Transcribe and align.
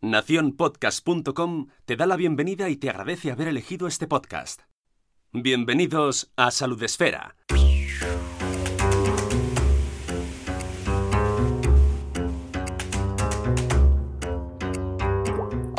Naciónpodcast.com 0.00 1.66
te 1.84 1.96
da 1.96 2.06
la 2.06 2.16
bienvenida 2.16 2.68
y 2.68 2.76
te 2.76 2.88
agradece 2.88 3.32
haber 3.32 3.48
elegido 3.48 3.88
este 3.88 4.06
podcast. 4.06 4.62
Bienvenidos 5.32 6.32
a 6.36 6.52
Salud 6.52 6.80
Esfera. 6.82 7.36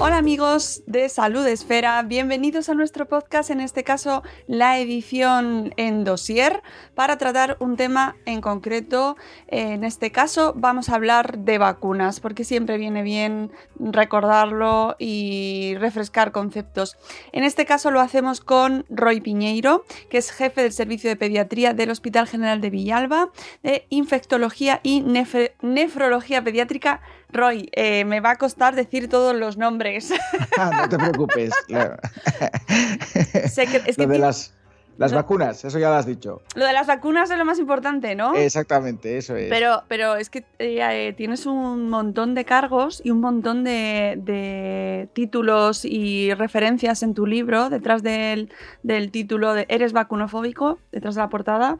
Hola 0.02 0.16
amigos 0.16 0.82
de 0.88 1.10
Salud 1.10 1.46
Esfera, 1.46 2.02
bienvenidos 2.04 2.70
a 2.70 2.74
nuestro 2.74 3.10
podcast, 3.10 3.50
en 3.50 3.60
este 3.60 3.84
caso 3.84 4.24
la 4.48 4.80
edición 4.80 5.74
en 5.76 6.06
dossier, 6.06 6.64
para 6.96 7.18
tratar 7.18 7.58
un 7.60 7.76
tema 7.76 8.16
en 8.26 8.40
concreto. 8.40 9.18
En 9.48 9.84
este 9.84 10.10
caso 10.14 10.54
vamos 10.56 10.88
a 10.88 10.96
hablar 10.96 11.40
de 11.40 11.58
vacunas, 11.58 12.22
porque 12.22 12.46
siempre 12.46 12.78
viene 12.78 13.04
bien 13.04 13.52
recordarlo 13.78 14.96
y 15.00 15.76
refrescar 15.80 16.32
conceptos. 16.32 16.96
En 17.34 17.44
este 17.44 17.66
caso 17.66 17.92
lo 17.92 18.00
hacemos 18.00 18.40
con 18.40 18.86
Roy 18.90 19.20
Piñeiro, 19.20 19.84
que 20.10 20.20
es 20.20 20.32
jefe 20.32 20.64
del 20.64 20.72
servicio 20.72 21.10
de 21.10 21.18
pediatría 21.18 21.74
del 21.74 21.90
Hospital 21.90 22.26
General 22.26 22.62
de 22.62 22.70
Villalba, 22.70 23.32
de 23.64 23.86
infectología 23.90 24.80
y 24.82 25.02
nefrología 25.02 26.42
pediátrica. 26.42 27.02
Roy, 27.32 27.70
eh, 27.74 28.06
me 28.06 28.20
va 28.22 28.32
a 28.32 28.36
costar 28.38 28.76
decir 28.76 29.08
todos 29.10 29.36
los 29.36 29.58
nombres. 29.58 30.12
no 30.58 30.90
te 30.90 30.98
preocupes. 30.98 31.52
claro. 31.68 31.98
Sé 33.50 33.68
que- 33.68 33.82
es 33.86 33.96
que 33.96 34.04
lo 34.04 34.08
de 34.08 34.20
las, 34.20 34.54
las 34.98 35.12
no- 35.12 35.18
vacunas, 35.18 35.64
eso 35.64 35.80
ya 35.80 35.90
lo 35.90 35.96
has 35.96 36.06
dicho. 36.06 36.42
Lo 36.56 36.66
de 36.66 36.74
las 36.74 36.88
vacunas 36.88 37.30
es 37.32 37.38
lo 37.38 37.46
más 37.46 37.60
importante, 37.60 38.16
¿no? 38.16 38.36
Exactamente, 38.36 39.18
eso 39.18 39.36
es. 39.36 39.50
Pero, 39.50 39.84
pero 39.88 40.16
es 40.16 40.30
que 40.30 40.40
eh, 40.60 40.80
eh, 40.82 41.14
tienes 41.16 41.46
un 41.46 41.90
montón 41.90 42.36
de 42.36 42.46
cargos 42.46 43.02
y 43.04 43.12
un 43.12 43.22
montón 43.22 43.64
de, 43.64 44.16
de 44.18 45.08
títulos 45.14 45.86
y 45.86 46.34
referencias 46.34 47.04
en 47.04 47.14
tu 47.14 47.26
libro, 47.26 47.70
detrás 47.70 48.04
del, 48.04 48.52
del 48.84 49.12
título 49.12 49.54
de 49.54 49.66
Eres 49.70 49.94
vacunofóbico, 49.94 50.80
detrás 50.92 51.16
de 51.16 51.22
la 51.22 51.30
portada. 51.30 51.78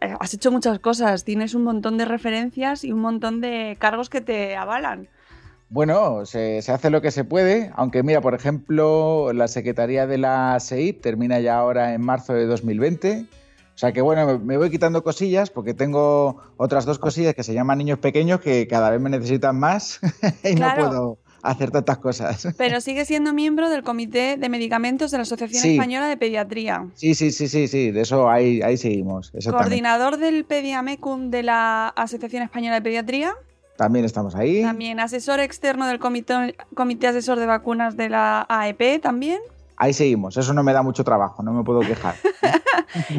Eh, 0.00 0.14
has 0.20 0.34
hecho 0.34 0.50
muchas 0.52 0.78
cosas, 0.78 1.24
tienes 1.24 1.54
un 1.54 1.64
montón 1.64 1.98
de 1.98 2.04
referencias 2.04 2.84
y 2.84 2.92
un 2.92 3.00
montón 3.00 3.40
de 3.40 3.76
cargos 3.78 4.08
que 4.10 4.20
te 4.20 4.56
avalan. 4.56 5.08
Bueno, 5.70 6.24
se, 6.24 6.62
se 6.62 6.72
hace 6.72 6.88
lo 6.88 7.02
que 7.02 7.10
se 7.10 7.24
puede, 7.24 7.72
aunque 7.76 8.02
mira, 8.02 8.20
por 8.22 8.34
ejemplo, 8.34 9.32
la 9.34 9.48
Secretaría 9.48 10.06
de 10.06 10.16
la 10.18 10.58
SEIP 10.60 11.02
termina 11.02 11.40
ya 11.40 11.58
ahora 11.58 11.92
en 11.94 12.00
marzo 12.00 12.32
de 12.32 12.46
2020. 12.46 13.26
O 13.74 13.78
sea 13.78 13.92
que 13.92 14.00
bueno, 14.00 14.26
me- 14.26 14.38
me 14.38 14.56
voy 14.56 14.70
quitando 14.70 15.04
cosillas 15.04 15.50
porque 15.50 15.74
tengo 15.74 16.38
otras 16.56 16.84
dos 16.86 16.98
cosillas 16.98 17.34
que 17.34 17.42
se 17.44 17.54
llaman 17.54 17.78
niños 17.78 17.98
pequeños 17.98 18.40
que 18.40 18.66
cada 18.66 18.90
vez 18.90 19.00
me 19.00 19.10
necesitan 19.10 19.58
más 19.58 20.00
y 20.42 20.54
Claro. 20.54 20.82
no 20.82 20.88
puedo 20.88 21.18
hacer 21.42 21.70
tantas 21.70 21.98
cosas. 21.98 22.48
Pero 22.58 22.80
sigues 22.80 23.08
siendo 23.08 23.32
miembro 23.32 23.70
del 23.70 23.82
Comité 23.82 24.36
de 24.36 24.48
Medicamentos 24.48 25.10
de 25.10 25.18
la 25.18 25.22
Asociación 25.22 25.62
Sí. 25.62 25.72
Española 25.74 26.06
de 26.08 26.16
Pediatría. 26.16 26.86
Sí, 26.94 27.14
sí, 27.14 27.30
sí, 27.32 27.48
sí, 27.48 27.68
sí, 27.68 27.90
de 27.90 28.00
eso 28.00 28.28
ahí, 28.30 28.60
ahí 28.62 28.76
seguimos. 28.76 29.32
Coordinador 29.50 30.16
del 30.18 30.44
Pediamecum 30.44 31.30
de 31.30 31.42
la 31.42 31.88
Asociación 31.88 32.42
Española 32.42 32.76
de 32.76 32.82
Pediatría. 32.82 33.34
También 33.76 34.04
estamos 34.04 34.34
ahí. 34.34 34.62
También 34.62 34.98
asesor 34.98 35.38
externo 35.38 35.86
del 35.86 36.00
comité, 36.00 36.56
comité 36.74 37.06
asesor 37.06 37.38
de 37.38 37.46
vacunas 37.46 37.96
de 37.96 38.08
la 38.08 38.44
AEP 38.48 39.00
también. 39.00 39.38
Ahí 39.76 39.92
seguimos. 39.92 40.36
Eso 40.36 40.52
no 40.52 40.64
me 40.64 40.72
da 40.72 40.82
mucho 40.82 41.04
trabajo, 41.04 41.44
no 41.44 41.52
me 41.52 41.62
puedo 41.62 41.80
quejar. 41.80 42.16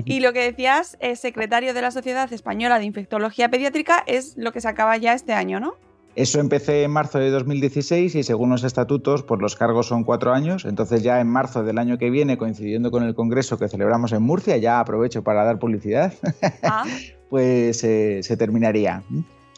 Y 0.06 0.20
lo 0.20 0.34
que 0.34 0.42
decías, 0.42 0.98
es 1.00 1.20
secretario 1.20 1.76
de 1.76 1.82
la 1.84 1.92
Sociedad 1.92 2.32
Española 2.34 2.80
de 2.80 2.86
Infectología 2.86 3.50
Pediátrica, 3.50 4.04
es 4.08 4.36
lo 4.36 4.52
que 4.52 4.62
se 4.62 4.68
acaba 4.68 4.98
ya 4.98 5.14
este 5.14 5.34
año, 5.34 5.60
¿no? 5.60 5.76
Eso 6.16 6.40
empecé 6.40 6.84
en 6.84 6.92
marzo 6.92 7.20
de 7.20 7.30
2016 7.30 8.16
y 8.16 8.24
según 8.24 8.50
los 8.50 8.64
estatutos, 8.64 9.24
pues 9.24 9.40
los 9.40 9.56
cargos 9.56 9.88
son 9.88 10.04
cuatro 10.04 10.34
años. 10.34 10.66
Entonces 10.66 11.02
ya 11.04 11.22
en 11.22 11.28
marzo 11.28 11.64
del 11.64 11.78
año 11.78 11.98
que 11.98 12.10
viene, 12.10 12.38
coincidiendo 12.38 12.92
con 12.92 13.04
el 13.04 13.16
congreso 13.16 13.58
que 13.58 13.70
celebramos 13.70 14.12
en 14.12 14.24
Murcia, 14.24 14.58
ya 14.58 14.80
aprovecho 14.80 15.24
para 15.24 15.44
dar 15.44 15.60
publicidad, 15.60 16.14
Ah, 16.64 16.84
pues 17.30 17.84
eh, 17.84 18.20
se 18.24 18.36
terminaría. 18.38 19.04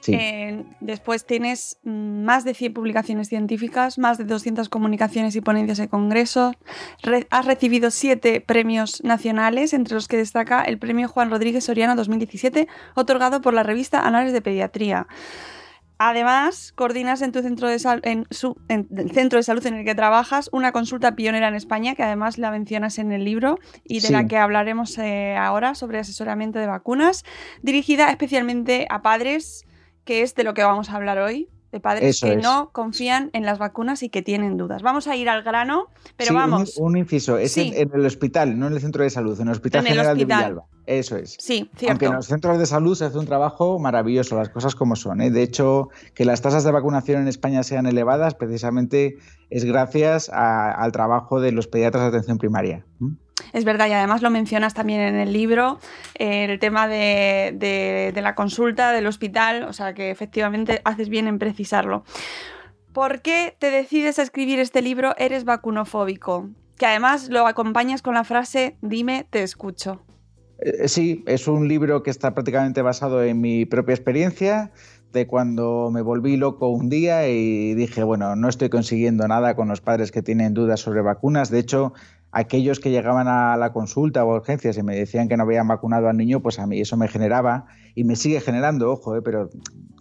Sí. 0.02 0.14
eh, 0.16 0.64
después 0.80 1.26
tienes 1.28 1.78
más 1.84 2.44
de 2.44 2.56
100 2.56 2.74
publicaciones 2.74 3.28
científicas, 3.30 4.00
más 4.00 4.18
de 4.18 4.24
200 4.26 4.68
comunicaciones 4.68 5.36
y 5.36 5.42
ponencias 5.42 5.78
de 5.78 5.90
congresos. 5.90 6.56
Re- 7.04 7.28
has 7.30 7.46
recibido 7.46 7.92
siete 7.92 8.42
premios 8.42 9.04
nacionales, 9.04 9.74
entre 9.74 9.94
los 9.94 10.08
que 10.08 10.18
destaca 10.18 10.64
el 10.64 10.80
premio 10.80 11.08
Juan 11.08 11.30
Rodríguez 11.30 11.66
Soriano 11.66 11.96
2017, 11.96 12.68
otorgado 12.96 13.42
por 13.42 13.54
la 13.54 13.62
revista 13.62 14.00
Anales 14.06 14.34
de 14.34 14.42
Pediatría. 14.42 15.06
Además, 16.04 16.74
coordinas 16.76 17.22
en 17.22 17.32
tu 17.32 17.44
centro 17.44 17.68
de, 17.68 17.78
sal- 17.78 18.02
en 18.04 18.26
su, 18.32 18.56
en 18.70 18.88
el 18.98 19.12
centro 19.12 19.38
de 19.38 19.44
salud 19.44 19.64
en 19.68 19.76
el 19.76 19.86
que 19.86 19.94
trabajas 19.94 20.50
una 20.52 20.72
consulta 20.72 21.16
pionera 21.16 21.48
en 21.48 21.54
España, 21.54 21.94
que 21.94 22.02
además 22.02 22.40
la 22.40 22.50
mencionas 22.50 22.98
en 22.98 23.12
el 23.12 23.24
libro 23.24 23.60
y 23.84 24.00
de 24.00 24.08
Sí. 24.08 24.14
la 24.14 24.26
que 24.26 24.38
hablaremos 24.38 24.98
eh, 24.98 25.36
ahora 25.38 25.76
sobre 25.76 26.00
asesoramiento 26.00 26.58
de 26.58 26.66
vacunas, 26.66 27.24
dirigida 27.62 28.10
especialmente 28.10 28.88
a 28.90 29.04
padres, 29.04 29.66
que 30.04 30.24
es 30.24 30.34
de 30.34 30.44
lo 30.44 30.56
que 30.56 30.64
vamos 30.64 30.90
a 30.90 30.96
hablar 30.96 31.20
hoy, 31.20 31.50
de 31.72 31.80
padres 31.80 32.18
Eso 32.18 32.26
que 32.28 32.34
es. 32.34 32.44
no 32.44 32.72
confían 32.74 33.30
en 33.34 33.46
las 33.46 33.60
vacunas 33.60 34.02
y 34.02 34.10
que 34.10 34.24
tienen 34.24 34.58
dudas. 34.58 34.82
Vamos 34.82 35.08
a 35.08 35.16
ir 35.16 35.30
al 35.30 35.44
grano, 35.44 35.86
pero 36.18 36.30
Sí, 36.30 36.34
vamos. 36.36 36.78
Un, 36.78 36.98
inciso, 36.98 37.38
es 37.38 37.52
Sí. 37.54 37.72
en, 37.76 37.90
en 37.94 38.00
el 38.00 38.06
hospital, 38.08 38.58
no 38.60 38.66
en 38.68 38.74
el 38.74 38.82
centro 38.82 39.04
de 39.04 39.10
salud, 39.12 39.40
en 39.40 39.48
el 39.48 39.54
Hospital 39.54 39.82
En 39.82 39.86
el 39.86 39.94
General 39.94 40.14
hospital. 40.18 40.40
de 40.40 40.44
Villalba. 40.46 40.64
Eso 41.00 41.16
es. 41.16 41.38
Sí, 41.40 41.70
Aunque 41.72 41.82
en 41.86 41.98
cierto. 42.00 42.16
los 42.18 42.26
centros 42.28 42.60
de 42.60 42.66
salud 42.66 42.96
se 42.96 43.06
hace 43.06 43.18
un 43.18 43.26
trabajo 43.26 43.80
maravilloso, 43.80 44.36
las 44.38 44.50
cosas 44.50 44.76
como 44.76 44.96
son. 44.98 45.22
¿eh? 45.22 45.32
De 45.32 45.42
hecho, 45.42 45.88
que 46.14 46.26
las 46.26 46.42
tasas 46.42 46.64
de 46.66 46.72
vacunación 46.72 47.22
en 47.22 47.28
España 47.30 47.64
sean 47.64 47.86
elevadas 47.86 48.36
precisamente 48.36 49.18
es 49.50 49.64
gracias 49.64 50.30
a- 50.30 50.72
al 50.72 50.92
trabajo 50.92 51.40
de 51.40 51.52
los 51.54 51.68
pediatras 51.68 52.04
de 52.04 52.10
atención 52.10 52.38
primaria. 52.38 52.86
Es 53.54 53.64
verdad, 53.66 53.88
y 53.88 53.94
además 53.94 54.22
lo 54.22 54.30
mencionas 54.30 54.74
también 54.74 55.00
en 55.02 55.16
el 55.16 55.32
libro, 55.34 55.80
eh, 56.16 56.46
el 56.46 56.60
tema 56.60 56.88
de, 56.90 57.54
de- 57.56 58.12
de 58.14 58.22
la 58.22 58.36
consulta, 58.36 58.92
del 58.92 59.08
hospital, 59.08 59.64
o 59.64 59.74
sea 59.74 59.94
que 59.94 60.12
efectivamente 60.12 60.82
haces 60.84 61.08
bien 61.10 61.28
en 61.28 61.40
precisarlo. 61.40 62.04
¿Por 62.94 63.22
qué 63.22 63.56
te 63.58 63.72
decides 63.72 64.20
a 64.20 64.24
escribir 64.24 64.60
este 64.60 64.82
libro 64.82 65.16
Eres 65.18 65.46
vacunofóbico? 65.46 66.50
Que 66.78 66.86
además 66.86 67.30
lo 67.30 67.48
acompañas 67.48 68.02
con 68.02 68.14
la 68.16 68.24
frase 68.26 68.76
Dime, 68.82 69.26
te 69.30 69.42
escucho. 69.44 70.02
Eh, 70.62 70.88
Sí, 70.88 71.24
es 71.28 71.48
un 71.48 71.68
libro 71.68 72.04
que 72.04 72.10
está 72.12 72.34
prácticamente 72.34 72.82
basado 72.82 73.24
en 73.24 73.42
mi 73.42 73.66
propia 73.66 73.96
experiencia. 73.96 74.72
de 75.12 75.28
cuando 75.28 75.90
me 75.92 76.02
volví 76.02 76.38
loco 76.38 76.70
un 76.70 76.88
día 76.90 77.28
y 77.28 77.74
dije, 77.76 78.02
bueno, 78.04 78.38
no 78.38 78.48
estoy 78.48 78.70
consiguiendo 78.70 79.28
nada 79.28 79.56
con 79.58 79.68
los 79.68 79.82
padres 79.82 80.10
que 80.10 80.22
tienen 80.22 80.54
dudas 80.54 80.80
sobre 80.80 81.02
vacunas. 81.02 81.50
De 81.52 81.60
hecho, 81.60 81.94
aquellos 82.32 82.80
que 82.80 82.92
llegaban 82.92 83.28
a 83.28 83.58
la 83.58 83.74
consulta 83.74 84.24
o 84.24 84.34
urgencias 84.36 84.78
y 84.78 84.84
me 84.84 84.96
decían 84.96 85.28
que 85.28 85.36
no 85.36 85.44
habían 85.44 85.68
vacunado 85.68 86.08
al 86.08 86.16
niño, 86.16 86.42
pues 86.42 86.60
a 86.60 86.68
mí 86.68 86.80
eso 86.80 86.96
me 86.96 87.10
generaba 87.10 87.66
y 87.94 88.06
me 88.06 88.16
sigue 88.16 88.40
generando, 88.40 88.90
ojo, 88.90 89.18
eh, 89.18 89.22
pero 89.22 89.50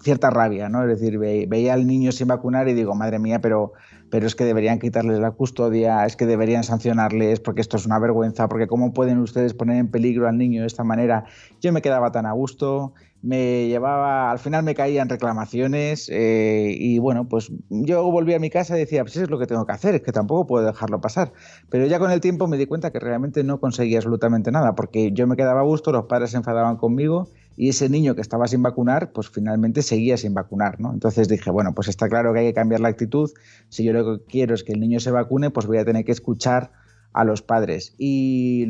cierta 0.00 0.30
rabia, 0.30 0.68
¿no? 0.68 0.82
Es 0.88 1.00
decir, 1.00 1.18
veía 1.18 1.74
al 1.74 1.86
niño 1.88 2.12
sin 2.12 2.28
vacunar 2.28 2.68
y 2.68 2.74
digo, 2.74 2.94
madre 2.94 3.18
mía, 3.18 3.40
pero, 3.40 3.72
pero 4.10 4.26
es 4.26 4.34
que 4.34 4.44
deberían 4.44 4.78
quitarles 4.78 5.18
la 5.20 5.30
custodia, 5.30 6.04
es 6.04 6.16
que 6.16 6.26
deberían 6.26 6.64
sancionarles 6.64 7.40
porque 7.40 7.60
esto 7.60 7.76
es 7.76 7.86
una 7.86 7.98
vergüenza, 7.98 8.48
porque 8.48 8.66
cómo 8.66 8.92
pueden 8.92 9.18
ustedes 9.18 9.54
poner 9.54 9.76
en 9.76 9.88
peligro 9.88 10.28
al 10.28 10.36
niño 10.36 10.62
de 10.62 10.66
esta 10.66 10.84
manera. 10.84 11.24
Yo 11.60 11.72
me 11.72 11.80
quedaba 11.80 12.12
tan 12.12 12.26
a 12.26 12.32
gusto 12.32 12.92
me 13.22 13.68
llevaba, 13.68 14.30
al 14.30 14.38
final 14.38 14.62
me 14.62 14.74
caían 14.74 15.08
reclamaciones 15.08 16.08
eh, 16.10 16.74
y 16.76 16.98
bueno, 16.98 17.28
pues 17.28 17.52
yo 17.68 18.10
volví 18.10 18.32
a 18.34 18.38
mi 18.38 18.48
casa 18.48 18.76
y 18.76 18.80
decía, 18.80 19.02
pues 19.02 19.16
eso 19.16 19.24
es 19.24 19.30
lo 19.30 19.38
que 19.38 19.46
tengo 19.46 19.66
que 19.66 19.72
hacer, 19.72 19.94
es 19.94 20.02
que 20.02 20.12
tampoco 20.12 20.46
puedo 20.46 20.66
dejarlo 20.66 21.00
pasar. 21.00 21.32
Pero 21.68 21.86
ya 21.86 21.98
con 21.98 22.10
el 22.10 22.20
tiempo 22.20 22.46
me 22.46 22.56
di 22.56 22.66
cuenta 22.66 22.90
que 22.90 22.98
realmente 22.98 23.44
no 23.44 23.60
conseguía 23.60 23.98
absolutamente 23.98 24.50
nada, 24.50 24.74
porque 24.74 25.12
yo 25.12 25.26
me 25.26 25.36
quedaba 25.36 25.60
a 25.60 25.64
gusto, 25.64 25.92
los 25.92 26.06
padres 26.06 26.30
se 26.30 26.38
enfadaban 26.38 26.76
conmigo 26.76 27.28
y 27.56 27.68
ese 27.68 27.90
niño 27.90 28.14
que 28.14 28.22
estaba 28.22 28.48
sin 28.48 28.62
vacunar, 28.62 29.12
pues 29.12 29.28
finalmente 29.28 29.82
seguía 29.82 30.16
sin 30.16 30.32
vacunar, 30.32 30.80
¿no? 30.80 30.92
Entonces 30.92 31.28
dije, 31.28 31.50
bueno, 31.50 31.74
pues 31.74 31.88
está 31.88 32.08
claro 32.08 32.32
que 32.32 32.40
hay 32.40 32.46
que 32.46 32.54
cambiar 32.54 32.80
la 32.80 32.88
actitud, 32.88 33.30
si 33.68 33.84
yo 33.84 33.92
lo 33.92 34.18
que 34.18 34.24
quiero 34.24 34.54
es 34.54 34.64
que 34.64 34.72
el 34.72 34.80
niño 34.80 34.98
se 34.98 35.10
vacune, 35.10 35.50
pues 35.50 35.66
voy 35.66 35.76
a 35.76 35.84
tener 35.84 36.04
que 36.06 36.12
escuchar 36.12 36.70
a 37.12 37.24
los 37.24 37.42
padres. 37.42 37.94
Y 37.98 38.66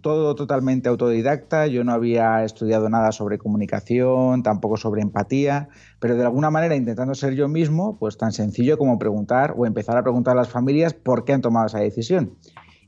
todo 0.00 0.34
totalmente 0.34 0.88
autodidacta, 0.88 1.66
yo 1.66 1.84
no 1.84 1.92
había 1.92 2.44
estudiado 2.44 2.88
nada 2.88 3.12
sobre 3.12 3.38
comunicación, 3.38 4.42
tampoco 4.42 4.76
sobre 4.76 5.02
empatía, 5.02 5.68
pero 5.98 6.16
de 6.16 6.22
alguna 6.22 6.50
manera 6.50 6.76
intentando 6.76 7.14
ser 7.14 7.34
yo 7.34 7.48
mismo, 7.48 7.98
pues 7.98 8.16
tan 8.16 8.32
sencillo 8.32 8.78
como 8.78 8.98
preguntar 8.98 9.54
o 9.56 9.66
empezar 9.66 9.96
a 9.96 10.02
preguntar 10.02 10.32
a 10.36 10.40
las 10.40 10.48
familias 10.48 10.94
por 10.94 11.24
qué 11.24 11.32
han 11.32 11.42
tomado 11.42 11.66
esa 11.66 11.80
decisión. 11.80 12.36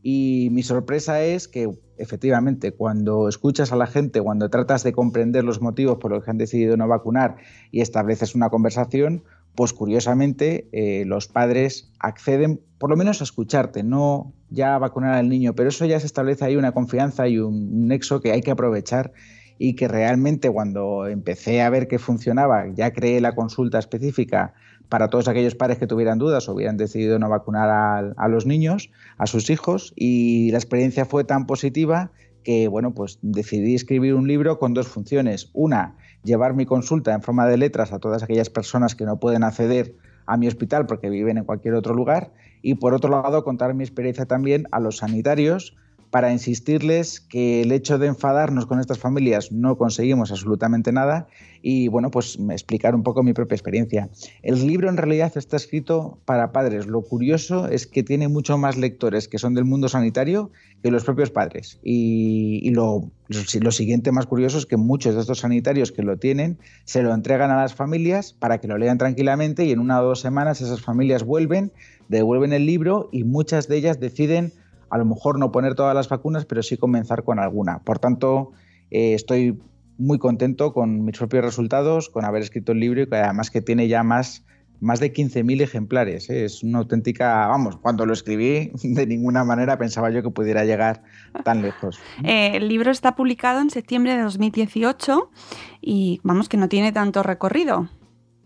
Y 0.03 0.50
mi 0.53 0.62
sorpresa 0.62 1.21
es 1.23 1.49
que 1.49 1.69
efectivamente 1.99 2.71
cuando 2.71 3.29
escuchas 3.29 3.73
a 3.73 3.77
la 3.77 3.88
gente, 3.88 4.21
cuando 4.21 4.49
tratas 4.50 4.85
de 4.85 4.93
comprender 4.93 5.43
los 5.43 5.61
motivos 5.61 5.99
por 5.99 6.12
los 6.12 6.23
que 6.23 6.31
han 6.31 6.38
decidido 6.38 6.77
no 6.77 6.87
vacunar 6.87 7.38
y 7.73 7.81
estableces 7.81 8.37
una 8.37 8.49
conversación, 8.49 9.25
pues 9.56 9.73
curiosamente 9.73 10.69
eh, 10.73 11.05
los 11.06 11.29
padres 11.29 11.91
acceden 11.99 12.61
por 12.79 12.91
lo 12.91 12.97
menos 12.97 13.20
a 13.20 13.25
escucharte, 13.25 13.82
no 13.82 14.35
ya 14.50 14.75
a 14.75 14.79
vacunar 14.79 15.14
al 15.14 15.29
niño, 15.29 15.55
pero 15.55 15.70
eso 15.70 15.87
ya 15.87 15.99
se 15.99 16.06
establece 16.06 16.44
ahí 16.44 16.56
una 16.56 16.73
confianza 16.73 17.26
y 17.26 17.38
un 17.38 17.88
nexo 17.88 18.20
que 18.20 18.32
hay 18.32 18.43
que 18.43 18.50
aprovechar 18.50 19.12
y 19.58 19.75
que 19.75 19.88
realmente 19.88 20.50
cuando 20.50 21.06
empecé 21.06 21.62
a 21.62 21.70
ver 21.70 21.88
que 21.88 21.99
funcionaba, 21.99 22.67
ya 22.75 22.93
creé 22.93 23.20
la 23.23 23.35
consulta 23.35 23.79
específica 23.79 24.53
para 24.91 25.08
todos 25.08 25.26
aquellos 25.26 25.55
padres 25.55 25.79
que 25.79 25.87
tuvieran 25.87 26.19
dudas 26.19 26.49
o 26.49 26.55
hubieran 26.55 26.76
decidido 26.76 27.19
no 27.19 27.29
vacunar 27.29 27.70
a, 27.70 27.99
a 28.17 28.29
los 28.29 28.47
niños, 28.47 28.91
a 29.17 29.26
sus 29.26 29.49
hijos, 29.50 29.94
y 29.97 30.50
la 30.52 30.59
experiencia 30.59 31.06
fue 31.06 31.25
tan 31.25 31.47
positiva 31.47 32.12
que, 32.44 32.69
bueno, 32.69 32.94
pues 32.94 33.19
decidí 33.23 33.75
escribir 33.75 34.14
un 34.14 34.29
libro 34.29 34.59
con 34.61 34.75
dos 34.75 34.87
funciones. 34.87 35.50
Una, 35.52 35.97
llevar 36.26 36.55
mi 36.55 36.67
consulta 36.67 37.14
en 37.14 37.23
forma 37.23 37.46
de 37.46 37.56
letras 37.56 37.93
a 37.93 37.99
todas 37.99 38.23
aquellas 38.23 38.50
personas 38.50 38.94
que 38.94 39.06
no 39.06 39.19
pueden 39.19 39.44
acceder 39.44 39.94
a 40.26 40.37
mi 40.37 40.49
hospital 40.49 40.87
porque 40.87 41.08
viven 41.08 41.38
en 41.38 41.44
cualquier 41.44 41.75
otro 41.75 41.94
lugar 41.94 42.32
y 42.61 42.75
por 42.75 42.93
otro 42.93 43.11
lado 43.11 43.44
contar 43.44 43.73
mi 43.73 43.84
experiencia 43.84 44.26
también 44.26 44.67
a 44.73 44.81
los 44.81 44.99
sanitarios 44.99 45.76
para 46.11 46.32
insistirles 46.32 47.20
que 47.20 47.62
el 47.62 47.73
hecho 47.73 47.99
de 47.99 48.06
enfadarnos 48.06 48.67
con 48.67 48.81
estas 48.81 48.99
familias 48.99 49.53
no 49.53 49.76
conseguimos 49.76 50.31
absolutamente 50.31 50.93
nada 50.93 51.29
y 51.62 51.88
bueno, 51.88 52.11
pues 52.11 52.38
explicar 52.50 52.94
un 52.94 53.03
poco 53.03 53.23
mi 53.23 53.32
propia 53.32 53.56
experiencia. 53.56 54.08
El 54.43 54.67
libro 54.67 54.88
en 54.88 54.97
realidad 54.97 55.32
está 55.37 55.56
escrito 55.56 56.19
para 56.25 56.53
padres. 56.53 56.87
Lo 56.87 57.03
curioso 57.03 57.69
es 57.69 57.87
que 57.87 58.03
tiene 58.03 58.29
mucho 58.29 58.56
más 58.56 58.76
lectores 58.76 59.26
que 59.26 59.38
son 59.38 59.55
del 59.55 59.64
mundo 59.64 59.88
sanitario 59.88 60.50
que 60.82 60.91
los 60.91 61.05
propios 61.05 61.31
padres. 61.31 61.81
Y, 61.82 62.70
lo, 62.70 63.11
lo 63.61 63.70
siguiente 63.73 64.12
más 64.12 64.26
curioso 64.26 64.59
es 64.59 64.67
que 64.67 64.76
muchos 64.76 65.14
de 65.14 65.23
estos 65.23 65.41
sanitarios 65.41 65.91
que 65.91 66.02
lo 66.02 66.19
tienen 66.19 66.59
se 66.85 67.02
lo 67.02 67.12
entregan 67.12 67.50
a 67.50 67.56
las 67.56 67.75
familias 67.75 68.32
para 68.32 68.59
que 68.59 68.69
lo 68.69 68.79
lean 68.79 68.99
tranquilamente 68.99 69.64
y 69.64 69.73
en 69.73 69.81
una 69.81 70.00
o 70.00 70.05
dos 70.05 70.20
semanas 70.20 70.61
esas 70.61 70.81
familias 70.81 71.25
vuelven, 71.25 71.73
devuelven 72.09 72.52
el 72.52 72.67
libro 72.67 73.09
y 73.11 73.25
muchas 73.25 73.67
de 73.67 73.79
ellas 73.79 73.99
deciden 73.99 74.52
a 74.91 74.99
lo 74.99 75.05
mejor 75.05 75.38
no 75.38 75.53
poner 75.53 75.75
todas 75.75 75.94
las 75.94 76.09
vacunas, 76.09 76.44
pero 76.44 76.62
sí 76.62 76.77
comenzar 76.77 77.25
con 77.25 77.38
alguna. 77.38 77.81
Por 77.81 77.99
tanto, 77.99 78.53
eh, 78.91 79.15
estoy 79.15 79.59
muy 79.99 80.19
contento 80.19 80.73
con 80.73 81.05
mis 81.05 81.19
propios 81.19 81.44
resultados, 81.44 82.09
con 82.09 82.25
haber 82.25 82.43
escrito 82.43 82.73
el 82.73 82.81
libro 82.81 83.00
y 83.00 83.09
además 83.11 83.50
que 83.50 83.62
tiene 83.62 83.88
ya 83.88 84.03
más, 84.03 84.44
más 84.81 85.00
de 85.00 85.12
15.000 85.12 85.62
ejemplares. 85.62 86.29
¿eh? 86.31 86.44
Es 86.44 86.62
una 86.62 86.79
auténtica, 86.79 87.47
vamos, 87.47 87.77
cuando 87.79 88.06
lo 88.06 88.12
escribí, 88.12 88.71
de 88.83 89.06
ninguna 89.06 89.44
manera 89.44 89.79
pensaba 89.79 90.11
yo 90.11 90.23
que 90.23 90.31
pudiera 90.31 90.65
llegar 90.65 91.03
tan 91.44 91.62
lejos. 91.62 91.99
Eh, 92.25 92.56
el 92.56 92.69
libro 92.69 92.91
está 92.91 93.15
publicado 93.15 93.61
en 93.61 93.71
septiembre 93.71 94.17
de 94.17 94.23
2018 94.23 95.31
y 95.81 96.21
vamos 96.23 96.49
que 96.49 96.56
no 96.56 96.69
tiene 96.69 96.93
tanto 96.93 97.23
recorrido. 97.23 97.88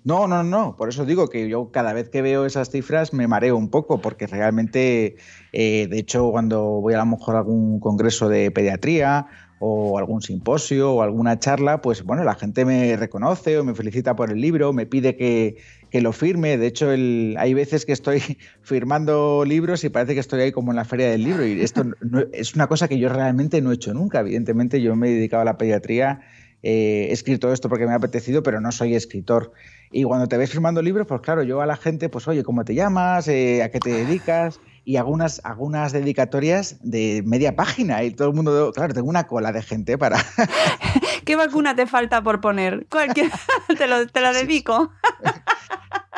No, 0.02 0.26
no, 0.26 0.42
no. 0.42 0.76
Por 0.76 0.88
eso 0.88 1.04
digo 1.04 1.28
que 1.28 1.48
yo 1.48 1.70
cada 1.70 1.92
vez 1.92 2.08
que 2.08 2.22
veo 2.22 2.46
esas 2.46 2.70
cifras 2.70 3.12
me 3.12 3.28
mareo 3.28 3.56
un 3.56 3.68
poco, 3.68 4.00
porque 4.00 4.26
realmente, 4.26 5.16
eh, 5.52 5.88
de 5.88 5.98
hecho, 5.98 6.30
cuando 6.30 6.62
voy 6.80 6.94
a 6.94 6.98
lo 6.98 7.06
mejor 7.06 7.36
a 7.36 7.40
algún 7.40 7.80
congreso 7.80 8.28
de 8.28 8.50
pediatría 8.50 9.26
o 9.62 9.98
algún 9.98 10.22
simposio 10.22 10.94
o 10.94 11.02
alguna 11.02 11.38
charla, 11.38 11.82
pues 11.82 12.02
bueno, 12.02 12.24
la 12.24 12.34
gente 12.34 12.64
me 12.64 12.96
reconoce 12.96 13.58
o 13.58 13.64
me 13.64 13.74
felicita 13.74 14.16
por 14.16 14.30
el 14.30 14.40
libro, 14.40 14.72
me 14.72 14.86
pide 14.86 15.16
que, 15.16 15.58
lo 15.92 16.12
firme. 16.12 16.56
De 16.56 16.66
hecho, 16.66 16.88
hay 16.88 17.52
veces 17.52 17.84
que 17.84 17.92
estoy 17.92 18.22
firmando 18.62 19.44
libros 19.44 19.84
y 19.84 19.90
parece 19.90 20.14
que 20.14 20.20
estoy 20.20 20.40
ahí 20.40 20.52
como 20.52 20.72
en 20.72 20.76
la 20.76 20.86
feria 20.86 21.10
del 21.10 21.24
libro. 21.24 21.46
Y 21.46 21.60
esto 21.60 21.84
es 22.32 22.54
una 22.54 22.68
cosa 22.68 22.88
que 22.88 22.98
yo 22.98 23.10
realmente 23.10 23.60
no 23.60 23.70
he 23.70 23.74
hecho 23.74 23.92
nunca. 23.92 24.20
Evidentemente, 24.20 24.80
yo 24.80 24.96
me 24.96 25.10
he 25.10 25.14
dedicado 25.14 25.42
a 25.42 25.44
la 25.44 25.58
pediatría, 25.58 26.22
eh, 26.62 27.06
he 27.08 27.12
escrito 27.12 27.52
esto 27.52 27.68
porque 27.68 27.86
me 27.86 27.92
ha 27.92 27.96
apetecido, 27.96 28.42
pero 28.42 28.60
no 28.60 28.72
soy 28.72 28.94
escritor. 28.94 29.52
Y 29.90 30.04
cuando 30.04 30.28
te 30.28 30.36
ves 30.36 30.50
firmando 30.50 30.82
libros, 30.82 31.06
pues 31.06 31.20
claro, 31.20 31.42
yo 31.42 31.60
a 31.60 31.66
la 31.66 31.76
gente, 31.76 32.08
pues 32.08 32.28
oye, 32.28 32.44
¿cómo 32.44 32.64
te 32.64 32.74
llamas? 32.74 33.28
Eh, 33.28 33.62
¿A 33.62 33.70
qué 33.70 33.80
te 33.80 33.90
dedicas? 33.90 34.60
Y 34.84 34.96
algunas, 34.96 35.40
algunas 35.44 35.92
dedicatorias 35.92 36.76
de 36.82 37.22
media 37.24 37.56
página. 37.56 38.02
Y 38.04 38.12
todo 38.12 38.28
el 38.28 38.34
mundo, 38.34 38.72
claro, 38.74 38.94
tengo 38.94 39.08
una 39.08 39.26
cola 39.26 39.52
de 39.52 39.62
gente 39.62 39.98
para... 39.98 40.18
¿Qué 41.24 41.36
vacuna 41.36 41.74
te 41.74 41.86
falta 41.86 42.22
por 42.22 42.40
poner? 42.40 42.86
Cualquier... 42.88 43.30
te, 43.78 43.86
lo, 43.86 44.06
te 44.06 44.20
la 44.20 44.32
dedico. 44.32 44.90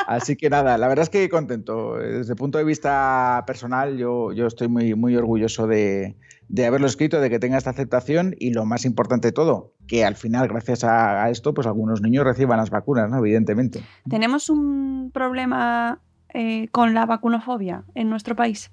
Así 0.07 0.35
que 0.35 0.49
nada, 0.49 0.77
la 0.77 0.87
verdad 0.87 1.03
es 1.03 1.09
que 1.09 1.29
contento. 1.29 1.95
Desde 1.97 2.33
el 2.33 2.37
punto 2.37 2.57
de 2.57 2.63
vista 2.63 3.43
personal, 3.47 3.97
yo, 3.97 4.31
yo 4.33 4.47
estoy 4.47 4.67
muy, 4.67 4.95
muy 4.95 5.15
orgulloso 5.15 5.67
de, 5.67 6.15
de 6.49 6.65
haberlo 6.65 6.87
escrito, 6.87 7.19
de 7.19 7.29
que 7.29 7.39
tenga 7.39 7.57
esta 7.57 7.71
aceptación 7.71 8.35
y 8.39 8.51
lo 8.51 8.65
más 8.65 8.85
importante 8.85 9.29
de 9.29 9.31
todo, 9.31 9.73
que 9.87 10.05
al 10.05 10.15
final, 10.15 10.47
gracias 10.47 10.83
a, 10.83 11.29
esto, 11.29 11.53
pues 11.53 11.67
algunos 11.67 12.01
niños 12.01 12.23
reciban 12.23 12.57
las 12.57 12.69
vacunas, 12.69 13.09
¿no? 13.09 13.17
Evidentemente. 13.17 13.83
¿Tenemos 14.09 14.49
un 14.49 15.11
problema 15.13 16.01
eh, 16.33 16.67
con 16.71 16.93
la 16.93 17.05
vacunofobia 17.05 17.83
en 17.95 18.09
nuestro 18.09 18.35
país? 18.35 18.71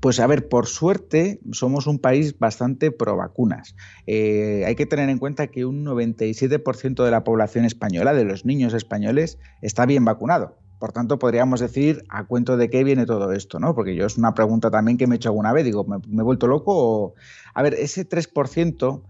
Pues 0.00 0.20
a 0.20 0.26
ver, 0.26 0.48
por 0.48 0.66
suerte 0.66 1.40
somos 1.52 1.86
un 1.86 1.98
país 1.98 2.38
bastante 2.38 2.90
pro 2.90 3.16
vacunas. 3.16 3.76
Eh, 4.06 4.64
hay 4.66 4.74
que 4.74 4.86
tener 4.86 5.08
en 5.08 5.18
cuenta 5.18 5.48
que 5.48 5.64
un 5.64 5.84
97% 5.84 7.04
de 7.04 7.10
la 7.10 7.24
población 7.24 7.64
española, 7.64 8.14
de 8.14 8.24
los 8.24 8.44
niños 8.44 8.74
españoles, 8.74 9.38
está 9.62 9.86
bien 9.86 10.04
vacunado. 10.04 10.56
Por 10.86 10.92
tanto, 10.92 11.18
podríamos 11.18 11.58
decir 11.58 12.04
a 12.08 12.22
cuento 12.28 12.56
de 12.56 12.70
qué 12.70 12.84
viene 12.84 13.06
todo 13.06 13.32
esto, 13.32 13.58
¿no? 13.58 13.74
Porque 13.74 13.96
yo 13.96 14.06
es 14.06 14.16
una 14.18 14.34
pregunta 14.34 14.70
también 14.70 14.96
que 14.96 15.08
me 15.08 15.16
he 15.16 15.16
hecho 15.16 15.30
alguna 15.30 15.52
vez. 15.52 15.64
Digo, 15.64 15.82
¿me, 15.82 15.96
he 15.96 16.22
vuelto 16.22 16.46
loco? 16.46 16.72
O... 16.76 17.14
A 17.54 17.62
ver, 17.64 17.74
ese 17.74 18.08
3%, 18.08 19.02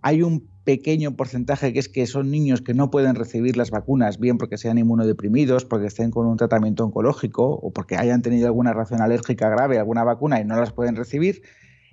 hay 0.00 0.22
un 0.22 0.46
pequeño 0.62 1.16
porcentaje 1.16 1.72
que 1.72 1.80
es 1.80 1.88
que 1.88 2.06
son 2.06 2.30
niños 2.30 2.62
que 2.62 2.72
no 2.72 2.88
pueden 2.88 3.16
recibir 3.16 3.56
las 3.56 3.72
vacunas, 3.72 4.20
bien 4.20 4.38
porque 4.38 4.58
sean 4.58 4.78
inmunodeprimidos, 4.78 5.64
porque 5.64 5.88
estén 5.88 6.12
con 6.12 6.28
un 6.28 6.36
tratamiento 6.36 6.84
oncológico 6.84 7.50
o 7.50 7.72
porque 7.72 7.96
hayan 7.96 8.22
tenido 8.22 8.46
alguna 8.46 8.72
reacción 8.72 9.02
alérgica 9.02 9.48
grave 9.48 9.80
alguna 9.80 10.04
vacuna 10.04 10.40
y 10.40 10.44
no 10.44 10.54
las 10.54 10.72
pueden 10.72 10.94
recibir. 10.94 11.42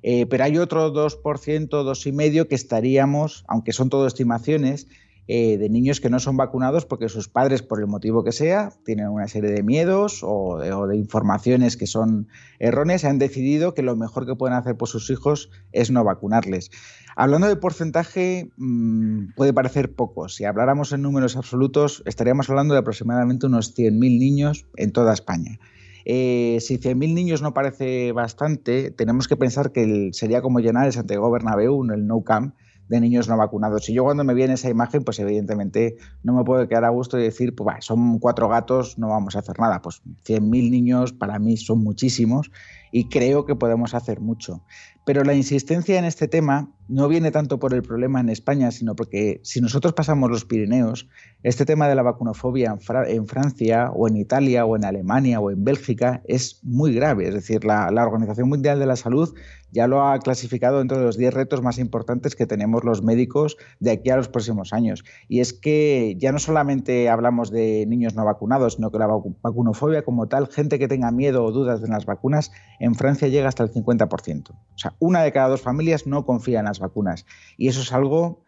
Eh, 0.03 0.27
pero 0.27 0.43
hay 0.43 0.59
otro 0.59 0.93
2%, 0.93 1.23
2,5% 1.23 2.47
que 2.47 2.53
estaríamos, 2.53 3.43
aunque 3.47 3.73
son 3.73 3.89
todo 3.89 4.05
estimaciones, 4.05 4.87
eh, 5.27 5.57
de 5.57 5.69
niños 5.69 6.01
que 6.01 6.09
no 6.09 6.19
son 6.19 6.35
vacunados 6.35 6.85
porque 6.85 7.07
sus 7.07 7.29
padres, 7.29 7.61
por 7.61 7.79
el 7.79 7.87
motivo 7.87 8.23
que 8.23 8.31
sea, 8.31 8.71
tienen 8.83 9.07
una 9.07 9.27
serie 9.27 9.51
de 9.51 9.63
miedos 9.63 10.21
o 10.23 10.57
de, 10.57 10.97
informaciones 10.97 11.77
que 11.77 11.87
son 11.87 12.27
erróneas, 12.59 13.05
han 13.05 13.19
decidido 13.19 13.73
que 13.73 13.83
lo 13.83 13.95
mejor 13.95 14.25
que 14.25 14.35
pueden 14.35 14.57
hacer 14.57 14.75
por 14.77 14.89
sus 14.89 15.09
hijos 15.09 15.49
es 15.71 15.91
no 15.91 16.03
vacunarles. 16.03 16.71
Hablando 17.15 17.47
de 17.47 17.55
porcentaje, 17.55 18.49
mm, 18.57 19.33
puede 19.35 19.53
parecer 19.53 19.93
poco. 19.93 20.27
Si 20.27 20.43
habláramos 20.43 20.91
en 20.91 21.01
números 21.01 21.37
absolutos, 21.37 22.03
estaríamos 22.05 22.49
hablando 22.49 22.73
de 22.73 22.79
aproximadamente 22.79 23.45
unos 23.45 23.75
100.000 23.75 24.17
niños 24.17 24.65
en 24.75 24.91
toda 24.91 25.13
España. 25.13 25.59
Eh, 26.05 26.57
si 26.61 26.77
100.000 26.77 27.13
niños 27.13 27.41
no 27.41 27.53
parece 27.53 28.11
bastante, 28.11 28.91
tenemos 28.91 29.27
que 29.27 29.37
pensar 29.37 29.71
que 29.71 30.09
sería 30.13 30.41
como 30.41 30.59
llenar 30.59 30.87
el 30.87 30.93
Santiago 30.93 31.29
Bernabéu, 31.29 31.83
el 31.83 32.07
Nou 32.07 32.23
Camp, 32.23 32.55
de 32.91 32.99
niños 32.99 33.29
no 33.29 33.37
vacunados. 33.37 33.87
Y 33.87 33.93
yo 33.93 34.03
cuando 34.03 34.25
me 34.25 34.33
viene 34.33 34.55
esa 34.55 34.69
imagen, 34.69 35.05
pues 35.05 35.17
evidentemente 35.19 35.95
no 36.23 36.33
me 36.33 36.43
puedo 36.43 36.67
quedar 36.67 36.83
a 36.83 36.89
gusto 36.89 37.17
y 37.17 37.23
decir, 37.23 37.55
pues 37.55 37.85
son 37.85 38.19
cuatro 38.19 38.49
gatos, 38.49 38.97
no 38.97 39.07
vamos 39.07 39.37
a 39.37 39.39
hacer 39.39 39.57
nada. 39.59 39.81
Pues 39.81 40.01
100.000 40.25 40.69
niños 40.69 41.13
para 41.13 41.39
mí 41.39 41.55
son 41.55 41.81
muchísimos 41.85 42.51
y 42.91 43.09
creo 43.09 43.45
que 43.45 43.55
podemos 43.55 43.93
hacer 43.93 44.19
mucho. 44.19 44.63
Pero 45.05 45.23
la 45.23 45.33
insistencia 45.33 45.97
en 45.97 46.05
este 46.05 46.27
tema 46.27 46.69
no 46.87 47.07
viene 47.07 47.31
tanto 47.31 47.57
por 47.57 47.73
el 47.73 47.81
problema 47.81 48.19
en 48.19 48.29
España, 48.29 48.69
sino 48.69 48.95
porque 48.95 49.39
si 49.43 49.61
nosotros 49.61 49.93
pasamos 49.93 50.29
los 50.29 50.45
Pirineos, 50.45 51.07
este 51.41 51.65
tema 51.65 51.87
de 51.87 51.95
la 51.95 52.03
vacunofobia 52.03 52.77
en, 53.07 53.27
Francia 53.27 53.91
o 53.95 54.07
en 54.07 54.17
Italia 54.17 54.65
o 54.65 54.75
en 54.75 54.83
Alemania 54.83 55.39
o 55.39 55.49
en 55.49 55.63
Bélgica 55.63 56.21
es 56.27 56.59
muy 56.63 56.93
grave. 56.93 57.29
Es 57.29 57.33
decir, 57.33 57.63
la, 57.63 57.87
Organización 57.87 58.49
Mundial 58.49 58.77
de 58.77 58.85
la 58.85 58.97
Salud 58.97 59.33
ya 59.71 59.87
lo 59.87 60.05
ha 60.05 60.19
clasificado 60.19 60.79
dentro 60.79 60.99
de 60.99 61.05
los 61.05 61.17
10 61.17 61.33
retos 61.33 61.61
más 61.61 61.79
importantes 61.79 62.35
que 62.35 62.45
tenemos 62.45 62.83
los 62.83 63.01
médicos 63.03 63.55
de 63.79 63.91
aquí 63.91 64.09
a 64.09 64.17
los 64.17 64.27
próximos 64.27 64.73
años. 64.73 65.05
Y 65.29 65.39
es 65.39 65.53
que 65.53 66.15
ya 66.19 66.33
no 66.33 66.39
solamente 66.39 67.09
hablamos 67.09 67.51
de 67.51 67.85
niños 67.87 68.15
no 68.15 68.25
vacunados, 68.25 68.73
sino 68.73 68.91
que 68.91 68.99
la 68.99 69.07
vacunofobia 69.07 70.03
como 70.03 70.27
tal, 70.27 70.49
gente 70.49 70.77
que 70.77 70.89
tenga 70.89 71.09
miedo 71.11 71.45
o 71.45 71.51
dudas 71.53 71.81
de 71.81 71.87
las 71.87 72.05
vacunas, 72.05 72.51
en 72.81 72.95
Francia 72.95 73.27
llega 73.27 73.47
hasta 73.47 73.63
el 73.63 73.71
50%. 73.71 74.49
O 74.49 74.77
sea, 74.77 74.93
una 74.99 75.21
de 75.21 75.31
cada 75.31 75.49
dos 75.49 75.61
familias 75.61 76.07
no 76.07 76.25
confía 76.25 76.59
en 76.59 76.65
las 76.65 76.79
vacunas. 76.79 77.25
Y 77.57 77.67
eso 77.67 77.81
es 77.81 77.93
algo 77.93 78.43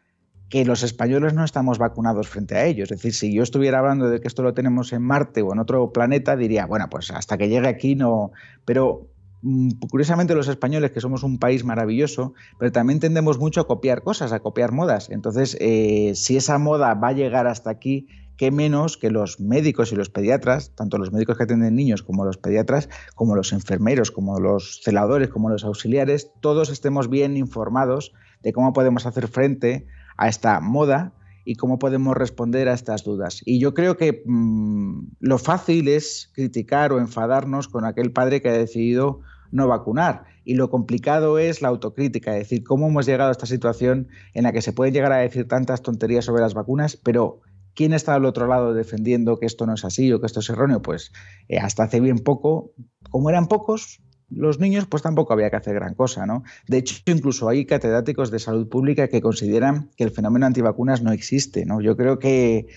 que 0.50 0.66
los 0.66 0.84
españoles 0.84 1.34
no 1.34 1.44
estamos 1.44 1.78
vacunados 1.78 2.28
frente 2.28 2.56
a 2.56 2.66
ellos. 2.66 2.92
Es 2.92 2.98
decir, 2.98 3.14
si 3.14 3.34
yo 3.34 3.44
estuviera 3.44 3.80
hablando 3.80 4.10
de 4.10 4.20
que 4.20 4.28
esto 4.28 4.44
lo 4.44 4.54
tenemos 4.54 4.92
en 4.94 5.02
Marte 5.02 5.42
o 5.42 5.54
en 5.54 5.60
otro 5.60 5.92
planeta, 5.92 6.36
diría, 6.36 6.66
bueno, 6.66 6.88
pues 6.90 7.12
hasta 7.12 7.38
que 7.38 7.50
llegue 7.50 7.68
aquí 7.68 7.96
no. 7.96 8.32
Pero 8.66 9.14
Mm, 9.46 9.72
curiosamente 9.90 10.36
los 10.36 10.48
españoles, 10.48 10.92
que 10.92 11.02
somos 11.02 11.22
un 11.22 11.38
país 11.38 11.66
maravilloso, 11.66 12.34
pero 12.58 12.72
también 12.72 13.02
tendemos 13.02 13.40
mucho 13.40 13.60
a 13.60 13.68
copiar 13.68 14.02
cosas, 14.02 14.32
a 14.32 14.40
copiar 14.40 14.72
modas. 14.72 15.10
Entonces, 15.10 15.58
eh, 15.60 16.14
si 16.16 16.38
esa 16.38 16.58
moda 16.58 16.94
va 16.94 17.10
a 17.10 17.14
llegar 17.14 17.46
hasta 17.48 17.70
aquí, 17.70 18.08
qué 18.44 18.52
menos 18.52 18.98
que 18.98 19.10
los 19.10 19.40
médicos 19.40 19.94
y 19.94 19.96
los 19.96 20.10
pediatras, 20.10 20.76
tanto 20.76 20.98
los 20.98 21.14
médicos 21.14 21.38
que 21.38 21.46
atienden 21.46 21.78
niños 21.78 22.04
como 22.04 22.26
los 22.26 22.36
pediatras, 22.36 22.90
como 23.16 23.38
los 23.38 23.54
enfermeros, 23.54 24.12
como 24.12 24.38
los 24.38 24.82
celadores, 24.84 25.30
como 25.30 25.48
los 25.48 25.64
auxiliares, 25.64 26.30
todos 26.42 26.70
estemos 26.70 27.10
bien 27.10 27.38
informados 27.38 28.12
de 28.42 28.52
cómo 28.52 28.74
podemos 28.74 29.06
hacer 29.06 29.30
frente 29.30 29.88
a 30.18 30.28
esta 30.28 30.60
moda 30.60 31.14
y 31.46 31.56
cómo 31.56 31.80
podemos 31.80 32.18
responder 32.18 32.68
a 32.68 32.74
estas 32.74 33.06
dudas. 33.06 33.42
Y 33.46 33.62
yo 33.62 33.74
creo 33.74 33.96
que 33.96 34.24
mm, 34.26 35.12
lo 35.22 35.38
fácil 35.38 35.88
es 35.88 36.30
criticar 36.34 36.92
o 36.92 37.00
enfadarnos 37.00 37.70
con 37.70 37.86
aquel 37.86 38.12
padre 38.12 38.42
que 38.42 38.50
ha 38.50 38.58
decidido 38.58 39.22
no 39.52 39.70
vacunar. 39.70 40.26
Y 40.44 40.56
lo 40.56 40.70
complicado 40.70 41.40
es 41.40 41.62
la 41.62 41.70
autocrítica, 41.70 42.34
es 42.34 42.50
decir, 42.50 42.66
cómo 42.66 42.90
hemos 42.90 43.06
llegado 43.06 43.30
a 43.30 43.32
esta 43.32 43.46
situación 43.46 44.10
en 44.34 44.44
la 44.44 44.52
que 44.52 44.62
se 44.62 44.74
pueden 44.74 44.94
llegar 44.94 45.14
a 45.14 45.20
decir 45.20 45.48
tantas 45.48 45.82
tonterías 45.82 46.26
sobre 46.26 46.42
las 46.42 46.54
vacunas, 46.54 46.98
pero 46.98 47.40
¿quién 47.76 47.94
está 47.94 48.16
al 48.16 48.26
otro 48.26 48.48
lado 48.48 48.74
defendiendo 48.74 49.38
que 49.38 49.46
esto 49.46 49.66
no 49.66 49.74
es 49.74 49.86
así 49.86 50.12
o 50.12 50.20
que 50.20 50.26
esto 50.26 50.40
es 50.40 50.50
erróneo? 50.50 50.82
Pues 50.82 51.12
eh, 51.48 51.60
hasta 51.60 51.84
hace 51.84 52.00
bien 52.00 52.20
poco, 52.20 52.74
como 53.10 53.30
eran 53.30 53.48
pocos, 53.48 54.02
los 54.30 54.60
niños, 54.60 54.88
pues 54.88 55.04
tampoco 55.04 55.34
había 55.34 55.50
que 55.50 55.58
hacer 55.58 55.76
gran 55.76 55.94
cosa, 55.94 56.26
¿no? 56.26 56.44
De 56.68 56.78
hecho, 56.78 56.96
incluso 57.06 57.50
hay 57.50 57.66
catedráticos 57.66 58.32
de 58.32 58.40
salud 58.40 58.68
pública 58.68 59.08
que 59.08 59.22
consideran 59.22 59.92
que 59.96 60.04
el 60.04 60.12
fenómeno 60.12 60.46
antivacunas 60.46 61.04
no 61.04 61.12
existe, 61.12 61.66
¿no? 61.66 61.82
Yo 61.82 61.96
creo 61.96 62.18
que 62.20 62.68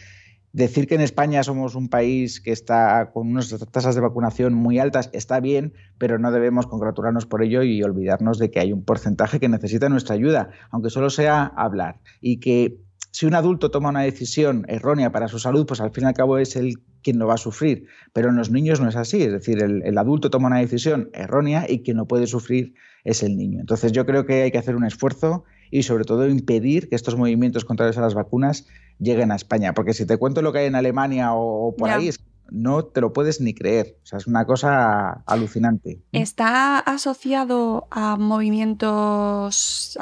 Decir 0.56 0.86
que 0.86 0.94
en 0.94 1.02
España 1.02 1.42
somos 1.42 1.74
un 1.74 1.90
país 1.90 2.40
que 2.40 2.50
está 2.50 3.10
con 3.12 3.28
unas 3.28 3.54
tasas 3.70 3.94
de 3.94 4.00
vacunación 4.00 4.54
muy 4.54 4.78
altas 4.78 5.10
está 5.12 5.38
bien, 5.38 5.74
pero 5.98 6.18
no 6.18 6.32
debemos 6.32 6.66
congratularnos 6.66 7.26
por 7.26 7.42
ello 7.42 7.62
y 7.62 7.82
olvidarnos 7.82 8.38
de 8.38 8.50
que 8.50 8.60
hay 8.60 8.72
un 8.72 8.82
porcentaje 8.82 9.38
que 9.38 9.50
necesita 9.50 9.90
nuestra 9.90 10.14
ayuda, 10.14 10.48
aunque 10.70 10.88
solo 10.88 11.10
sea 11.10 11.44
hablar. 11.44 12.00
Y 12.22 12.40
que 12.40 12.78
si 13.16 13.24
un 13.24 13.34
adulto 13.34 13.70
toma 13.70 13.88
una 13.88 14.02
decisión 14.02 14.66
errónea 14.68 15.10
para 15.10 15.26
su 15.28 15.38
salud, 15.38 15.64
pues 15.64 15.80
al 15.80 15.90
fin 15.90 16.04
y 16.04 16.08
al 16.08 16.12
cabo 16.12 16.36
es 16.36 16.54
él 16.54 16.82
quien 17.02 17.18
lo 17.18 17.26
va 17.26 17.32
a 17.32 17.38
sufrir. 17.38 17.86
Pero 18.12 18.28
en 18.28 18.36
los 18.36 18.50
niños 18.50 18.78
no 18.78 18.90
es 18.90 18.96
así, 18.96 19.22
es 19.22 19.32
decir, 19.32 19.62
el, 19.62 19.82
el 19.86 19.96
adulto 19.96 20.28
toma 20.28 20.48
una 20.48 20.58
decisión 20.58 21.08
errónea 21.14 21.64
y 21.66 21.82
quien 21.82 21.96
no 21.96 22.04
puede 22.04 22.26
sufrir 22.26 22.74
es 23.04 23.22
el 23.22 23.38
niño. 23.38 23.58
Entonces 23.60 23.92
yo 23.92 24.04
creo 24.04 24.26
que 24.26 24.42
hay 24.42 24.50
que 24.50 24.58
hacer 24.58 24.76
un 24.76 24.84
esfuerzo 24.84 25.44
y 25.70 25.84
sobre 25.84 26.04
todo 26.04 26.28
impedir 26.28 26.90
que 26.90 26.94
estos 26.94 27.16
movimientos 27.16 27.64
contrarios 27.64 27.96
a 27.96 28.02
las 28.02 28.12
vacunas 28.12 28.66
lleguen 28.98 29.32
a 29.32 29.36
España. 29.36 29.72
Porque 29.72 29.94
si 29.94 30.04
te 30.04 30.18
cuento 30.18 30.42
lo 30.42 30.52
que 30.52 30.58
hay 30.58 30.66
en 30.66 30.74
Alemania 30.74 31.32
o, 31.32 31.74
por 31.74 31.88
ahí, 31.88 32.10
no 32.50 32.84
te 32.84 33.00
lo 33.00 33.12
puedes 33.12 33.40
ni 33.40 33.54
creer. 33.54 33.96
O 34.02 34.06
sea, 34.06 34.18
es 34.18 34.26
una 34.26 34.44
cosa 34.44 35.22
alucinante. 35.26 36.00
¿Está 36.12 36.78
asociado 36.78 37.86
a 37.90 38.16
movimientos, 38.16 39.98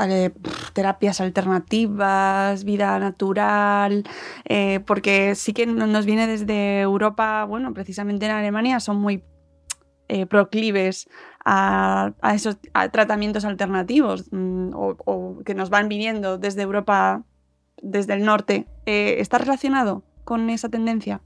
terapias 0.72 1.20
alternativas, 1.20 2.64
vida 2.64 2.98
natural? 2.98 4.04
Eh, 4.44 4.80
porque 4.86 5.34
sí 5.34 5.52
que 5.52 5.66
nos 5.66 6.06
viene 6.06 6.26
desde 6.26 6.80
Europa, 6.80 7.44
bueno, 7.44 7.72
precisamente 7.74 8.26
en 8.26 8.32
Alemania 8.32 8.80
son 8.80 8.96
muy 8.96 9.22
eh, 10.08 10.26
proclives 10.26 11.08
a, 11.44 12.12
esos 12.34 12.58
tratamientos 12.92 13.44
alternativos 13.44 14.26
mm, 14.30 14.70
o, 14.74 15.38
que 15.44 15.54
nos 15.54 15.70
van 15.70 15.88
viniendo 15.88 16.38
desde 16.38 16.62
Europa, 16.62 17.22
desde 17.82 18.14
el 18.14 18.24
norte, 18.24 18.66
eh, 18.86 19.16
¿está 19.18 19.38
relacionado 19.38 20.02
con 20.24 20.50
esa 20.50 20.68
tendencia? 20.68 21.20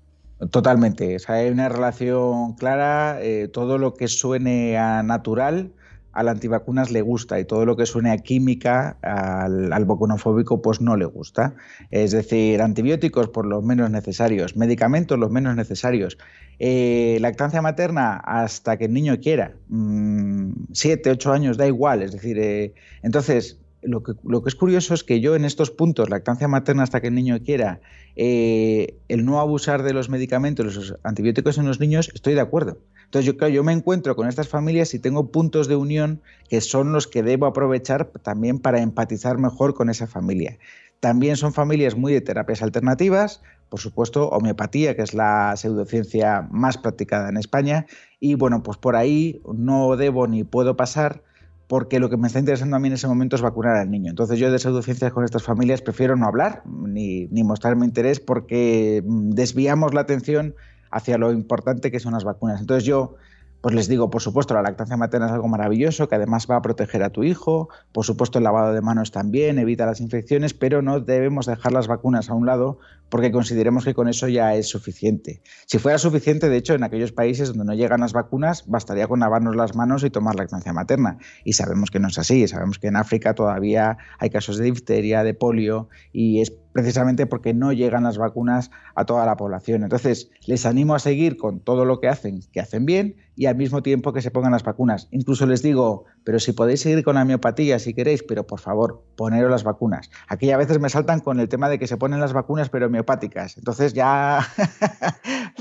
Totalmente. 0.51 1.17
hay 1.27 1.51
una 1.51 1.69
relación 1.69 2.55
clara. 2.55 3.19
Eh, 3.21 3.49
todo 3.49 3.79
lo 3.79 3.95
que 3.95 4.09
suene 4.09 4.79
a 4.79 5.03
natural 5.03 5.73
al 6.19 6.29
antivacunas 6.29 6.91
le 6.91 7.01
gusta 7.01 7.39
y 7.39 7.45
todo 7.45 7.65
lo 7.65 7.77
que 7.77 7.87
suene 7.87 8.11
a 8.11 8.19
química 8.19 8.97
al, 9.03 9.73
al 9.73 9.87
pues 9.87 10.81
no 10.81 10.97
le 10.97 11.05
gusta. 11.05 11.55
Es 11.91 12.11
decir, 12.11 12.61
antibióticos 12.61 13.29
por 13.29 13.47
los 13.47 13.63
menos 13.63 13.91
necesarios, 13.91 14.57
medicamentos 14.57 15.17
los 15.17 15.31
menos 15.31 15.55
necesarios, 15.55 16.19
eh, 16.59 17.19
lactancia 17.21 17.63
materna 17.63 18.17
hasta 18.17 18.77
que 18.77 18.87
el 18.87 18.95
niño 18.95 19.19
quiera, 19.21 19.55
mm, 19.69 20.51
siete, 20.73 21.11
ocho 21.11 21.33
años, 21.33 21.57
da 21.57 21.69
igual. 21.69 22.03
Es 22.03 22.13
decir, 22.13 22.37
eh, 22.39 22.75
entonces 23.03 23.59
lo 23.83 24.03
que, 24.03 24.13
es 24.49 24.55
curioso 24.55 24.95
es 24.95 25.05
que 25.05 25.21
yo 25.21 25.37
en 25.37 25.45
estos 25.45 25.71
puntos, 25.71 26.11
lactancia 26.11 26.49
materna 26.49 26.83
hasta 26.83 27.01
que 27.01 27.09
el 27.09 27.15
niño 27.15 27.39
quiera, 27.45 27.81
eh, 28.17 28.99
el 29.09 29.25
no 29.25 29.41
abusar 29.41 29.83
de 29.83 29.93
los 29.93 30.09
medicamentos, 30.09 30.75
los 30.75 30.95
antibióticos 31.05 31.59
en 31.59 31.67
los 31.67 31.81
niños, 31.81 32.11
estoy 32.15 32.35
de 32.35 32.41
acuerdo. 32.41 32.79
Entonces 33.05 33.33
yo, 33.33 33.49
yo 33.49 33.65
me 33.65 33.73
encuentro 33.73 34.17
con 34.17 34.29
estas 34.29 34.49
familias 34.49 34.93
y 34.95 34.99
tengo 34.99 35.31
puntos 35.31 35.69
de 35.69 35.77
unión 35.77 36.21
que 36.49 36.61
son 36.61 36.93
los 36.93 37.07
que 37.07 37.23
debo 37.23 37.47
aprovechar 37.47 38.07
también 38.23 38.59
para 38.59 38.81
empatizar 38.83 39.39
mejor 39.39 39.75
con 39.75 39.89
esa 39.89 40.07
familia. 40.07 40.59
También 41.01 41.37
son 41.37 41.55
familias 41.55 41.97
muy 41.97 42.13
de 42.13 42.21
terapias 42.21 42.61
alternativas, 42.61 43.41
por 43.69 43.81
supuesto, 43.81 44.29
homeopatía, 44.31 44.97
que 44.97 45.03
es 45.03 45.15
la 45.15 45.55
pseudociencia 45.57 46.49
más 46.51 46.79
practicada 46.79 47.29
en 47.29 47.37
España, 47.37 47.87
y 48.19 48.35
bueno, 48.35 48.63
pues 48.63 48.79
por 48.79 48.97
ahí 48.97 49.41
no 49.53 49.95
debo 49.97 50.27
ni 50.27 50.43
puedo 50.43 50.77
pasar 50.77 51.23
porque 51.69 52.01
lo 52.01 52.09
que 52.09 52.17
me 52.17 52.27
está 52.27 52.39
interesando 52.41 52.77
a 52.77 52.79
mí 52.81 52.89
en 52.89 52.95
ese 52.95 53.07
momento 53.07 53.37
es 53.37 53.43
vacunar 53.43 53.77
al 53.77 53.91
niño. 53.91 54.11
Entonces 54.11 54.39
yo 54.39 54.51
de 54.51 54.59
pseudociencias 54.59 55.13
con 55.13 55.25
estas 55.25 55.43
familias 55.43 55.83
prefiero 55.83 56.17
no 56.17 56.27
hablar 56.27 56.63
ni, 56.67 57.27
ni 57.27 57.45
mostrarme 57.45 57.85
interés 57.85 58.19
porque 58.21 59.05
mm, 59.07 59.31
desviamos 59.31 59.93
la 59.95 60.01
atención 60.01 60.55
hacia 60.91 61.19
lo 61.19 61.31
importante 61.31 61.91
que 61.91 62.01
son 62.01 62.15
las 62.15 62.25
vacunas. 62.25 62.61
Entonces 62.61 62.85
yo 62.85 63.17
pues 63.61 63.75
les 63.75 63.89
digo, 63.89 64.11
por 64.11 64.23
supuesto, 64.23 64.55
la 64.55 64.63
lactancia 64.63 64.97
materna 64.97 65.27
es 65.27 65.33
algo 65.33 65.49
maravilloso 65.49 66.09
que 66.09 66.15
además 66.15 66.47
va 66.51 66.57
a 66.57 66.63
proteger 66.63 67.03
a 67.03 67.11
tu 67.11 67.25
hijo, 67.25 67.69
por 67.93 68.05
supuesto 68.05 68.39
el 68.39 68.45
lavado 68.45 68.73
de 68.73 68.81
manos 68.81 69.11
también, 69.11 69.59
evita 69.59 69.87
las 69.87 70.01
infecciones, 70.01 70.55
pero 70.55 70.83
no 70.83 71.01
debemos 71.01 71.47
dejar 71.47 71.73
las 71.73 71.89
vacunas 71.89 72.31
a 72.31 72.35
un 72.35 72.47
lado 72.47 72.79
porque 73.09 73.33
consideremos 73.33 73.85
que 73.85 73.95
con 73.95 74.09
eso 74.09 74.29
ya 74.29 74.55
es 74.55 74.69
suficiente. 74.69 75.41
Si 75.67 75.79
fuera 75.79 75.99
suficiente, 75.99 76.49
de 76.49 76.57
hecho, 76.57 76.75
en 76.75 76.85
aquellos 76.85 77.13
países 77.13 77.49
donde 77.49 77.65
no 77.65 77.75
llegan 77.75 78.01
las 78.01 78.13
vacunas, 78.13 78.65
bastaría 78.67 79.09
con 79.09 79.21
lavarnos 79.21 79.57
las 79.57 79.75
manos 79.75 80.05
y 80.05 80.11
tomar 80.11 80.35
lactancia 80.35 80.73
materna. 80.73 81.19
Y 81.45 81.55
sabemos 81.55 81.91
que 81.91 82.01
no 82.01 82.09
es 82.09 82.19
así, 82.19 82.47
sabemos 82.49 82.79
que 82.79 82.89
en 82.89 82.97
África 82.97 83.35
todavía 83.35 83.99
hay 84.19 84.31
casos 84.31 84.59
de 84.59 84.65
difteria, 84.65 85.25
de 85.25 85.35
polio, 85.35 85.89
y 86.13 86.41
es 86.41 86.53
precisamente 86.73 87.27
porque 87.27 87.55
no 87.55 87.73
llegan 87.73 88.05
las 88.05 88.19
vacunas 88.19 88.71
a 88.95 89.05
toda 89.05 89.27
la 89.27 89.37
población. 89.37 89.83
Entonces, 89.83 90.31
les 90.47 90.67
animo 90.67 90.95
a 90.95 90.99
seguir 90.99 91.37
con 91.37 91.61
todo 91.61 91.85
lo 91.85 92.01
que 92.01 92.09
hacen, 92.09 92.41
que 92.53 92.61
hacen 92.61 92.87
bien, 92.87 93.17
y 93.39 93.47
al 93.47 93.55
mismo 93.55 93.85
tiempo 93.85 94.13
que 94.13 94.21
se 94.21 94.33
pongan 94.33 94.51
las 94.51 94.65
vacunas. 94.65 95.07
Incluso 95.13 95.47
les 95.47 95.63
digo, 95.63 96.07
pero 96.25 96.41
si 96.41 96.53
podéis 96.53 96.81
seguir 96.81 97.05
con 97.05 97.15
la 97.15 97.25
miopatía 97.25 97.79
si 97.79 97.95
queréis, 97.95 98.25
pero 98.25 98.45
por 98.45 98.59
favor, 98.59 99.05
poneros 99.15 99.49
las 99.49 99.63
vacunas. 99.63 100.11
Aquí 100.27 100.51
a 100.51 100.57
veces 100.57 100.81
me 100.81 100.91
saltan 100.91 101.21
con 101.21 101.39
el 101.39 101.49
tema 101.49 101.69
de 101.69 101.79
que 101.79 101.87
se 101.87 101.97
ponen 101.97 102.19
las 102.19 102.33
vacunas, 102.33 102.69
pero 102.69 102.91
miopáticas. 102.91 103.57
Entonces 103.57 103.95
ya... 103.95 104.45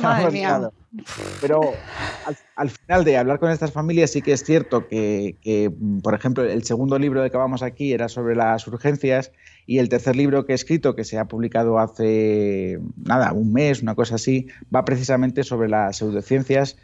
Pero 1.42 1.62
al, 2.56 2.70
final 2.70 3.04
de 3.04 3.18
hablar 3.18 3.40
con 3.40 3.52
estas 3.52 3.72
familias 3.72 4.12
sí 4.12 4.22
que 4.22 4.32
es 4.32 4.44
cierto 4.44 4.88
que, 4.88 5.38
que, 5.42 5.72
por 6.02 6.14
ejemplo, 6.16 6.44
el 6.44 6.64
segundo 6.64 6.98
libro 6.98 7.22
de 7.22 7.30
que 7.30 7.38
vamos 7.38 7.62
aquí 7.62 7.94
era 7.94 8.08
sobre 8.10 8.36
las 8.36 8.68
urgencias 8.68 9.32
y 9.68 9.80
el 9.80 9.90
tercer 9.90 10.16
libro 10.16 10.46
que 10.46 10.54
he 10.54 10.56
escrito, 10.56 10.96
que 10.96 11.04
se 11.04 11.20
ha 11.20 11.26
publicado 11.26 11.78
hace 11.78 12.80
nada, 12.96 13.34
un 13.34 13.52
mes, 13.52 13.82
una 13.82 13.96
cosa 13.96 14.16
así, 14.16 14.48
va 14.74 14.86
precisamente 14.86 15.44
sobre 15.44 15.68
las 15.68 15.98
pseudociencias, 15.98 16.78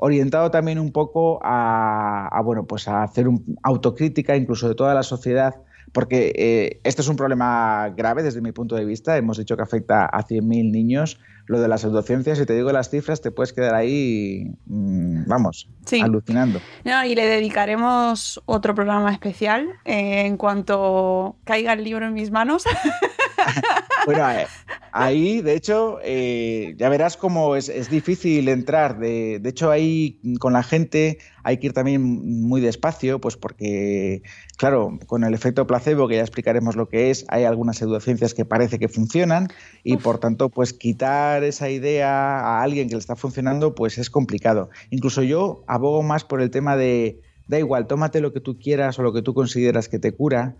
orientado 0.00 0.50
también 0.50 0.78
un 0.78 0.92
poco 0.92 1.38
a, 1.42 2.40
bueno, 2.44 2.64
pues 2.64 2.88
a 2.88 3.02
hacer 3.02 3.28
un, 3.28 3.56
autocrítica 3.62 4.36
incluso 4.36 4.68
de 4.68 4.74
toda 4.74 4.94
la 4.94 5.02
sociedad 5.02 5.54
porque 5.92 6.32
eh, 6.36 6.80
esto 6.84 7.02
es 7.02 7.08
un 7.08 7.16
problema 7.16 7.92
grave 7.96 8.22
desde 8.22 8.40
mi 8.40 8.52
punto 8.52 8.76
de 8.76 8.84
vista. 8.84 9.16
Hemos 9.16 9.38
dicho 9.38 9.56
que 9.56 9.62
afecta 9.62 10.06
a 10.06 10.24
100.000 10.24 10.70
niños. 10.70 11.18
Lo 11.46 11.60
de 11.60 11.66
las 11.66 11.80
pseudociencias, 11.80 12.38
si 12.38 12.46
te 12.46 12.54
digo 12.54 12.70
las 12.70 12.90
cifras, 12.90 13.20
te 13.20 13.32
puedes 13.32 13.52
quedar 13.52 13.74
ahí, 13.74 14.54
mm, 14.66 15.24
vamos, 15.26 15.68
alucinando. 16.00 16.60
y 16.84 17.14
le 17.16 17.26
dedicaremos 17.26 18.40
otro 18.46 18.76
programa 18.76 19.10
especial 19.10 19.66
eh, 19.84 20.26
en 20.26 20.36
cuanto 20.36 21.34
caiga 21.42 21.72
el 21.72 21.82
libro 21.82 22.06
en 22.06 22.14
mis 22.14 22.30
manos. 22.30 22.64
bueno, 24.06 24.30
eh, 24.30 24.46
ahí, 24.92 25.40
de 25.40 25.54
hecho, 25.54 25.98
eh, 26.02 26.74
ya 26.76 26.88
verás 26.88 27.16
cómo 27.16 27.56
es, 27.56 27.90
difícil 27.90 28.48
entrar. 28.48 28.98
De, 28.98 29.40
hecho, 29.44 29.70
ahí 29.70 30.20
con 30.38 30.52
la 30.52 30.62
gente 30.62 31.18
hay 31.42 31.58
que 31.58 31.68
ir 31.68 31.72
también 31.72 32.02
muy 32.02 32.60
despacio, 32.60 33.20
pues 33.20 33.36
porque, 33.36 34.22
claro, 34.56 34.98
con 35.06 35.24
el 35.24 35.34
efecto 35.34 35.66
placebo, 35.66 36.08
que 36.08 36.16
ya 36.16 36.22
explicaremos 36.22 36.76
lo 36.76 36.88
que 36.88 37.10
es, 37.10 37.24
hay 37.28 37.44
algunas 37.44 37.78
pseudociencias 37.78 38.34
que 38.34 38.44
parece 38.44 38.78
que 38.78 38.88
funcionan 38.88 39.48
y 39.84 39.96
por 39.96 40.18
tanto, 40.18 40.48
pues 40.48 40.72
quitar 40.72 41.44
esa 41.44 41.70
idea 41.70 42.40
a 42.40 42.62
alguien 42.62 42.88
que 42.88 42.94
le 42.94 43.00
está 43.00 43.16
funcionando, 43.16 43.74
pues 43.74 43.98
es 43.98 44.10
complicado. 44.10 44.70
Incluso 44.90 45.22
yo 45.22 45.64
abogo 45.66 46.02
más 46.02 46.24
por 46.24 46.40
el 46.40 46.50
tema 46.50 46.76
de, 46.76 47.20
da 47.50 47.58
igual, 47.58 47.86
tómate 47.86 48.20
lo 48.20 48.32
que 48.32 48.40
tú 48.40 48.58
quieras 48.58 48.98
o 48.98 49.02
lo 49.02 49.12
que 49.12 49.22
tú 49.22 49.34
consideras 49.34 49.88
que 49.88 49.98
te 49.98 50.12
cura, 50.12 50.56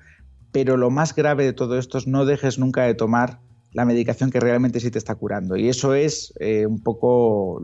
pero 0.52 0.76
lo 0.76 0.90
más 0.90 1.14
grave 1.14 1.44
de 1.44 1.52
todo 1.52 1.78
esto 1.78 1.98
es 1.98 2.06
no 2.06 2.24
dejes 2.24 2.58
nunca 2.58 2.84
de 2.84 2.94
tomar 2.94 3.40
la 3.72 3.84
medicación 3.84 4.30
que 4.30 4.40
realmente 4.40 4.80
sí 4.80 4.90
te 4.90 4.98
está 4.98 5.14
curando. 5.14 5.56
Y 5.56 5.68
eso 5.68 5.94
es 5.94 6.34
eh, 6.40 6.66
un 6.66 6.82
poco 6.82 7.60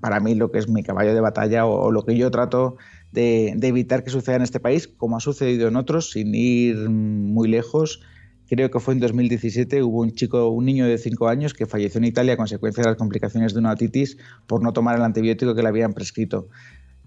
para 0.00 0.20
mí 0.20 0.34
lo 0.34 0.50
que 0.50 0.58
es 0.58 0.68
mi 0.68 0.82
caballo 0.82 1.14
de 1.14 1.20
batalla 1.20 1.66
o, 1.66 1.90
lo 1.90 2.04
que 2.04 2.16
yo 2.16 2.30
trato 2.30 2.76
de, 3.12 3.48
evitar 3.60 4.02
que 4.02 4.10
suceda 4.10 4.36
en 4.36 4.42
este 4.42 4.60
país, 4.60 4.88
como 4.88 5.16
ha 5.16 5.20
sucedido 5.20 5.68
en 5.68 5.76
otros, 5.76 6.10
sin 6.10 6.34
ir 6.34 6.88
muy 6.88 7.48
lejos. 7.48 8.00
Creo 8.48 8.70
que 8.70 8.80
fue 8.80 8.94
en 8.94 9.00
2017, 9.00 9.82
hubo 9.82 10.00
un 10.00 10.12
chico, 10.12 10.48
un 10.48 10.64
niño 10.64 10.86
de 10.86 10.98
5 10.98 11.28
años 11.28 11.54
que 11.54 11.66
falleció 11.66 11.98
en 11.98 12.04
Italia 12.04 12.34
a 12.34 12.36
consecuencia 12.36 12.82
de 12.82 12.90
las 12.90 12.98
complicaciones 12.98 13.54
de 13.54 13.60
una 13.60 13.72
otitis 13.72 14.18
por 14.46 14.62
no 14.62 14.72
tomar 14.72 14.96
el 14.96 15.02
antibiótico 15.02 15.54
que 15.54 15.62
le 15.62 15.68
habían 15.68 15.94
prescrito. 15.94 16.48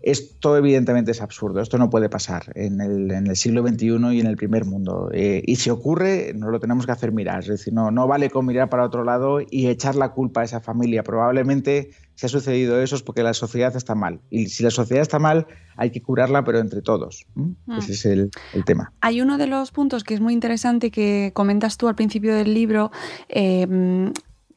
Esto 0.06 0.56
evidentemente 0.56 1.10
es 1.10 1.22
absurdo, 1.22 1.62
esto 1.62 1.80
no 1.80 1.90
puede 1.90 2.10
pasar 2.10 2.52
en 2.54 2.80
el, 2.80 3.36
siglo 3.36 3.68
XXI 3.68 3.88
y 4.14 4.20
en 4.20 4.28
el 4.28 4.38
primer 4.38 4.64
mundo. 4.64 5.10
Eh, 5.12 5.42
y 5.44 5.56
si 5.56 5.72
ocurre, 5.72 6.34
no 6.36 6.52
lo 6.52 6.60
tenemos 6.60 6.86
que 6.86 6.92
hacer 6.92 7.12
mirar, 7.12 7.40
es 7.40 7.48
decir, 7.48 7.74
no, 7.74 7.90
no 7.90 8.08
vale 8.08 8.30
con 8.30 8.46
mirar 8.46 8.70
para 8.70 8.86
otro 8.86 9.04
lado 9.04 9.40
y 9.42 9.66
echar 9.66 9.96
la 9.96 10.10
culpa 10.12 10.42
a 10.42 10.44
esa 10.44 10.62
familia. 10.62 11.02
Probablemente 11.02 11.90
si 12.14 12.28
ha 12.28 12.30
sucedido 12.30 12.80
eso 12.80 12.96
es 12.96 13.02
porque 13.02 13.24
la 13.24 13.34
sociedad 13.34 13.76
está 13.76 13.96
mal. 13.96 14.22
Y 14.30 14.50
si 14.50 14.62
la 14.62 14.70
sociedad 14.70 15.02
está 15.02 15.18
mal, 15.18 15.48
hay 15.76 15.90
que 15.90 16.04
curarla, 16.04 16.44
pero 16.44 16.60
entre 16.60 16.84
todos. 16.84 17.26
Mm. 17.34 17.54
Ese 17.80 17.94
es 17.94 18.06
el, 18.06 18.30
tema. 18.64 18.94
Hay 19.02 19.22
uno 19.22 19.40
de 19.40 19.48
los 19.48 19.72
puntos 19.72 20.04
que 20.04 20.14
es 20.14 20.22
muy 20.22 20.34
interesante 20.34 20.92
que 20.92 21.32
comentas 21.34 21.78
tú 21.78 21.88
al 21.88 21.96
principio 21.96 22.36
del 22.36 22.54
libro. 22.54 22.92
Eh, 23.28 24.12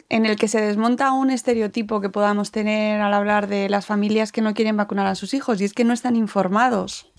en 0.09 0.27
el 0.27 0.37
que 0.37 0.49
se 0.49 0.61
desmonta 0.61 1.13
un 1.13 1.31
estereotipo 1.31 2.01
que 2.01 2.09
podamos 2.09 2.51
tener 2.51 3.01
al 3.01 3.13
hablar 3.13 3.47
de 3.47 3.69
las 3.69 3.87
familias 3.87 4.33
que 4.33 4.41
no 4.41 4.55
quieren 4.55 4.77
vacunar 4.77 5.07
a 5.07 5.15
sus 5.15 5.35
hijos, 5.35 5.61
y 5.61 5.65
es 5.65 5.75
que 5.75 5.85
no 5.85 5.93
están 5.93 6.17
informados. 6.17 7.13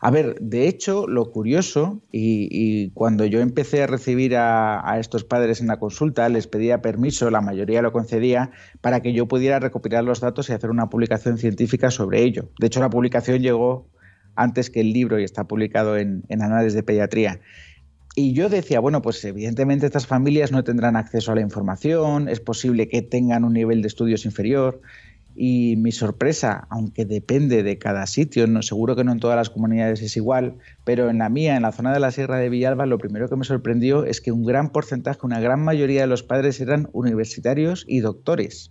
A 0.00 0.10
ver, 0.10 0.36
de 0.40 0.68
hecho, 0.68 1.06
lo 1.06 1.32
curioso, 1.32 2.02
y, 2.12 2.90
cuando 2.90 3.24
yo 3.24 3.40
empecé 3.40 3.82
a 3.82 3.86
recibir 3.86 4.36
a, 4.36 4.88
a, 4.88 5.00
estos 5.00 5.24
padres 5.24 5.60
en 5.60 5.66
la 5.66 5.78
consulta, 5.78 6.28
les 6.28 6.46
pedía 6.46 6.82
permiso, 6.82 7.30
la 7.30 7.40
mayoría 7.40 7.82
lo 7.82 7.92
concedía, 7.92 8.50
para 8.80 9.00
que 9.00 9.12
yo 9.12 9.26
pudiera 9.26 9.58
recopilar 9.58 10.04
los 10.04 10.20
datos 10.20 10.48
y 10.48 10.52
hacer 10.52 10.70
una 10.70 10.90
publicación 10.90 11.38
científica 11.38 11.90
sobre 11.90 12.22
ello. 12.22 12.50
De 12.60 12.66
hecho, 12.66 12.80
la 12.80 12.90
publicación 12.90 13.40
llegó 13.40 13.88
antes 14.36 14.70
que 14.70 14.80
el 14.80 14.92
libro 14.92 15.18
y 15.18 15.24
está 15.24 15.44
publicado 15.44 15.96
en, 15.96 16.24
en 16.28 16.42
Anales 16.42 16.74
de 16.74 16.82
Pediatría. 16.82 17.40
Y 18.18 18.32
yo 18.32 18.48
decía, 18.48 18.80
bueno, 18.80 19.02
pues 19.02 19.22
evidentemente 19.26 19.84
estas 19.84 20.06
familias 20.06 20.50
no 20.50 20.64
tendrán 20.64 20.96
acceso 20.96 21.32
a 21.32 21.34
la 21.34 21.42
información, 21.42 22.30
es 22.30 22.40
posible 22.40 22.88
que 22.88 23.02
tengan 23.02 23.44
un 23.44 23.52
nivel 23.52 23.82
de 23.82 23.88
estudios 23.88 24.24
inferior. 24.24 24.80
Y 25.34 25.76
mi 25.76 25.92
sorpresa, 25.92 26.66
aunque 26.70 27.04
depende 27.04 27.62
de 27.62 27.76
cada 27.76 28.06
sitio, 28.06 28.46
no, 28.46 28.62
seguro 28.62 28.96
que 28.96 29.04
no 29.04 29.12
en 29.12 29.20
todas 29.20 29.36
las 29.36 29.50
comunidades 29.50 30.00
es 30.00 30.16
igual, 30.16 30.54
pero 30.82 31.10
en 31.10 31.18
la 31.18 31.28
mía, 31.28 31.56
en 31.56 31.62
la 31.62 31.72
zona 31.72 31.92
de 31.92 32.00
la 32.00 32.10
Sierra 32.10 32.38
de 32.38 32.48
Villalba, 32.48 32.86
lo 32.86 32.96
primero 32.96 33.28
que 33.28 33.36
me 33.36 33.44
sorprendió 33.44 34.06
es 34.06 34.22
que 34.22 34.32
un 34.32 34.46
gran 34.46 34.70
porcentaje, 34.70 35.20
una 35.22 35.38
gran 35.38 35.62
mayoría 35.62 36.00
de 36.00 36.06
los 36.06 36.22
padres 36.22 36.58
eran 36.62 36.88
universitarios 36.94 37.84
y 37.86 38.00
doctores. 38.00 38.70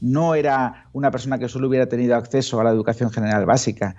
No 0.00 0.34
era 0.34 0.88
una 0.92 1.12
persona 1.12 1.38
que 1.38 1.48
solo 1.48 1.68
hubiera 1.68 1.86
tenido 1.86 2.16
acceso 2.16 2.60
a 2.60 2.64
la 2.64 2.70
educación 2.70 3.12
general 3.12 3.46
básica. 3.46 3.94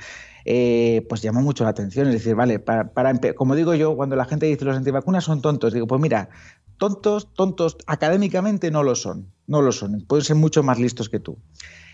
Eh, 0.46 1.06
pues 1.08 1.22
llama 1.22 1.42
mucho 1.42 1.64
la 1.64 1.72
atención. 1.72 2.08
Es 2.08 2.14
decir, 2.14 2.36
vale, 2.36 2.60
para, 2.60 2.92
como 3.36 3.56
digo 3.56 3.74
yo, 3.76 3.96
cuando 3.96 4.16
la 4.16 4.26
gente 4.26 4.46
dice 4.46 4.66
los 4.66 4.78
antivacunas 4.78 5.24
son 5.24 5.42
tontos, 5.42 5.74
digo, 5.74 5.88
pues 5.88 6.02
mira, 6.02 6.30
tontos, 6.78 7.32
tontos, 7.34 7.78
académicamente 7.86 8.72
no 8.72 8.82
lo 8.82 8.96
son, 8.96 9.28
no 9.46 9.62
lo 9.62 9.72
son, 9.72 10.02
pueden 10.08 10.26
ser 10.26 10.36
mucho 10.36 10.64
más 10.64 10.80
listos 10.80 11.10
que 11.10 11.20
tú. 11.20 11.38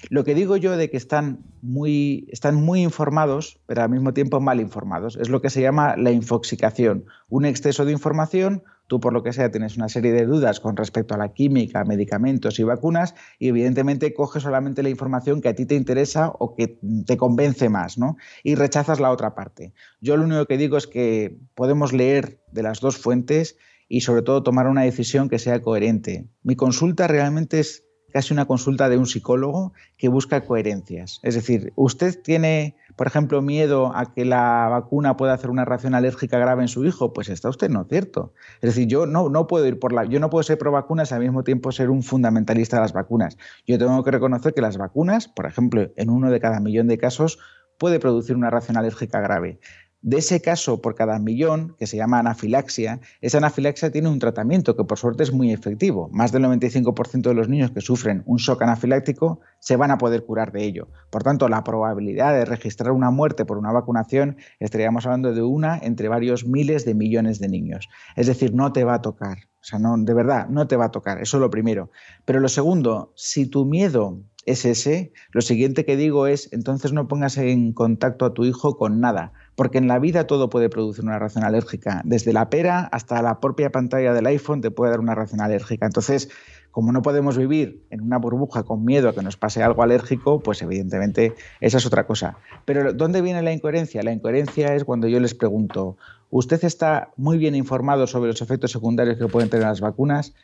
Lo 0.09 0.23
que 0.23 0.33
digo 0.35 0.55
yo 0.55 0.77
de 0.77 0.89
que 0.89 0.97
están 0.97 1.39
muy, 1.61 2.27
están 2.31 2.55
muy 2.55 2.83
informados, 2.83 3.59
pero 3.65 3.81
al 3.81 3.89
mismo 3.89 4.13
tiempo 4.13 4.39
mal 4.39 4.61
informados, 4.61 5.17
es 5.17 5.27
lo 5.27 5.41
que 5.41 5.49
se 5.49 5.61
llama 5.61 5.97
la 5.97 6.11
infoxicación, 6.11 7.05
un 7.27 7.45
exceso 7.45 7.83
de 7.83 7.91
información 7.91 8.63
Tú, 8.87 8.99
por 8.99 9.13
lo 9.13 9.21
que 9.21 9.33
sea, 9.33 9.51
tienes 9.51 9.77
una 9.77 9.89
serie 9.89 10.11
de 10.11 10.25
dudas 10.25 10.59
con 10.59 10.77
respecto 10.77 11.13
a 11.13 11.17
la 11.17 11.33
química, 11.33 11.83
medicamentos 11.83 12.59
y 12.59 12.63
vacunas 12.63 13.15
y 13.37 13.49
evidentemente 13.49 14.13
coges 14.13 14.43
solamente 14.43 14.83
la 14.83 14.89
información 14.89 15.41
que 15.41 15.49
a 15.49 15.55
ti 15.55 15.65
te 15.65 15.75
interesa 15.75 16.29
o 16.39 16.55
que 16.55 16.79
te 17.05 17.17
convence 17.17 17.69
más, 17.69 17.97
¿no? 17.97 18.17
Y 18.43 18.55
rechazas 18.55 18.99
la 18.99 19.11
otra 19.11 19.35
parte. 19.35 19.73
Yo 20.01 20.17
lo 20.17 20.23
único 20.23 20.45
que 20.45 20.57
digo 20.57 20.77
es 20.77 20.87
que 20.87 21.37
podemos 21.53 21.93
leer 21.93 22.39
de 22.51 22.63
las 22.63 22.79
dos 22.79 22.97
fuentes 22.97 23.57
y 23.89 24.01
sobre 24.01 24.21
todo 24.21 24.43
tomar 24.43 24.67
una 24.67 24.83
decisión 24.83 25.29
que 25.29 25.39
sea 25.39 25.61
coherente. 25.61 26.27
Mi 26.43 26.55
consulta 26.55 27.07
realmente 27.07 27.59
es 27.59 27.83
casi 28.11 28.33
una 28.33 28.45
consulta 28.45 28.89
de 28.89 28.97
un 28.97 29.05
psicólogo 29.05 29.73
que 29.97 30.07
busca 30.07 30.43
coherencias. 30.45 31.19
Es 31.23 31.35
decir, 31.35 31.73
usted 31.75 32.19
tiene, 32.21 32.75
por 32.97 33.05
ejemplo, 33.05 33.43
miedo 33.43 33.95
a 33.95 34.11
que 34.11 34.25
la 34.25 34.67
vacuna 34.69 35.15
pueda 35.15 35.33
hacer 35.33 35.51
una 35.51 35.65
reacción 35.65 35.93
alérgica 35.93 36.39
grave 36.39 36.63
en 36.63 36.67
su 36.67 36.83
hijo, 36.83 37.13
pues 37.13 37.29
está 37.29 37.47
usted 37.47 37.69
no 37.69 37.85
cierto. 37.85 38.33
Es 38.55 38.73
decir, 38.73 38.87
yo 38.87 39.05
no, 39.05 39.29
no 39.29 39.45
puedo 39.45 39.67
ir 39.67 39.79
por 39.79 39.93
la, 39.93 40.03
yo 40.05 40.19
no 40.19 40.31
puedo 40.31 40.41
ser 40.41 40.57
pro 40.57 40.71
vacunas 40.71 41.11
y 41.11 41.13
al 41.13 41.21
mismo 41.21 41.43
tiempo 41.43 41.71
ser 41.71 41.91
un 41.91 42.01
fundamentalista 42.01 42.77
de 42.77 42.81
las 42.81 42.93
vacunas. 42.93 43.37
Yo 43.67 43.77
tengo 43.77 44.03
que 44.03 44.09
reconocer 44.09 44.55
que 44.55 44.61
las 44.61 44.77
vacunas, 44.77 45.27
por 45.27 45.45
ejemplo, 45.45 45.91
en 45.95 46.09
uno 46.09 46.31
de 46.31 46.39
cada 46.39 46.59
millón 46.59 46.87
de 46.87 46.97
casos, 46.97 47.37
puede 47.77 47.99
producir 47.99 48.35
una 48.35 48.49
reacción 48.49 48.77
alérgica 48.77 49.21
grave. 49.21 49.59
De 50.01 50.17
ese 50.17 50.41
caso 50.41 50.79
por 50.79 50.93
cada 50.93 51.17
millón, 51.17 51.75
que 51.79 51.87
se 51.87 51.97
llama 51.97 52.19
anafilaxia, 52.19 52.99
esa 53.19 53.39
anafilaxia 53.39 53.91
tiene 53.91 54.09
un 54.09 54.19
tratamiento 54.19 54.75
que 54.75 54.83
por 54.83 54.99
suerte 54.99 55.23
es 55.23 55.33
muy 55.33 55.51
efectivo. 55.51 56.09
Más 56.13 56.31
del 56.31 56.43
95% 56.43 57.21
de 57.21 57.33
los 57.33 57.49
niños 57.49 57.71
que 57.71 57.81
sufren 57.81 58.21
un 58.27 58.37
shock 58.37 58.61
anafiláctico 58.61 59.39
se 59.59 59.75
van 59.75 59.89
a 59.89 59.97
poder 59.97 60.23
curar 60.23 60.51
de 60.51 60.63
ello. 60.63 60.87
Por 61.09 61.23
tanto, 61.23 61.49
la 61.49 61.63
probabilidad 61.63 62.33
de 62.33 62.45
registrar 62.45 62.91
una 62.91 63.09
muerte 63.09 63.43
por 63.43 63.57
una 63.57 63.71
vacunación 63.71 64.37
estaríamos 64.59 65.05
hablando 65.05 65.33
de 65.33 65.41
una 65.41 65.79
entre 65.79 66.09
varios 66.09 66.45
miles 66.45 66.85
de 66.85 66.93
millones 66.93 67.39
de 67.39 67.49
niños. 67.49 67.89
Es 68.15 68.27
decir, 68.27 68.53
no 68.53 68.71
te 68.71 68.83
va 68.83 68.95
a 68.95 69.01
tocar. 69.01 69.37
O 69.59 69.63
sea, 69.63 69.79
no, 69.79 69.97
de 69.97 70.13
verdad, 70.13 70.47
no 70.47 70.67
te 70.67 70.75
va 70.75 70.85
a 70.85 70.91
tocar. 70.91 71.21
Eso 71.21 71.37
es 71.37 71.41
lo 71.41 71.49
primero. 71.49 71.89
Pero 72.23 72.39
lo 72.39 72.49
segundo, 72.49 73.11
si 73.15 73.47
tu 73.47 73.65
miedo 73.65 74.19
es 74.47 74.65
ese, 74.65 75.13
lo 75.31 75.41
siguiente 75.41 75.85
que 75.85 75.95
digo 75.95 76.25
es, 76.25 76.51
entonces 76.51 76.93
no 76.93 77.07
pongas 77.07 77.37
en 77.37 77.73
contacto 77.73 78.25
a 78.25 78.33
tu 78.33 78.45
hijo 78.45 78.77
con 78.77 78.99
nada 78.99 79.33
porque 79.57 79.79
en 79.79 79.87
la 79.87 79.97
vida 79.97 80.27
todo 80.27 80.51
puede 80.51 80.69
producir 80.69 81.03
una 81.03 81.17
reacción 81.17 81.43
alérgica. 81.43 82.03
Desde 82.05 82.31
la 82.31 82.47
pera 82.51 82.81
hasta 82.91 83.23
la 83.23 83.39
propia 83.39 83.71
pantalla 83.71 84.13
del 84.13 84.27
iPhone 84.27 84.61
te 84.61 84.69
puede 84.69 84.91
dar 84.91 84.99
una 84.99 85.15
reacción 85.15 85.41
alérgica. 85.41 85.87
Entonces, 85.87 86.29
como 86.69 86.91
no 86.91 87.01
podemos 87.01 87.39
vivir 87.39 87.83
en 87.89 88.01
una 88.01 88.19
burbuja 88.19 88.61
con 88.61 88.85
miedo 88.85 89.09
a 89.09 89.15
que 89.15 89.23
nos 89.23 89.35
pase 89.35 89.63
algo 89.63 89.81
alérgico, 89.81 90.41
pues 90.41 90.61
evidentemente 90.61 91.33
esa 91.59 91.79
es 91.79 91.87
otra 91.87 92.05
cosa. 92.05 92.37
Pero 92.65 92.93
¿dónde 92.93 93.23
viene 93.23 93.41
la 93.41 93.51
incoherencia? 93.51 94.03
La 94.03 94.13
incoherencia 94.13 94.75
es 94.75 94.83
cuando 94.83 95.07
yo 95.07 95.19
les 95.19 95.33
pregunto, 95.33 95.97
usted 96.29 96.63
está 96.63 97.09
muy 97.17 97.39
bien 97.39 97.55
informado 97.55 98.05
sobre 98.05 98.29
los 98.29 98.43
efectos 98.43 98.71
secundarios 98.71 99.17
que 99.17 99.25
pueden 99.27 99.49
tener 99.49 99.65
las 99.65 99.81
vacunas, 99.81 100.35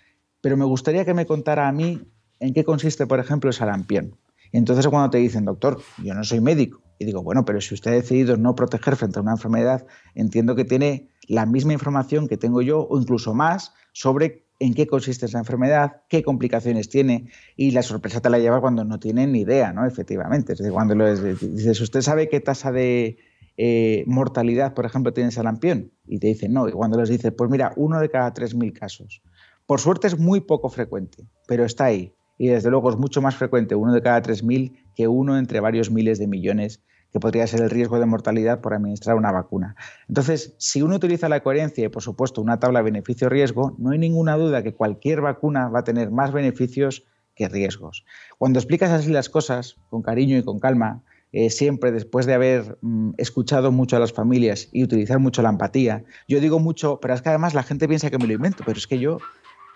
pero 0.42 0.58
me 0.58 0.66
gustaría 0.66 1.06
que 1.06 1.14
me 1.14 1.28
contara 1.28 1.68
a 1.68 1.72
mí 1.72 2.02
en 2.40 2.54
qué 2.54 2.64
consiste, 2.64 3.08
por 3.08 3.20
ejemplo, 3.20 3.50
el 3.50 3.54
sarampión. 3.54 4.16
Y 4.52 4.58
entonces 4.58 4.88
cuando 4.88 5.10
te 5.10 5.18
dicen, 5.18 5.46
doctor, 5.46 5.82
yo 6.04 6.14
no 6.14 6.24
soy 6.24 6.40
médico, 6.40 6.84
y 7.00 7.06
digo, 7.06 7.24
bueno, 7.24 7.46
pero 7.46 7.60
si 7.62 7.74
usted 7.74 7.92
ha 7.92 7.96
decidido 7.96 8.38
no 8.38 8.56
proteger 8.56 8.96
frente 8.96 9.20
a 9.20 9.22
una 9.22 9.32
enfermedad, 9.32 9.86
entiendo 10.16 10.56
que 10.56 10.66
tiene 10.66 11.10
la 11.28 11.46
misma 11.46 11.74
información 11.74 12.28
que 12.28 12.38
tengo 12.38 12.62
yo 12.62 12.88
o 12.88 13.00
incluso 13.00 13.34
más 13.34 13.74
sobre 13.92 14.46
en 14.60 14.74
qué 14.74 14.88
consiste 14.88 15.26
esa 15.26 15.40
enfermedad, 15.40 16.04
qué 16.08 16.24
complicaciones 16.24 16.90
tiene 16.90 17.30
y 17.56 17.72
la 17.72 17.82
sorpresa 17.82 18.22
te 18.22 18.30
la 18.30 18.40
lleva 18.40 18.62
cuando 18.62 18.86
no 18.86 19.00
tienen 19.00 19.32
ni 19.34 19.42
idea, 19.42 19.74
¿no? 19.74 19.86
Efectivamente. 19.86 20.54
Es 20.54 20.60
decir, 20.60 20.72
cuando 20.72 20.96
lo 20.96 21.14
dices, 21.14 21.82
¿usted 21.82 22.02
sabe 22.02 22.30
qué 22.30 22.40
tasa 22.40 22.72
de 22.72 23.18
eh, 23.58 24.04
mortalidad, 24.08 24.74
por 24.74 24.86
ejemplo, 24.86 25.12
tiene 25.12 25.32
sarampión? 25.32 25.92
Y 26.06 26.20
te 26.20 26.28
dicen, 26.28 26.54
no. 26.54 26.70
Y 26.70 26.72
cuando 26.72 26.98
les 26.98 27.10
dices, 27.10 27.34
pues 27.38 27.50
mira, 27.50 27.74
uno 27.76 28.00
de 28.00 28.10
cada 28.10 28.34
3.000 28.34 28.72
casos. 28.72 29.22
Por 29.66 29.80
suerte 29.80 30.08
es 30.08 30.18
muy 30.18 30.42
poco 30.42 30.70
frecuente, 30.70 31.26
pero 31.48 31.66
está 31.66 31.86
ahí. 31.86 32.14
Y 32.44 32.48
desde 32.48 32.70
luego 32.70 32.90
es 32.90 32.98
mucho 32.98 33.22
más 33.22 33.38
frecuente 33.38 33.74
uno 33.74 33.94
de 33.94 34.02
cada 34.02 34.22
3.000 34.22 34.74
que 34.96 35.08
uno 35.08 35.38
entre 35.38 35.62
varios 35.62 35.90
miles 35.90 36.20
de 36.20 36.28
millones 36.28 36.84
que 37.14 37.22
podría 37.22 37.48
ser 37.48 37.62
el 37.62 37.70
riesgo 37.70 38.02
de 38.02 38.06
mortalidad 38.06 38.60
por 38.60 38.74
administrar 38.74 39.16
una 39.16 39.32
vacuna. 39.32 39.78
Entonces, 40.10 40.54
si 40.58 40.82
uno 40.82 40.98
utiliza 40.98 41.30
la 41.30 41.40
coherencia 41.42 41.86
y, 41.86 41.88
por 41.88 42.04
supuesto, 42.04 42.42
una 42.42 42.60
tabla 42.60 42.82
beneficio-riesgo, 42.82 43.78
no 43.78 43.92
hay 43.92 43.98
ninguna 43.98 44.36
duda 44.36 44.62
que 44.62 44.74
cualquier 44.74 45.22
vacuna 45.22 45.70
va 45.70 45.80
a 45.80 45.84
tener 45.86 46.12
más 46.12 46.34
beneficios 46.34 47.06
que 47.34 47.48
riesgos. 47.48 48.04
Cuando 48.38 48.60
explicas 48.60 48.92
así 48.92 49.10
las 49.10 49.30
cosas, 49.30 49.78
con 49.88 50.02
cariño 50.02 50.38
y 50.38 50.44
con 50.44 50.60
calma, 50.60 51.02
eh, 51.32 51.50
siempre 51.50 51.94
después 51.94 52.26
de 52.26 52.34
haber 52.34 52.78
mm, 52.82 53.12
escuchado 53.20 53.72
mucho 53.72 53.96
a 53.96 54.00
las 54.00 54.12
familias 54.12 54.68
y 54.74 54.84
utilizar 54.84 55.20
mucho 55.20 55.42
la 55.44 55.50
empatía, 55.50 56.04
yo 56.28 56.42
digo 56.42 56.60
mucho, 56.60 57.00
pero 57.02 57.14
es 57.14 57.22
que 57.22 57.30
además 57.30 57.54
la 57.54 57.64
gente 57.64 57.88
piensa 57.88 58.10
que 58.10 58.18
me 58.18 58.28
lo 58.28 58.34
invento, 58.34 58.66
pero 58.66 58.78
es 58.78 58.86
que 58.86 59.00
yo 59.00 59.20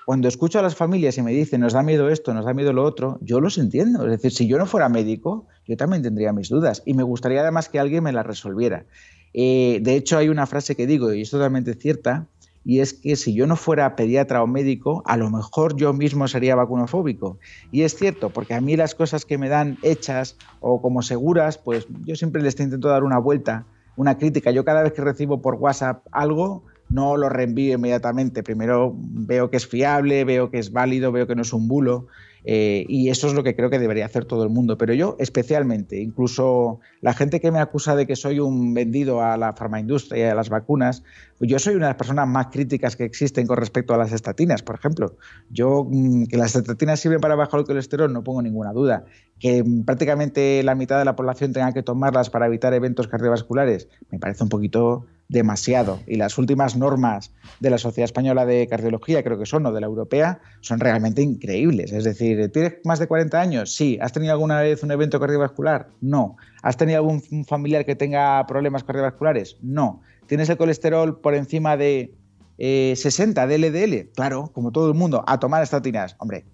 cuando 0.08 0.30
escucho 0.30 0.58
a 0.58 0.62
las 0.62 0.74
familias 0.74 1.18
y 1.18 1.22
me 1.22 1.34
dicen, 1.34 1.60
nos 1.60 1.74
da 1.74 1.84
miedo 1.84 2.08
esto, 2.08 2.34
nos 2.34 2.46
da 2.46 2.54
miedo 2.54 2.72
lo 2.72 2.86
otro, 2.86 3.20
yo 3.20 3.42
los 3.42 3.58
entiendo. 3.58 4.06
Es 4.06 4.12
decir, 4.12 4.32
si 4.32 4.48
yo 4.48 4.58
no 4.58 4.66
fuera 4.66 4.88
médico, 4.88 5.48
yo 5.68 5.76
también 5.76 6.02
tendría 6.02 6.32
mis 6.32 6.48
dudas 6.48 6.82
y 6.86 6.94
me 6.94 7.04
gustaría 7.04 7.42
además 7.42 7.68
que 7.68 7.78
alguien 7.78 8.06
me 8.06 8.14
las 8.14 8.26
resolviera. 8.26 8.86
Eh, 9.34 9.80
de 9.82 9.96
hecho, 9.98 10.18
hay 10.18 10.30
una 10.30 10.46
frase 10.46 10.78
que 10.78 10.88
digo, 10.88 11.14
y 11.14 11.24
es 11.24 11.30
totalmente 11.30 11.74
cierta, 11.74 12.26
y 12.64 12.80
es 12.80 12.94
que 12.94 13.18
si 13.18 13.34
yo 13.34 13.48
no 13.48 13.58
fuera 13.58 13.98
pediatra 13.98 14.42
o 14.42 14.48
médico, 14.48 15.04
a 15.06 15.18
lo 15.18 15.30
mejor 15.30 15.76
yo 15.76 15.92
mismo 15.92 16.30
sería 16.30 16.56
vacunofóbico. 16.56 17.38
Y 17.74 17.82
es 17.82 17.94
cierto, 17.94 18.30
porque 18.30 18.54
a 18.54 18.62
mí 18.62 18.78
las 18.78 18.96
cosas 18.96 19.26
que 19.26 19.38
me 19.38 19.50
dan 19.50 19.78
hechas 19.82 20.38
o 20.62 20.82
como 20.82 21.02
seguras, 21.02 21.58
pues 21.58 21.86
yo 22.06 22.16
siempre 22.16 22.42
les 22.42 22.58
intento 22.58 22.88
dar 22.88 23.04
una 23.04 23.20
vuelta, 23.20 23.66
una 23.98 24.18
crítica. 24.18 24.52
Yo 24.52 24.64
cada 24.64 24.84
vez 24.84 24.94
que 24.94 25.02
recibo 25.02 25.42
por 25.42 25.56
WhatsApp 25.56 26.06
algo, 26.14 26.64
no 26.90 27.18
lo 27.18 27.30
reenvío 27.30 27.76
inmediatamente. 27.76 28.44
Primero 28.44 28.96
veo 28.98 29.50
que 29.50 29.58
es 29.58 29.68
fiable, 29.68 30.24
veo 30.24 30.50
que 30.50 30.60
es 30.60 30.72
válido, 30.72 31.12
veo 31.12 31.28
que 31.28 31.36
no 31.36 31.42
es 31.42 31.54
un 31.54 31.68
bulo. 31.68 32.08
Eh, 32.50 32.86
y 32.88 33.10
eso 33.10 33.28
es 33.28 33.34
lo 33.34 33.44
que 33.44 33.58
creo 33.58 33.70
que 33.70 33.78
debería 33.78 34.06
hacer 34.06 34.24
todo 34.24 34.44
el 34.44 34.50
mundo. 34.50 34.78
Pero 34.78 34.94
yo 34.94 35.18
especialmente, 35.20 36.00
incluso 36.00 36.80
la 37.02 37.14
gente 37.14 37.42
que 37.42 37.52
me 37.52 37.60
acusa 37.60 37.94
de 37.94 38.08
que 38.08 38.16
soy 38.16 38.40
un 38.40 38.74
vendido 38.74 39.22
a 39.22 39.36
la 39.36 39.52
farmaindustria 39.52 40.28
y 40.28 40.30
a 40.30 40.36
las 40.36 40.48
vacunas, 40.48 41.04
yo 41.42 41.60
soy 41.60 41.76
una 41.76 41.88
de 41.88 41.90
las 41.90 41.98
personas 41.98 42.26
más 42.26 42.48
críticas 42.48 42.96
que 42.96 43.04
existen 43.04 43.48
con 43.48 43.58
respecto 43.58 43.94
a 43.94 43.98
las 43.98 44.14
estatinas, 44.14 44.64
por 44.64 44.76
ejemplo. 44.76 45.18
Yo, 45.50 45.86
mm, 45.90 46.28
que 46.28 46.38
las 46.38 46.56
estatinas 46.56 47.02
sirven 47.02 47.20
para 47.20 47.36
bajar 47.36 47.60
el 47.60 47.66
colesterol, 47.66 48.14
no 48.14 48.24
pongo 48.24 48.42
ninguna 48.42 48.72
duda. 48.72 49.04
Que 49.40 49.66
prácticamente 49.86 50.64
la 50.64 50.74
mitad 50.74 50.98
de 51.00 51.06
la 51.06 51.18
población 51.18 51.52
tenga 51.52 51.74
que 51.74 51.84
tomarlas 51.84 52.30
para 52.30 52.46
evitar 52.46 52.74
eventos 52.74 53.10
cardiovasculares, 53.10 53.90
me 54.10 54.20
parece 54.20 54.44
un 54.44 54.50
poquito 54.50 55.06
demasiado. 55.30 56.00
Y 56.08 56.16
las 56.16 56.38
últimas 56.38 56.76
normas 56.76 57.32
de 57.60 57.70
la 57.70 57.78
Sociedad 57.78 58.06
Española 58.06 58.46
de 58.46 58.68
Cardiología, 58.68 59.24
creo 59.24 59.38
que 59.38 59.46
son, 59.46 59.66
o 59.66 59.74
de 59.74 59.82
la 59.82 59.88
Europea, 59.88 60.40
son 60.62 60.80
realmente 60.80 61.22
increíbles. 61.22 61.92
Es 61.92 62.04
decir, 62.04 62.52
¿tienes 62.52 62.76
más 62.84 63.00
de 63.00 63.08
40 63.08 63.40
años? 63.40 63.76
Sí. 63.76 63.98
¿Has 64.02 64.14
tenido 64.14 64.34
alguna 64.34 64.62
vez 64.62 64.84
un 64.84 64.92
evento 64.92 65.20
cardiovascular? 65.20 65.90
No. 66.02 66.38
¿Has 66.62 66.78
tenido 66.78 67.00
algún 67.00 67.22
familiar 67.46 67.86
que 67.86 67.96
tenga 67.96 68.46
problemas 68.48 68.84
cardiovasculares? 68.84 69.58
No. 69.62 70.02
¿Tienes 70.28 70.50
el 70.50 70.58
colesterol 70.58 71.20
por 71.20 71.36
encima 71.36 71.78
de 71.78 72.14
60 72.58 73.44
eh, 73.44 73.48
de 73.48 73.58
LDL? 73.58 74.12
Claro, 74.14 74.52
como 74.54 74.72
todo 74.72 74.88
el 74.88 74.94
mundo, 74.94 75.24
a 75.28 75.40
tomar 75.40 75.64
estatinas. 75.64 76.16
Hombre, 76.20 76.46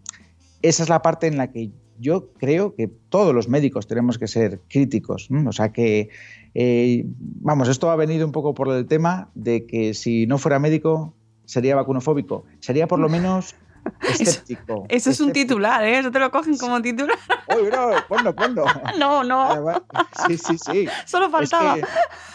esa 0.62 0.84
es 0.84 0.90
la 0.90 1.02
parte 1.02 1.28
en 1.28 1.38
la 1.38 1.52
que 1.52 1.72
yo 2.00 2.30
creo 2.40 2.76
que 2.76 2.88
todos 2.88 3.34
los 3.34 3.48
médicos 3.48 3.88
tenemos 3.88 4.18
que 4.18 4.28
ser 4.28 4.60
críticos. 4.70 5.30
O 5.46 5.52
sea 5.52 5.72
que 5.72 6.10
eh, 6.54 7.06
vamos, 7.18 7.70
esto 7.70 7.90
ha 7.90 7.96
venido 7.96 8.26
un 8.26 8.32
poco 8.32 8.54
por 8.54 8.70
el 8.70 8.86
tema 8.86 9.30
de 9.36 9.66
que 9.66 9.94
si 9.94 10.28
no 10.28 10.38
fuera 10.38 10.60
médico 10.60 11.14
sería 11.46 11.76
vacunofóbico. 11.76 12.46
Sería 12.60 12.88
por 12.88 13.00
lo 13.00 13.10
menos 13.18 13.56
escéptico. 14.02 14.86
Eso, 14.90 15.10
es 15.10 15.20
un 15.20 15.32
titular, 15.32 15.84
¿eh? 15.84 16.00
Eso 16.00 16.12
te 16.12 16.20
lo 16.20 16.32
cogen 16.32 16.58
como 16.58 16.82
titular. 16.82 17.18
Oye, 17.48 17.70
no, 17.70 17.90
ponlo, 18.08 18.36
ponlo. 18.36 18.66
No, 19.00 19.24
no. 19.24 19.82
sí, 20.28 20.38
sí, 20.38 20.58
sí. 20.58 20.88
Solo 21.06 21.30
faltaba. 21.30 21.78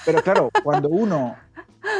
pero 0.05 0.23
claro, 0.23 0.51
cuando 0.63 0.89
uno 0.89 1.37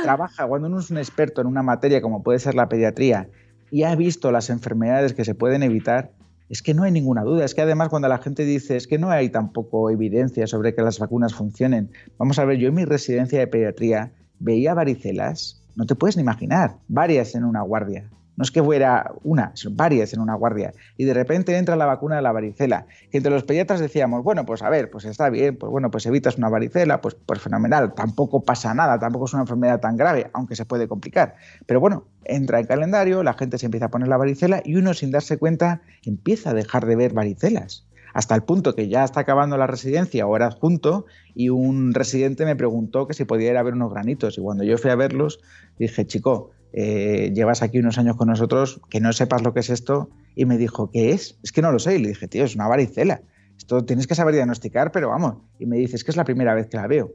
trabaja, 0.03 0.47
cuando 0.47 0.69
uno 0.69 0.81
es 0.81 0.91
un 0.91 0.99
experto 0.99 1.41
en 1.41 1.47
una 1.47 1.63
materia 1.63 2.03
como 2.03 2.23
puede 2.23 2.39
ser 2.39 2.55
la 2.55 2.69
pediatría 2.69 3.29
y 3.71 3.83
ha 3.85 3.95
visto 3.95 4.33
las 4.33 4.51
enfermedades 4.51 5.15
que 5.15 5.25
se 5.25 5.35
pueden 5.35 5.63
evitar, 5.63 6.11
es 6.49 6.63
que 6.63 6.75
no 6.75 6.83
hay 6.83 6.93
ninguna 6.93 7.23
duda. 7.23 7.45
Es 7.45 7.55
que 7.55 7.63
además 7.63 7.89
cuando 7.89 8.09
la 8.09 8.19
gente 8.19 8.45
dice 8.45 8.77
es 8.77 8.87
que 8.87 8.99
no 8.99 9.11
hay 9.11 9.29
tampoco 9.29 9.91
evidencia 9.91 10.47
sobre 10.47 10.75
que 10.75 10.83
las 10.83 10.99
vacunas 10.99 11.35
funcionen. 11.35 11.91
Vamos 12.19 12.39
a 12.39 12.45
ver, 12.45 12.59
yo 12.59 12.69
en 12.69 12.75
mi 12.75 12.85
residencia 12.85 13.39
de 13.39 13.47
pediatría 13.47 14.13
veía 14.39 14.75
varicelas, 14.75 15.63
no 15.77 15.87
te 15.87 15.95
puedes 15.95 16.17
ni 16.17 16.23
imaginar, 16.23 16.77
varias 16.89 17.35
en 17.35 17.45
una 17.45 17.63
guardia. 17.63 18.11
No 18.39 18.45
es 18.45 18.53
que 18.53 18.63
fuera 18.63 19.11
una, 19.25 19.51
son 19.55 19.77
varias 19.77 20.15
en 20.15 20.21
una 20.21 20.37
guardia. 20.37 20.73
Y 20.97 21.05
de 21.05 21.13
repente 21.13 21.59
entra 21.59 21.75
la 21.75 21.87
vacuna 21.87 22.15
de 22.15 22.23
la 22.23 22.31
varicela. 22.31 22.87
Que 23.11 23.17
entre 23.17 23.33
los 23.33 23.43
pediatras 23.43 23.81
decíamos, 23.81 24.23
bueno, 24.23 24.47
pues 24.47 24.63
a 24.63 24.71
ver, 24.71 24.91
pues 24.91 25.07
está 25.07 25.29
bien, 25.29 25.57
pues 25.57 25.73
bueno, 25.73 25.91
pues 25.91 26.07
evitas 26.07 26.39
una 26.39 26.49
varicela, 26.49 27.01
pues, 27.01 27.17
pues 27.17 27.41
fenomenal, 27.41 27.95
tampoco 27.95 28.45
pasa 28.45 28.73
nada, 28.75 29.01
tampoco 29.01 29.25
es 29.25 29.33
una 29.33 29.43
enfermedad 29.43 29.81
tan 29.81 29.97
grave, 29.97 30.31
aunque 30.35 30.55
se 30.55 30.65
puede 30.65 30.87
complicar. 30.87 31.35
Pero 31.67 31.81
bueno, 31.81 32.05
entra 32.23 32.61
en 32.61 32.67
calendario, 32.67 33.25
la 33.25 33.35
gente 33.35 33.59
se 33.59 33.67
empieza 33.67 33.87
a 33.87 33.91
poner 33.91 34.07
la 34.07 34.17
varicela 34.17 34.63
y 34.65 34.77
uno 34.77 34.95
sin 34.95 35.11
darse 35.11 35.37
cuenta 35.37 35.81
empieza 36.05 36.51
a 36.51 36.55
dejar 36.55 36.87
de 36.87 36.95
ver 36.95 37.15
varicelas 37.15 37.89
hasta 38.15 38.35
el 38.35 38.43
punto 38.43 38.75
que 38.75 38.89
ya 38.89 39.05
está 39.05 39.21
acabando 39.21 39.57
la 39.57 39.67
residencia 39.67 40.27
o 40.27 40.35
era 40.35 40.47
adjunto 40.47 41.07
y 41.35 41.51
un 41.51 41.95
residente 41.95 42.45
me 42.45 42.57
preguntó 42.57 43.07
que 43.07 43.15
si 43.15 43.25
podía 43.25 43.51
ir 43.51 43.57
a 43.57 43.63
ver 43.63 43.75
unos 43.75 43.93
granitos 43.93 44.39
y 44.39 44.41
cuando 44.41 44.65
yo 44.65 44.79
fui 44.79 44.91
a 44.91 44.97
verlos 44.97 45.41
dije, 45.79 46.07
chico, 46.07 46.51
eh, 46.73 47.33
llevas 47.35 47.63
aquí 47.63 47.79
unos 47.79 47.99
años 47.99 48.17
con 48.17 48.29
nosotros, 48.29 48.81
que 48.91 49.01
no 49.01 49.13
sepas 49.13 49.43
lo 49.43 49.55
que 49.55 49.61
es 49.61 49.71
esto. 49.71 50.11
Y 50.35 50.45
me 50.45 50.59
dijo, 50.59 50.91
¿qué 50.91 51.11
es? 51.11 51.39
Es 51.43 51.53
que 51.53 51.63
no 51.63 51.73
lo 51.73 51.79
sé. 51.79 51.97
Y 51.97 52.03
le 52.03 52.09
dije, 52.09 52.29
tío, 52.29 52.45
es 52.45 52.55
una 52.55 52.69
varicela. 52.69 53.23
Esto 53.57 53.85
tienes 53.85 54.07
que 54.07 54.15
saber 54.15 54.35
diagnosticar, 54.35 54.93
pero 54.93 55.09
vamos. 55.09 55.37
Y 55.59 55.67
me 55.67 55.77
dice, 55.77 55.97
es 55.97 56.05
que 56.05 56.11
es 56.11 56.17
la 56.17 56.25
primera 56.25 56.55
vez 56.55 56.69
que 56.69 56.77
la 56.77 56.87
veo. 56.87 57.13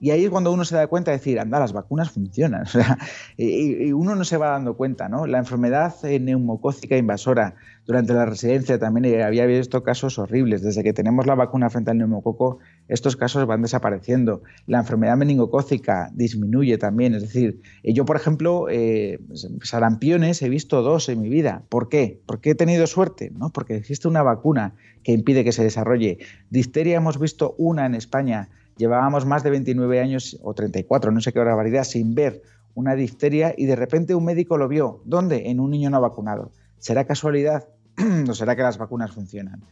Y 0.00 0.10
ahí 0.10 0.24
es 0.24 0.30
cuando 0.30 0.52
uno 0.52 0.64
se 0.64 0.76
da 0.76 0.86
cuenta 0.86 1.10
de 1.10 1.18
decir, 1.18 1.38
anda, 1.40 1.58
las 1.58 1.72
vacunas 1.72 2.10
funcionan. 2.10 2.64
y, 3.36 3.92
uno 3.92 4.14
no 4.14 4.24
se 4.24 4.36
va 4.36 4.50
dando 4.50 4.76
cuenta, 4.76 5.08
¿no? 5.08 5.26
La 5.26 5.38
enfermedad 5.38 5.94
neumocócica 6.02 6.96
invasora 6.96 7.54
durante 7.86 8.14
la 8.14 8.24
residencia 8.24 8.78
también 8.78 9.20
había 9.22 9.44
visto 9.44 9.82
casos 9.82 10.18
horribles. 10.18 10.62
Desde 10.62 10.82
que 10.82 10.92
tenemos 10.92 11.26
la 11.26 11.34
vacuna 11.34 11.68
frente 11.68 11.90
al 11.90 11.98
neumococo, 11.98 12.58
estos 12.88 13.16
casos 13.16 13.46
van 13.46 13.62
desapareciendo. 13.62 14.42
La 14.66 14.78
enfermedad 14.78 15.16
meningocócica 15.16 16.10
disminuye 16.14 16.78
también. 16.78 17.14
Es 17.14 17.22
decir, 17.22 17.60
eh, 17.82 17.92
yo, 17.92 18.04
por 18.04 18.16
ejemplo, 18.16 18.66
eh, 18.70 19.20
sarampiones 19.62 20.40
he 20.42 20.48
visto 20.48 20.82
dos 20.82 21.08
en 21.08 21.20
mi 21.20 21.28
vida. 21.28 21.62
¿Por 21.68 21.88
qué? 21.88 22.20
Porque 22.26 22.50
he 22.50 22.54
tenido 22.54 22.86
suerte, 22.86 23.30
¿no? 23.36 23.50
Porque 23.50 23.76
existe 23.76 24.08
una 24.08 24.22
vacuna 24.22 24.74
que 25.02 25.12
impide 25.12 25.44
que 25.44 25.52
se 25.52 25.62
desarrolle. 25.62 26.18
Difteria 26.50 26.96
hemos 26.96 27.18
visto 27.18 27.54
una 27.58 27.84
en 27.84 27.94
España 27.94 28.48
Llevábamos 28.76 29.24
más 29.26 29.42
de 29.42 29.50
29 29.50 30.00
años 30.00 30.38
o 30.42 30.54
34, 30.54 31.12
no 31.12 31.20
sé 31.20 31.32
qué 31.32 31.38
barbaridad, 31.38 31.84
sin 31.84 32.14
ver 32.14 32.42
una 32.74 32.94
difteria 32.94 33.54
y 33.56 33.66
de 33.66 33.76
repente 33.76 34.14
un 34.14 34.24
médico 34.24 34.56
lo 34.58 34.68
vio. 34.68 35.00
¿Dónde? 35.04 35.50
En 35.50 35.60
un 35.60 35.70
niño 35.70 35.90
no 35.90 36.00
vacunado. 36.00 36.50
¿Será 36.78 37.04
casualidad 37.04 37.68
o 38.28 38.34
será 38.34 38.56
que 38.56 38.62
las 38.62 38.78
vacunas 38.78 39.12
funcionan? 39.12 39.62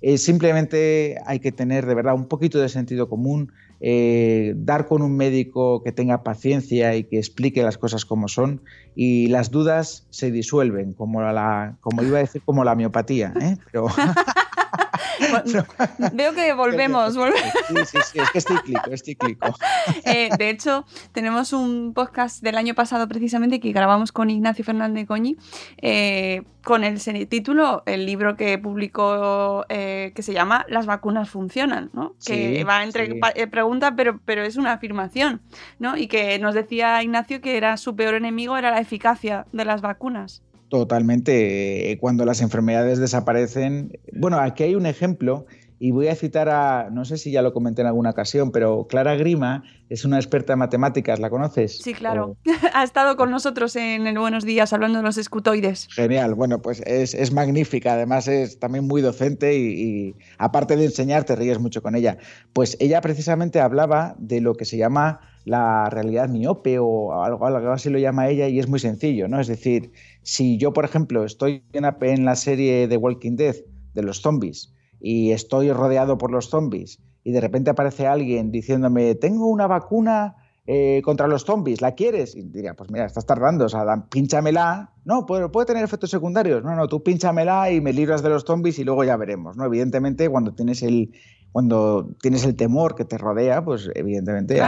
Eh, 0.00 0.16
simplemente 0.16 1.16
hay 1.26 1.40
que 1.40 1.50
tener 1.50 1.84
de 1.84 1.94
verdad 1.94 2.14
un 2.14 2.26
poquito 2.26 2.60
de 2.60 2.68
sentido 2.68 3.08
común, 3.08 3.52
eh, 3.80 4.54
dar 4.56 4.86
con 4.86 5.02
un 5.02 5.16
médico 5.16 5.82
que 5.82 5.90
tenga 5.90 6.22
paciencia 6.22 6.94
y 6.94 7.04
que 7.04 7.18
explique 7.18 7.62
las 7.62 7.78
cosas 7.78 8.04
como 8.04 8.28
son 8.28 8.60
y 8.94 9.26
las 9.26 9.50
dudas 9.50 10.06
se 10.10 10.30
disuelven, 10.30 10.92
como 10.92 11.20
iba 11.20 12.18
a 12.18 12.20
decir, 12.20 12.42
como 12.44 12.64
la 12.64 12.76
miopatía, 12.76 13.34
¿eh? 13.40 13.56
pero 13.72 13.88
Veo 16.12 16.34
que 16.34 16.52
volvemos. 16.52 17.14
Sí, 17.14 17.74
sí, 17.86 17.98
sí, 18.12 18.18
es 18.20 18.30
que 18.30 18.38
estoy 18.38 18.56
clico, 18.58 18.90
estoy 18.90 19.14
clico. 19.16 19.48
Eh, 20.04 20.30
de 20.38 20.50
hecho, 20.50 20.84
tenemos 21.12 21.52
un 21.52 21.92
podcast 21.94 22.42
del 22.42 22.56
año 22.56 22.74
pasado 22.74 23.08
precisamente 23.08 23.60
que 23.60 23.72
grabamos 23.72 24.12
con 24.12 24.30
Ignacio 24.30 24.64
Fernández 24.64 25.06
Coñi 25.06 25.36
eh, 25.82 26.42
con 26.62 26.84
el 26.84 27.00
título, 27.28 27.82
el 27.86 28.06
libro 28.06 28.36
que 28.36 28.58
publicó 28.58 29.64
eh, 29.68 30.12
que 30.14 30.22
se 30.22 30.32
llama 30.32 30.64
Las 30.68 30.86
vacunas 30.86 31.30
funcionan, 31.30 31.90
¿no? 31.92 32.14
Que 32.24 32.64
va 32.64 32.84
entre 32.84 33.18
preguntas, 33.50 33.92
pero, 33.96 34.20
pero 34.24 34.42
es 34.42 34.56
una 34.56 34.72
afirmación, 34.72 35.40
¿no? 35.78 35.96
Y 35.96 36.06
que 36.06 36.38
nos 36.38 36.54
decía 36.54 37.02
Ignacio 37.02 37.40
que 37.40 37.56
era 37.56 37.76
su 37.76 37.96
peor 37.96 38.14
enemigo 38.14 38.56
era 38.56 38.70
la 38.70 38.80
eficacia 38.80 39.46
de 39.52 39.64
las 39.64 39.80
vacunas. 39.80 40.42
Totalmente. 40.68 41.90
Eh, 41.90 41.98
cuando 41.98 42.24
las 42.24 42.40
enfermedades 42.40 42.98
desaparecen. 42.98 43.98
Bueno, 44.12 44.38
aquí 44.38 44.64
hay 44.64 44.74
un 44.74 44.86
ejemplo 44.86 45.46
y 45.80 45.92
voy 45.92 46.08
a 46.08 46.16
citar 46.16 46.48
a, 46.48 46.88
no 46.90 47.04
sé 47.04 47.18
si 47.18 47.30
ya 47.30 47.42
lo 47.42 47.52
comenté 47.52 47.82
en 47.82 47.88
alguna 47.88 48.10
ocasión, 48.10 48.50
pero 48.50 48.86
Clara 48.88 49.14
Grima 49.14 49.62
es 49.88 50.04
una 50.04 50.16
experta 50.16 50.54
en 50.54 50.58
matemáticas, 50.58 51.20
¿la 51.20 51.30
conoces? 51.30 51.78
Sí, 51.78 51.94
claro. 51.94 52.36
ha 52.74 52.82
estado 52.82 53.16
con 53.16 53.30
nosotros 53.30 53.76
en 53.76 54.06
el 54.06 54.18
Buenos 54.18 54.44
Días 54.44 54.72
hablando 54.72 54.98
de 54.98 55.04
los 55.04 55.18
escutoides. 55.18 55.88
Genial, 55.92 56.34
bueno, 56.34 56.60
pues 56.60 56.80
es, 56.80 57.32
magnífica, 57.32 57.92
además 57.92 58.26
es 58.26 58.58
también 58.58 58.86
muy 58.86 59.02
docente 59.02 59.56
y, 59.56 60.14
aparte 60.38 60.76
de 60.76 60.86
enseñar 60.86 61.24
te 61.24 61.36
ríes 61.36 61.60
mucho 61.60 61.80
con 61.80 61.94
ella. 61.94 62.18
Pues 62.52 62.76
ella 62.80 63.00
precisamente 63.00 63.60
hablaba 63.60 64.16
de 64.18 64.40
lo 64.40 64.54
que 64.54 64.64
se 64.64 64.76
llama 64.76 65.20
la 65.44 65.88
realidad 65.90 66.28
miope 66.28 66.78
o 66.78 67.22
algo, 67.22 67.46
algo 67.46 67.70
así 67.70 67.88
lo 67.88 67.98
llama 67.98 68.28
ella 68.28 68.48
y 68.48 68.58
es 68.58 68.68
muy 68.68 68.80
sencillo, 68.80 69.28
¿no? 69.28 69.40
Es 69.40 69.46
decir, 69.46 69.92
si 70.22 70.58
yo, 70.58 70.72
por 70.72 70.84
ejemplo, 70.84 71.24
estoy 71.24 71.62
en 71.72 72.24
la 72.24 72.36
serie 72.36 72.88
de 72.88 72.96
Walking 72.96 73.36
Dead 73.36 73.56
de 73.94 74.02
los 74.02 74.20
zombies, 74.20 74.74
y 75.00 75.32
estoy 75.32 75.72
rodeado 75.72 76.18
por 76.18 76.30
los 76.30 76.50
zombies 76.50 77.00
y 77.28 77.32
de 77.32 77.40
repente 77.40 77.70
aparece 77.70 78.06
alguien 78.06 78.50
diciéndome, 78.50 79.14
tengo 79.14 79.48
una 79.48 79.66
vacuna 79.66 80.36
eh, 80.66 81.02
contra 81.04 81.28
los 81.28 81.44
zombies, 81.44 81.80
¿la 81.80 81.94
quieres? 81.94 82.34
Y 82.34 82.42
diría, 82.42 82.74
pues 82.74 82.90
mira, 82.90 83.04
estás 83.06 83.26
tardando, 83.26 83.66
o 83.66 83.68
sea, 83.68 83.84
pínchamela. 84.10 84.92
No, 85.04 85.26
puede, 85.26 85.48
puede 85.48 85.66
tener 85.66 85.84
efectos 85.84 86.10
secundarios. 86.10 86.62
No, 86.62 86.74
no, 86.74 86.88
tú 86.88 87.02
pínchamela 87.02 87.70
y 87.70 87.80
me 87.80 87.92
libras 87.92 88.22
de 88.22 88.30
los 88.30 88.44
zombies 88.44 88.78
y 88.78 88.84
luego 88.84 89.04
ya 89.04 89.16
veremos, 89.16 89.56
¿no? 89.56 89.64
Evidentemente, 89.64 90.28
cuando 90.28 90.54
tienes 90.54 90.82
el, 90.82 91.12
cuando 91.52 92.10
tienes 92.20 92.44
el 92.44 92.56
temor 92.56 92.94
que 92.94 93.04
te 93.04 93.18
rodea, 93.18 93.64
pues 93.64 93.90
evidentemente 93.94 94.60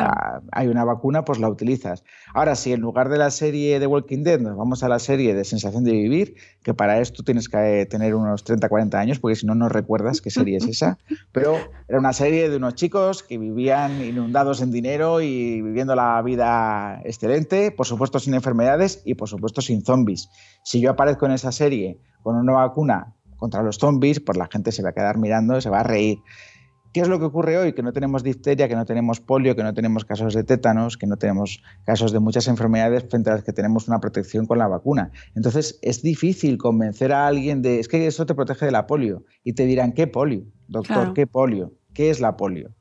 hay 0.53 0.69
una 0.69 0.85
vacuna, 0.85 1.25
pues 1.25 1.39
la 1.39 1.49
utilizas. 1.49 2.03
Ahora, 2.35 2.55
si 2.55 2.73
en 2.73 2.81
lugar 2.81 3.09
de 3.11 3.19
la 3.19 3.31
serie 3.31 3.79
de 3.79 3.87
Walking 3.87 4.23
Dead 4.23 4.41
nos 4.41 4.57
vamos 4.57 4.83
a 4.83 4.89
la 4.89 4.99
serie 4.99 5.35
de 5.35 5.45
Sensación 5.45 5.85
de 5.85 5.93
Vivir, 5.93 6.35
que 6.63 6.75
para 6.75 7.01
esto 7.01 7.23
tienes 7.23 7.49
que 7.49 7.87
tener 7.87 8.15
unos 8.15 8.45
30, 8.45 8.69
40 8.69 8.99
años, 8.99 9.19
porque 9.19 9.37
si 9.37 9.47
no, 9.47 9.55
no 9.55 9.69
recuerdas 9.69 10.21
qué 10.21 10.31
serie 10.31 10.57
es 10.57 10.67
esa, 10.67 10.99
pero 11.33 11.57
era 11.89 11.99
una 11.99 12.13
serie 12.13 12.49
de 12.49 12.57
unos 12.57 12.75
chicos 12.75 13.23
que 13.23 13.39
vivían 13.39 14.03
inundados 14.03 14.63
en 14.63 14.71
dinero 14.71 15.21
y 15.21 15.61
viviendo 15.63 15.95
la 15.95 16.21
vida 16.23 17.01
excelente, 17.05 17.71
por 17.71 17.87
supuesto 17.87 18.19
sin 18.19 18.35
enfermedades 18.35 19.03
y 19.05 19.15
por 19.15 19.29
supuesto 19.29 19.61
sin 19.61 19.85
zombies. 19.85 20.29
Si 20.65 20.81
yo 20.81 20.91
aparezco 20.91 21.27
en 21.27 21.33
esa 21.33 21.53
serie 21.53 21.99
con 22.23 22.37
una 22.37 22.53
vacuna 22.53 23.15
contra 23.37 23.63
los 23.63 23.77
zombies, 23.77 24.21
pues 24.21 24.39
la 24.39 24.47
gente 24.47 24.71
se 24.71 24.83
va 24.83 24.91
a 24.91 24.93
quedar 24.93 25.19
mirando 25.19 25.57
y 25.57 25.63
se 25.63 25.71
va 25.71 25.81
a 25.81 25.83
reír. 25.83 26.19
¿Qué 26.93 27.01
es 27.01 27.09
lo 27.09 27.21
que 27.21 27.27
ocurre 27.27 27.57
hoy? 27.57 27.73
Que 27.73 27.83
no 27.85 27.93
tenemos 27.93 28.25
difteria, 28.25 28.67
que 28.67 28.75
no 28.75 28.85
tenemos 28.85 29.21
polio, 29.21 29.55
que 29.55 29.63
no 29.63 29.73
tenemos 29.73 30.05
casos 30.05 30.35
de 30.35 30.43
tétanos, 30.43 30.97
que 30.97 31.07
no 31.07 31.17
tenemos 31.17 31.63
casos 31.85 32.11
de 32.11 32.19
muchas 32.19 32.49
enfermedades 32.49 33.05
frente 33.09 33.31
a 33.31 33.35
las 33.35 33.45
que 33.45 33.53
tenemos 33.53 33.87
una 33.87 34.01
protección 34.01 34.47
con 34.47 34.59
la 34.59 34.67
vacuna. 34.67 35.13
Entonces 35.37 35.79
es 35.83 36.03
difícil 36.03 36.59
convencer 36.59 37.13
a 37.13 37.29
alguien 37.29 37.63
de, 37.63 37.79
es 37.79 37.87
que 37.87 38.09
eso 38.09 38.27
te 38.27 38.35
protege 38.35 38.67
de 38.67 38.73
la 38.73 38.89
polio. 38.89 39.25
Y 39.45 39.53
te 39.53 39.67
dirán, 39.67 39.93
¿qué 39.93 40.09
polio? 40.09 40.47
Doctor, 40.67 41.15
¿qué 41.15 41.29
polio? 41.29 41.75
¿Qué 41.95 42.11
es 42.11 42.21
la 42.21 42.37
polio? 42.37 42.75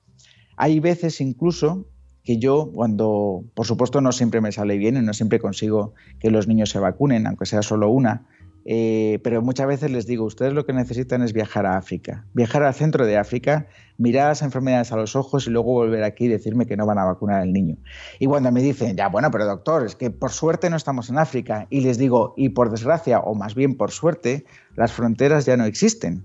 Hay 0.57 0.79
veces 0.79 1.21
incluso 1.21 1.85
que 2.23 2.37
yo, 2.37 2.71
cuando, 2.73 3.43
por 3.53 3.65
supuesto, 3.65 4.01
no 4.01 4.11
siempre 4.11 4.41
me 4.41 4.51
sale 4.51 4.77
bien 4.77 4.97
y 4.97 5.01
no 5.01 5.13
siempre 5.13 5.39
consigo 5.39 5.93
que 6.19 6.31
los 6.31 6.47
niños 6.47 6.69
se 6.69 6.79
vacunen, 6.79 7.27
aunque 7.27 7.45
sea 7.45 7.61
solo 7.61 7.89
una, 7.89 8.27
eh, 8.65 9.19
pero 9.23 9.41
muchas 9.41 9.67
veces 9.67 9.89
les 9.91 10.05
digo, 10.05 10.25
ustedes 10.25 10.53
lo 10.53 10.65
que 10.65 10.73
necesitan 10.73 11.21
es 11.23 11.33
viajar 11.33 11.65
a 11.65 11.77
África, 11.77 12.25
viajar 12.33 12.63
al 12.63 12.73
centro 12.73 13.05
de 13.05 13.17
África, 13.17 13.67
mirar 13.97 14.29
las 14.29 14.41
enfermedades 14.41 14.91
a 14.91 14.95
los 14.95 15.15
ojos 15.15 15.47
y 15.47 15.49
luego 15.49 15.73
volver 15.73 16.03
aquí 16.03 16.25
y 16.25 16.27
decirme 16.27 16.65
que 16.65 16.77
no 16.77 16.85
van 16.85 16.99
a 16.99 17.05
vacunar 17.05 17.41
al 17.41 17.53
niño. 17.53 17.77
Y 18.19 18.27
cuando 18.27 18.51
me 18.51 18.61
dicen, 18.61 18.95
ya 18.95 19.07
bueno, 19.07 19.31
pero 19.31 19.45
doctor, 19.45 19.85
es 19.85 19.95
que 19.95 20.11
por 20.11 20.31
suerte 20.31 20.69
no 20.69 20.77
estamos 20.77 21.09
en 21.09 21.17
África, 21.17 21.67
y 21.69 21.81
les 21.81 21.97
digo, 21.97 22.33
y 22.37 22.49
por 22.49 22.69
desgracia, 22.69 23.19
o 23.19 23.33
más 23.33 23.55
bien 23.55 23.75
por 23.75 23.91
suerte, 23.91 24.45
las 24.75 24.91
fronteras 24.91 25.45
ya 25.45 25.57
no 25.57 25.65
existen. 25.65 26.23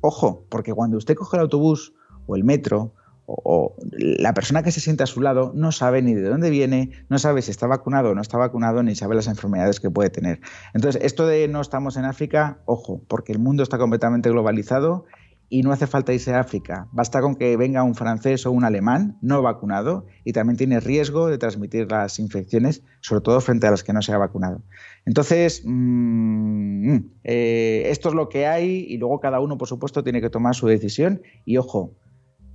Ojo, 0.00 0.44
porque 0.48 0.72
cuando 0.72 0.96
usted 0.96 1.14
coge 1.14 1.36
el 1.36 1.42
autobús 1.42 1.94
o 2.26 2.36
el 2.36 2.44
metro 2.44 2.94
o, 3.26 3.76
la 3.92 4.34
persona 4.34 4.62
que 4.62 4.72
se 4.72 4.80
siente 4.80 5.02
a 5.02 5.06
su 5.06 5.20
lado 5.20 5.52
no 5.54 5.72
sabe 5.72 6.02
ni 6.02 6.14
de 6.14 6.28
dónde 6.28 6.50
viene, 6.50 6.90
no 7.08 7.18
sabe 7.18 7.42
si 7.42 7.50
está 7.50 7.66
vacunado 7.66 8.10
o 8.10 8.14
no 8.14 8.20
está 8.20 8.38
vacunado, 8.38 8.82
ni 8.82 8.94
sabe 8.94 9.14
las 9.14 9.26
enfermedades 9.26 9.80
que 9.80 9.90
puede 9.90 10.10
tener. 10.10 10.40
Entonces, 10.74 11.02
esto 11.04 11.26
de 11.26 11.48
no 11.48 11.60
estamos 11.60 11.96
en 11.96 12.04
África, 12.04 12.58
ojo, 12.64 13.02
porque 13.08 13.32
el 13.32 13.38
mundo 13.38 13.62
está 13.62 13.78
completamente 13.78 14.30
globalizado 14.30 15.06
y 15.52 15.62
no 15.62 15.70
hace 15.70 15.86
falta 15.86 16.14
irse 16.14 16.32
a 16.32 16.40
África. 16.40 16.88
Basta 16.92 17.20
con 17.20 17.34
que 17.36 17.58
venga 17.58 17.82
un 17.82 17.94
francés 17.94 18.46
o 18.46 18.50
un 18.50 18.64
alemán 18.64 19.18
no 19.20 19.42
vacunado 19.42 20.06
y 20.24 20.32
también 20.32 20.56
tiene 20.56 20.80
riesgo 20.80 21.28
de 21.28 21.36
transmitir 21.36 21.90
las 21.90 22.18
infecciones, 22.18 22.82
sobre 23.00 23.20
todo 23.20 23.38
frente 23.42 23.66
a 23.66 23.70
las 23.70 23.84
que 23.84 23.92
no 23.92 24.00
se 24.00 24.12
ha 24.12 24.18
vacunado. 24.18 24.62
Entonces, 25.04 25.60
mm, 25.62 26.96
eh, 27.24 27.82
esto 27.88 28.08
es 28.08 28.14
lo 28.14 28.30
que 28.30 28.46
hay 28.46 28.86
y 28.88 28.96
luego 28.96 29.20
cada 29.20 29.40
uno, 29.40 29.58
por 29.58 29.68
supuesto, 29.68 30.02
tiene 30.02 30.22
que 30.22 30.30
tomar 30.30 30.54
su 30.54 30.68
decisión 30.68 31.20
y, 31.44 31.58
ojo, 31.58 31.92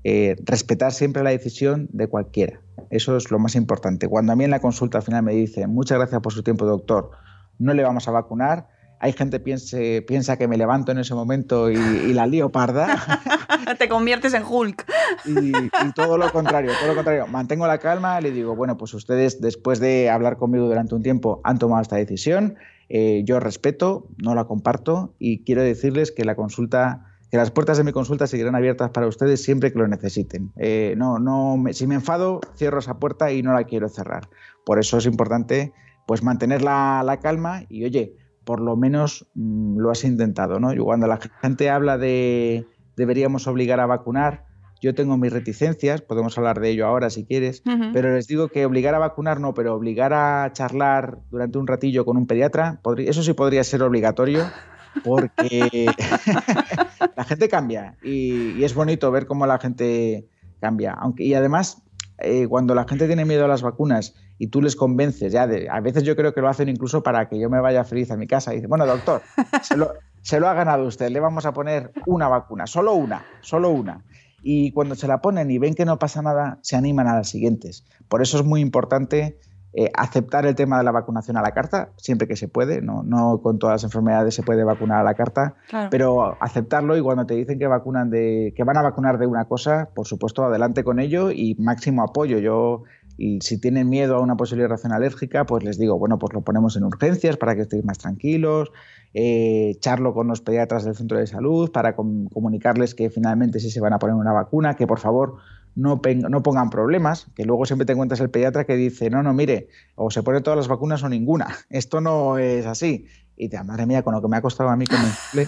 eh, 0.03 0.35
respetar 0.45 0.91
siempre 0.91 1.23
la 1.23 1.31
decisión 1.31 1.87
de 1.91 2.07
cualquiera. 2.07 2.61
Eso 2.89 3.17
es 3.17 3.31
lo 3.31 3.39
más 3.39 3.55
importante. 3.55 4.07
Cuando 4.07 4.33
a 4.33 4.35
mí 4.35 4.43
en 4.43 4.51
la 4.51 4.59
consulta 4.59 4.99
al 4.99 5.03
final 5.03 5.23
me 5.23 5.33
dicen, 5.33 5.69
muchas 5.69 5.97
gracias 5.97 6.21
por 6.21 6.33
su 6.33 6.43
tiempo, 6.43 6.65
doctor, 6.65 7.11
no 7.59 7.73
le 7.73 7.83
vamos 7.83 8.07
a 8.07 8.11
vacunar, 8.11 8.67
hay 8.99 9.13
gente 9.13 9.41
que 9.43 10.01
piensa 10.07 10.37
que 10.37 10.47
me 10.47 10.57
levanto 10.57 10.91
en 10.91 10.97
ese 10.97 11.13
momento 11.13 11.69
y, 11.69 12.13
la 12.13 12.25
lío 12.25 12.49
parda. 12.49 12.87
Te 13.79 13.87
conviertes 13.87 14.33
en 14.33 14.43
Hulk. 14.43 14.85
Y, 15.25 15.51
todo 15.93 16.17
lo 16.17 16.31
contrario, 16.31 16.71
todo 16.79 16.89
lo 16.89 16.95
contrario. 16.95 17.27
Mantengo 17.27 17.67
la 17.67 17.77
calma, 17.77 18.19
le 18.21 18.31
digo, 18.31 18.55
bueno, 18.55 18.77
pues 18.77 18.93
ustedes 18.95 19.39
después 19.39 19.79
de 19.79 20.09
hablar 20.09 20.37
conmigo 20.37 20.65
durante 20.65 20.95
un 20.95 21.03
tiempo 21.03 21.41
han 21.43 21.59
tomado 21.59 21.81
esta 21.81 21.95
decisión, 21.95 22.55
eh, 22.89 23.21
yo 23.25 23.39
respeto, 23.39 24.07
no 24.17 24.33
la 24.33 24.45
comparto 24.45 25.13
y 25.19 25.43
quiero 25.43 25.61
decirles 25.61 26.11
que 26.11 26.25
la 26.25 26.35
consulta 26.35 27.06
que 27.29 27.37
las 27.37 27.51
puertas 27.51 27.77
de 27.77 27.83
mi 27.83 27.91
consulta 27.91 28.27
seguirán 28.27 28.55
abiertas 28.55 28.91
para 28.91 29.07
ustedes 29.07 29.43
siempre 29.43 29.71
que 29.71 29.79
lo 29.79 29.87
necesiten. 29.87 30.51
Eh, 30.55 30.95
no, 30.97 31.19
no, 31.19 31.61
si 31.73 31.87
me 31.87 31.95
enfado, 31.95 32.39
cierro 32.55 32.79
esa 32.79 32.99
puerta 32.99 33.31
y 33.31 33.43
no 33.43 33.53
la 33.53 33.65
quiero 33.65 33.89
cerrar. 33.89 34.29
Por 34.65 34.79
eso 34.79 34.97
es 34.97 35.05
importante 35.05 35.73
pues 36.05 36.23
mantener 36.23 36.61
la, 36.61 37.19
calma 37.21 37.63
y 37.67 37.83
oye, 37.83 38.15
por 38.45 38.61
lo 38.61 38.77
menos 38.77 39.27
mm, 39.35 39.77
lo 39.77 39.91
has 39.91 40.05
intentado, 40.05 40.59
¿no? 40.59 40.71
cuando 40.83 41.07
la 41.07 41.19
gente 41.41 41.69
habla 41.69 41.97
de 41.97 42.65
deberíamos 42.95 43.45
obligar 43.47 43.81
a 43.81 43.85
vacunar, 43.85 44.45
yo 44.81 44.95
tengo 44.95 45.17
mis 45.17 45.33
reticencias, 45.33 46.01
podemos 46.01 46.37
hablar 46.37 46.59
de 46.59 46.69
ello 46.69 46.85
ahora 46.85 47.09
si 47.09 47.25
quieres, 47.25 47.61
pero 47.93 48.13
les 48.13 48.27
digo 48.27 48.47
que 48.47 48.65
obligar 48.65 48.95
a 48.95 48.99
vacunar 48.99 49.39
no, 49.39 49.53
pero 49.53 49.73
obligar 49.75 50.13
a 50.13 50.49
charlar 50.53 51.19
durante 51.29 51.57
un 51.57 51.67
ratillo 51.67 52.05
con 52.05 52.15
un 52.15 52.27
pediatra, 52.27 52.79
eso 52.99 53.23
sí 53.23 53.33
podría 53.33 53.63
ser 53.63 53.83
obligatorio 53.83 54.45
porque 55.03 55.87
la 57.15 57.23
gente 57.23 57.49
cambia 57.49 57.95
y, 58.03 58.63
es 58.63 58.73
bonito 58.73 59.11
ver 59.11 59.27
cómo 59.27 59.45
la 59.45 59.59
gente 59.59 60.27
cambia. 60.59 60.93
Aunque, 60.93 61.23
y 61.23 61.33
además, 61.33 61.83
eh, 62.19 62.47
cuando 62.47 62.75
la 62.75 62.87
gente 62.87 63.07
tiene 63.07 63.25
miedo 63.25 63.45
a 63.45 63.47
las 63.47 63.61
vacunas 63.61 64.15
y 64.37 64.47
tú 64.47 64.61
les 64.61 64.75
convences, 64.75 65.31
ya 65.31 65.43
a 65.43 65.79
veces 65.81 66.03
yo 66.03 66.15
creo 66.15 66.33
que 66.33 66.41
lo 66.41 66.49
hacen 66.49 66.69
incluso 66.69 67.03
para 67.03 67.27
que 67.27 67.39
yo 67.39 67.49
me 67.49 67.59
vaya 67.59 67.83
feliz 67.83 68.11
a 68.11 68.17
mi 68.17 68.27
casa 68.27 68.53
y 68.53 68.57
dice, 68.57 68.67
bueno, 68.67 68.85
doctor, 68.85 69.21
se 69.61 69.77
lo, 69.77 69.93
se 70.21 70.39
lo 70.39 70.47
ha 70.47 70.53
ganado 70.53 70.85
usted, 70.85 71.09
le 71.09 71.19
vamos 71.19 71.45
a 71.45 71.53
poner 71.53 71.91
una 72.05 72.27
vacuna, 72.27 72.67
solo 72.67 72.93
una, 72.93 73.25
solo 73.41 73.69
una. 73.69 74.03
Y 74.43 74.71
cuando 74.71 74.95
se 74.95 75.07
la 75.07 75.21
ponen 75.21 75.49
y 75.51 75.57
ven 75.57 75.73
que 75.73 75.85
no 75.85 75.99
pasa 75.99 76.21
nada, 76.21 76.59
se 76.61 76.75
animan 76.75 77.07
a 77.07 77.15
las 77.15 77.29
siguientes. 77.29 77.85
Por 78.07 78.21
eso 78.21 78.37
es 78.37 78.45
muy 78.45 78.61
importante 78.61 79.39
eh, 79.79 79.91
aceptar 79.93 80.47
el 80.47 80.55
tema 80.55 80.79
de 80.79 80.83
la 80.83 80.91
vacunación 80.91 81.37
a 81.37 81.43
la 81.43 81.51
carta, 81.51 81.91
siempre 81.97 82.27
que 82.27 82.35
se 82.35 82.47
puede, 82.47 82.81
no, 82.81 83.03
no 83.03 83.43
con 83.43 83.59
todas 83.59 83.75
las 83.75 83.83
enfermedades 83.83 84.33
se 84.33 84.41
puede 84.41 84.63
vacunar 84.63 85.01
a 85.01 85.03
la 85.03 85.13
carta, 85.13 85.53
pero 85.91 86.35
aceptarlo 86.41 86.97
y 86.97 87.01
cuando 87.03 87.27
te 87.27 87.35
dicen 87.35 87.59
que 87.59 87.67
vacunan 87.67 88.09
de, 88.09 88.55
que 88.57 88.63
van 88.63 88.75
a 88.77 88.81
vacunar 88.81 89.19
de 89.19 89.27
una 89.27 89.45
cosa, 89.45 89.89
por 89.93 90.07
supuesto, 90.07 90.43
adelante 90.43 90.83
con 90.83 90.99
ello 90.99 91.29
y 91.29 91.53
máximo 91.59 92.01
apoyo. 92.01 92.39
Yo 92.39 92.85
y 93.17 93.39
si 93.41 93.61
tienen 93.61 93.87
miedo 93.87 94.15
a 94.15 94.19
una 94.19 94.35
posible 94.35 94.67
reacción 94.67 94.93
alérgica, 94.93 95.45
pues 95.45 95.63
les 95.63 95.77
digo, 95.77 95.99
bueno, 95.99 96.17
pues 96.17 96.33
lo 96.33 96.41
ponemos 96.41 96.75
en 96.75 96.83
urgencias 96.83 97.37
para 97.37 97.53
que 97.53 97.61
estéis 97.61 97.85
más 97.85 97.99
tranquilos, 97.99 98.71
eh, 99.13 99.75
charlo 99.79 100.15
con 100.15 100.27
los 100.27 100.41
pediatras 100.41 100.85
del 100.85 100.95
centro 100.95 101.19
de 101.19 101.27
salud 101.27 101.71
para 101.71 101.95
comunicarles 101.95 102.95
que 102.95 103.11
finalmente 103.11 103.59
sí 103.59 103.69
se 103.69 103.79
van 103.79 103.93
a 103.93 103.99
poner 103.99 104.15
una 104.15 104.33
vacuna, 104.33 104.75
que 104.75 104.87
por 104.87 104.99
favor 104.99 105.37
no, 105.77 106.01
no, 106.29 106.43
pongan 106.43 106.71
problemas, 106.71 107.27
que 107.35 107.45
luego 107.45 107.65
siempre 107.65 107.85
te 107.85 107.93
encuentras 107.93 108.19
el 108.19 108.31
pediatra 108.31 108.65
que 108.65 108.75
dice, 108.75 109.11
no, 109.11 109.21
no, 109.21 109.31
mire, 109.33 109.69
o 109.95 110.09
se 110.09 110.23
pone 110.23 110.41
todas 110.41 110.57
las 110.57 110.67
vacunas 110.67 111.03
o 111.03 111.09
ninguna. 111.09 111.55
Esto 111.69 112.01
no 112.01 112.37
es 112.37 112.65
así. 112.65 113.05
Y 113.35 113.49
te 113.49 113.63
madre 113.63 113.85
mía, 113.85 114.01
con 114.01 114.15
lo 114.15 114.21
que 114.21 114.27
me 114.27 114.37
ha 114.37 114.41
costado 114.41 114.69
a 114.69 114.75
mí 114.75 114.85
convencerle, 114.87 115.47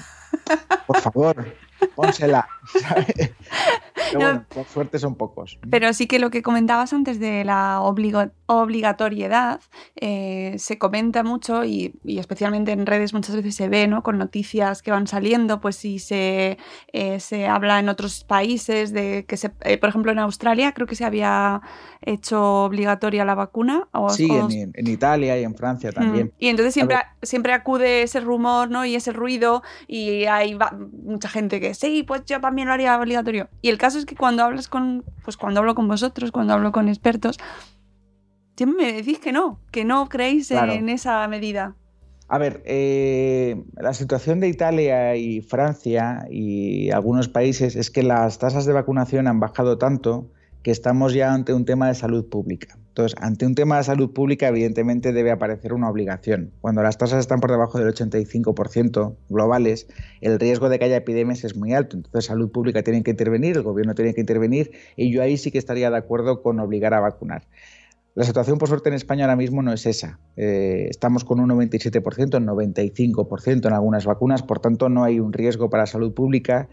por 0.88 1.00
favor, 1.02 1.46
pónsela. 1.96 2.48
por 4.50 4.66
suerte 4.66 5.00
son 5.00 5.16
pocos. 5.16 5.60
Pero 5.70 5.94
sí 5.94 6.08
que 6.08 6.20
lo 6.20 6.30
que 6.30 6.42
comentabas 6.42 6.94
antes 6.94 7.20
de 7.20 7.44
la 7.44 7.82
obligatoriedad 7.82 9.62
eh, 9.96 10.56
se 10.58 10.78
comenta 10.78 11.24
mucho 11.24 11.64
y, 11.66 11.94
especialmente 12.06 12.72
en 12.72 12.86
redes 12.86 13.14
muchas 13.14 13.36
veces 13.36 13.56
se 13.56 13.70
ve, 13.70 13.88
¿no? 13.88 14.04
Con 14.04 14.18
noticias 14.18 14.82
que 14.82 14.92
van 14.92 15.08
saliendo, 15.08 15.60
pues 15.60 15.76
si 15.76 16.00
se, 16.00 16.58
eh, 16.94 17.20
se 17.20 17.48
habla 17.48 17.80
en 17.80 17.90
otros 17.90 18.24
países 18.24 18.94
de 18.94 19.26
que 19.28 19.38
se, 19.38 19.52
eh, 19.62 19.78
por 19.78 19.90
ejemplo 19.90 20.12
en 20.12 20.20
Australia 20.20 20.74
creo 20.74 20.88
que 20.88 20.96
se 20.96 21.06
había 21.06 21.62
hecho 22.02 22.64
obligatoria 22.64 23.26
la 23.26 23.36
vacuna. 23.36 23.88
O, 23.92 24.10
sí, 24.10 24.30
En, 24.32 24.88
Italia 24.88 25.40
y 25.40 25.44
en 25.44 25.56
Francia 25.56 25.92
también. 25.92 26.28
Mm. 26.28 26.32
Y 26.40 26.48
entonces 26.48 26.74
siempre, 26.74 26.98
siempre 27.22 27.54
acude 27.54 28.04
ese 28.04 28.20
rumor, 28.20 28.70
¿no? 28.70 28.86
Y 28.86 28.96
ese 28.96 29.12
ruido 29.12 29.62
y 29.88 30.19
hay 30.28 30.58
mucha 31.04 31.30
gente 31.30 31.60
que 31.60 31.74
sí, 31.74 32.04
pues 32.04 32.26
yo 32.26 32.40
también 32.42 32.68
lo 32.68 32.74
haría 32.74 32.98
obligatorio. 32.98 33.50
Y 33.62 33.70
el 33.70 33.78
caso 33.78 33.98
es 34.00 34.06
que 34.06 34.16
cuando 34.16 34.44
hablas 34.44 34.68
con, 34.68 35.04
pues 35.24 35.38
cuando 35.38 35.60
hablo 35.60 35.76
con 35.76 35.88
vosotros, 35.88 36.32
cuando 36.32 36.54
hablo 36.54 36.72
con 36.72 36.88
expertos, 36.90 37.38
siempre 38.58 38.86
me 38.86 38.94
decís 38.94 39.20
que 39.20 39.32
no, 39.32 39.60
que 39.72 39.86
no 39.86 40.10
creéis 40.10 40.52
en 40.52 40.90
esa 40.90 41.28
medida. 41.28 41.76
A 42.28 42.38
ver, 42.38 42.62
eh, 42.66 43.64
la 43.76 43.94
situación 43.94 44.40
de 44.40 44.50
Italia 44.50 45.16
y 45.16 45.42
Francia 45.42 46.28
y 46.30 46.92
algunos 46.92 47.28
países 47.28 47.76
es 47.76 47.90
que 47.90 48.04
las 48.04 48.38
tasas 48.38 48.66
de 48.66 48.74
vacunación 48.74 49.28
han 49.28 49.40
bajado 49.40 49.80
tanto 49.80 50.28
que 50.62 50.70
estamos 50.70 51.14
ya 51.14 51.34
ante 51.34 51.54
un 51.54 51.66
tema 51.66 51.88
de 51.88 51.96
salud 51.96 52.30
pública. 52.30 52.78
Ante 53.22 53.46
un 53.46 53.56
tema 53.56 53.78
de 53.78 53.84
salud 53.84 54.12
pública, 54.12 54.48
evidentemente 54.50 55.14
debe 55.14 55.32
aparecer 55.32 55.74
una 55.74 55.90
obligación. 55.90 56.52
Cuando 56.60 56.84
las 56.84 56.98
tasas 56.98 57.20
están 57.20 57.40
por 57.40 57.52
debajo 57.52 57.80
del 57.80 57.94
85% 57.94 59.16
globales, 59.30 59.88
el 60.22 60.40
riesgo 60.40 60.70
de 60.70 60.80
que 60.80 60.86
haya 60.86 60.98
epidemias 60.98 61.44
es 61.44 61.56
muy 61.56 61.74
alto. 61.74 61.98
Entonces, 61.98 62.26
salud 62.26 62.52
pública 62.52 62.84
tiene 62.84 63.02
que 63.04 63.12
intervenir, 63.12 63.56
el 63.56 63.64
gobierno 63.64 63.96
tiene 63.96 64.14
que 64.14 64.22
intervenir, 64.22 64.72
y 64.98 65.12
yo 65.12 65.22
ahí 65.22 65.38
sí 65.38 65.52
que 65.52 65.58
estaría 65.58 65.90
de 65.90 65.98
acuerdo 65.98 66.42
con 66.42 66.60
obligar 66.60 66.94
a 66.94 67.00
vacunar. 67.00 67.48
La 68.16 68.26
situación, 68.26 68.58
por 68.58 68.68
suerte, 68.68 68.90
en 68.90 68.96
España 68.96 69.24
ahora 69.24 69.38
mismo 69.38 69.62
no 69.62 69.72
es 69.72 69.86
esa. 69.86 70.20
Eh, 70.36 70.88
estamos 70.90 71.24
con 71.24 71.40
un 71.40 71.50
97%, 71.50 72.38
un 72.38 72.48
95% 72.48 73.68
en 73.68 73.74
algunas 73.74 74.06
vacunas, 74.06 74.44
por 74.44 74.60
tanto, 74.60 74.90
no 74.90 75.04
hay 75.06 75.20
un 75.20 75.32
riesgo 75.32 75.70
para 75.70 75.86
salud 75.86 76.14
pública 76.14 76.68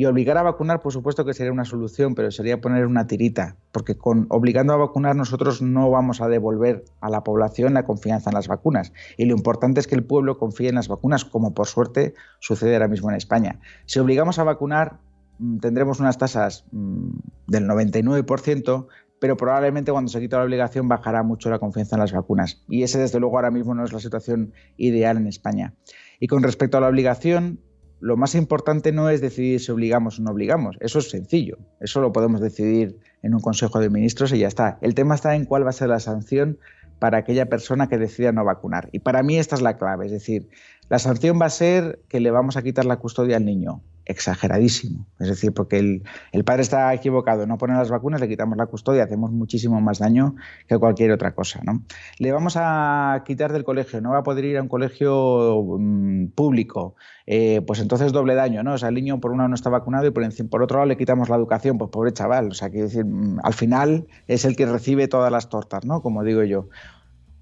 y 0.00 0.06
obligar 0.06 0.38
a 0.38 0.42
vacunar, 0.42 0.80
por 0.80 0.94
supuesto 0.94 1.26
que 1.26 1.34
sería 1.34 1.52
una 1.52 1.66
solución, 1.66 2.14
pero 2.14 2.30
sería 2.30 2.58
poner 2.58 2.86
una 2.86 3.06
tirita, 3.06 3.58
porque 3.70 3.98
con 3.98 4.24
obligando 4.30 4.72
a 4.72 4.78
vacunar 4.78 5.14
nosotros 5.14 5.60
no 5.60 5.90
vamos 5.90 6.22
a 6.22 6.28
devolver 6.28 6.86
a 7.02 7.10
la 7.10 7.22
población 7.22 7.74
la 7.74 7.84
confianza 7.84 8.30
en 8.30 8.34
las 8.34 8.48
vacunas. 8.48 8.94
Y 9.18 9.26
lo 9.26 9.36
importante 9.36 9.78
es 9.78 9.86
que 9.86 9.96
el 9.96 10.04
pueblo 10.04 10.38
confíe 10.38 10.70
en 10.70 10.76
las 10.76 10.88
vacunas, 10.88 11.26
como 11.26 11.52
por 11.52 11.66
suerte 11.66 12.14
sucede 12.38 12.76
ahora 12.76 12.88
mismo 12.88 13.10
en 13.10 13.16
España. 13.16 13.60
Si 13.84 13.98
obligamos 13.98 14.38
a 14.38 14.44
vacunar, 14.44 15.00
mm, 15.38 15.58
tendremos 15.58 16.00
unas 16.00 16.16
tasas 16.16 16.64
mm, 16.72 17.10
del 17.48 17.68
99%, 17.68 18.86
pero 19.20 19.36
probablemente 19.36 19.92
cuando 19.92 20.10
se 20.10 20.18
quita 20.18 20.38
la 20.38 20.44
obligación 20.44 20.88
bajará 20.88 21.22
mucho 21.22 21.50
la 21.50 21.58
confianza 21.58 21.96
en 21.96 22.00
las 22.00 22.12
vacunas. 22.12 22.64
Y 22.70 22.84
ese, 22.84 22.98
desde 22.98 23.20
luego, 23.20 23.36
ahora 23.36 23.50
mismo 23.50 23.74
no 23.74 23.84
es 23.84 23.92
la 23.92 24.00
situación 24.00 24.54
ideal 24.78 25.18
en 25.18 25.26
España. 25.26 25.74
Y 26.20 26.26
con 26.26 26.42
respecto 26.42 26.78
a 26.78 26.80
la 26.80 26.88
obligación, 26.88 27.60
lo 28.00 28.16
más 28.16 28.34
importante 28.34 28.92
no 28.92 29.10
es 29.10 29.20
decidir 29.20 29.60
si 29.60 29.70
obligamos 29.70 30.18
o 30.18 30.22
no 30.22 30.30
obligamos. 30.30 30.76
Eso 30.80 30.98
es 30.98 31.10
sencillo. 31.10 31.58
Eso 31.80 32.00
lo 32.00 32.12
podemos 32.12 32.40
decidir 32.40 32.98
en 33.22 33.34
un 33.34 33.40
Consejo 33.40 33.78
de 33.78 33.90
Ministros 33.90 34.32
y 34.32 34.38
ya 34.38 34.48
está. 34.48 34.78
El 34.80 34.94
tema 34.94 35.14
está 35.14 35.36
en 35.36 35.44
cuál 35.44 35.64
va 35.64 35.70
a 35.70 35.74
ser 35.74 35.88
la 35.88 36.00
sanción 36.00 36.58
para 36.98 37.18
aquella 37.18 37.46
persona 37.46 37.88
que 37.88 37.98
decida 37.98 38.32
no 38.32 38.44
vacunar. 38.44 38.88
Y 38.92 39.00
para 39.00 39.22
mí 39.22 39.38
esta 39.38 39.54
es 39.54 39.62
la 39.62 39.76
clave. 39.76 40.06
Es 40.06 40.12
decir, 40.12 40.48
la 40.88 40.98
sanción 40.98 41.38
va 41.40 41.46
a 41.46 41.50
ser 41.50 42.00
que 42.08 42.20
le 42.20 42.30
vamos 42.30 42.56
a 42.56 42.62
quitar 42.62 42.84
la 42.84 42.96
custodia 42.96 43.36
al 43.36 43.44
niño 43.44 43.82
exageradísimo. 44.04 45.06
Es 45.18 45.28
decir, 45.28 45.52
porque 45.52 45.78
el, 45.78 46.44
padre 46.44 46.62
está 46.62 46.92
equivocado, 46.94 47.46
no 47.46 47.58
pone 47.58 47.74
las 47.74 47.90
vacunas, 47.90 48.20
le 48.20 48.28
quitamos 48.28 48.56
la 48.56 48.66
custodia, 48.66 49.04
hacemos 49.04 49.30
muchísimo 49.30 49.80
más 49.80 49.98
daño 49.98 50.34
que 50.66 50.78
cualquier 50.78 51.12
otra 51.12 51.34
cosa. 51.34 51.60
¿no? 51.62 51.82
Le 52.18 52.32
vamos 52.32 52.54
a 52.56 53.22
quitar 53.26 53.52
del 53.52 53.64
colegio, 53.64 54.00
no 54.00 54.10
va 54.10 54.18
a 54.18 54.22
poder 54.22 54.44
ir 54.44 54.58
a 54.58 54.62
un 54.62 54.68
colegio 54.68 55.62
mm, 55.78 56.28
público, 56.28 56.96
eh, 57.26 57.62
pues 57.66 57.80
entonces 57.80 58.12
doble 58.12 58.34
daño, 58.34 58.62
¿no? 58.62 58.74
O 58.74 58.78
sea, 58.78 58.88
el 58.88 58.94
niño 58.94 59.20
por 59.20 59.30
un 59.30 59.38
lado 59.38 59.48
no 59.48 59.54
está 59.54 59.70
vacunado 59.70 60.06
y 60.06 60.10
por, 60.10 60.24
por 60.48 60.62
otro 60.62 60.78
lado 60.78 60.88
le 60.88 60.96
quitamos 60.96 61.28
la 61.28 61.36
educación, 61.36 61.78
pues 61.78 61.90
pobre 61.90 62.12
chaval. 62.12 62.48
O 62.48 62.54
sea, 62.54 62.70
quiero 62.70 62.86
decir, 62.86 63.04
mm, 63.04 63.38
al 63.42 63.54
final 63.54 64.06
es 64.26 64.44
el 64.44 64.56
que 64.56 64.66
recibe 64.66 65.08
todas 65.08 65.30
las 65.30 65.48
tortas, 65.48 65.84
¿no? 65.84 66.02
Como 66.02 66.24
digo 66.24 66.42
yo. 66.42 66.68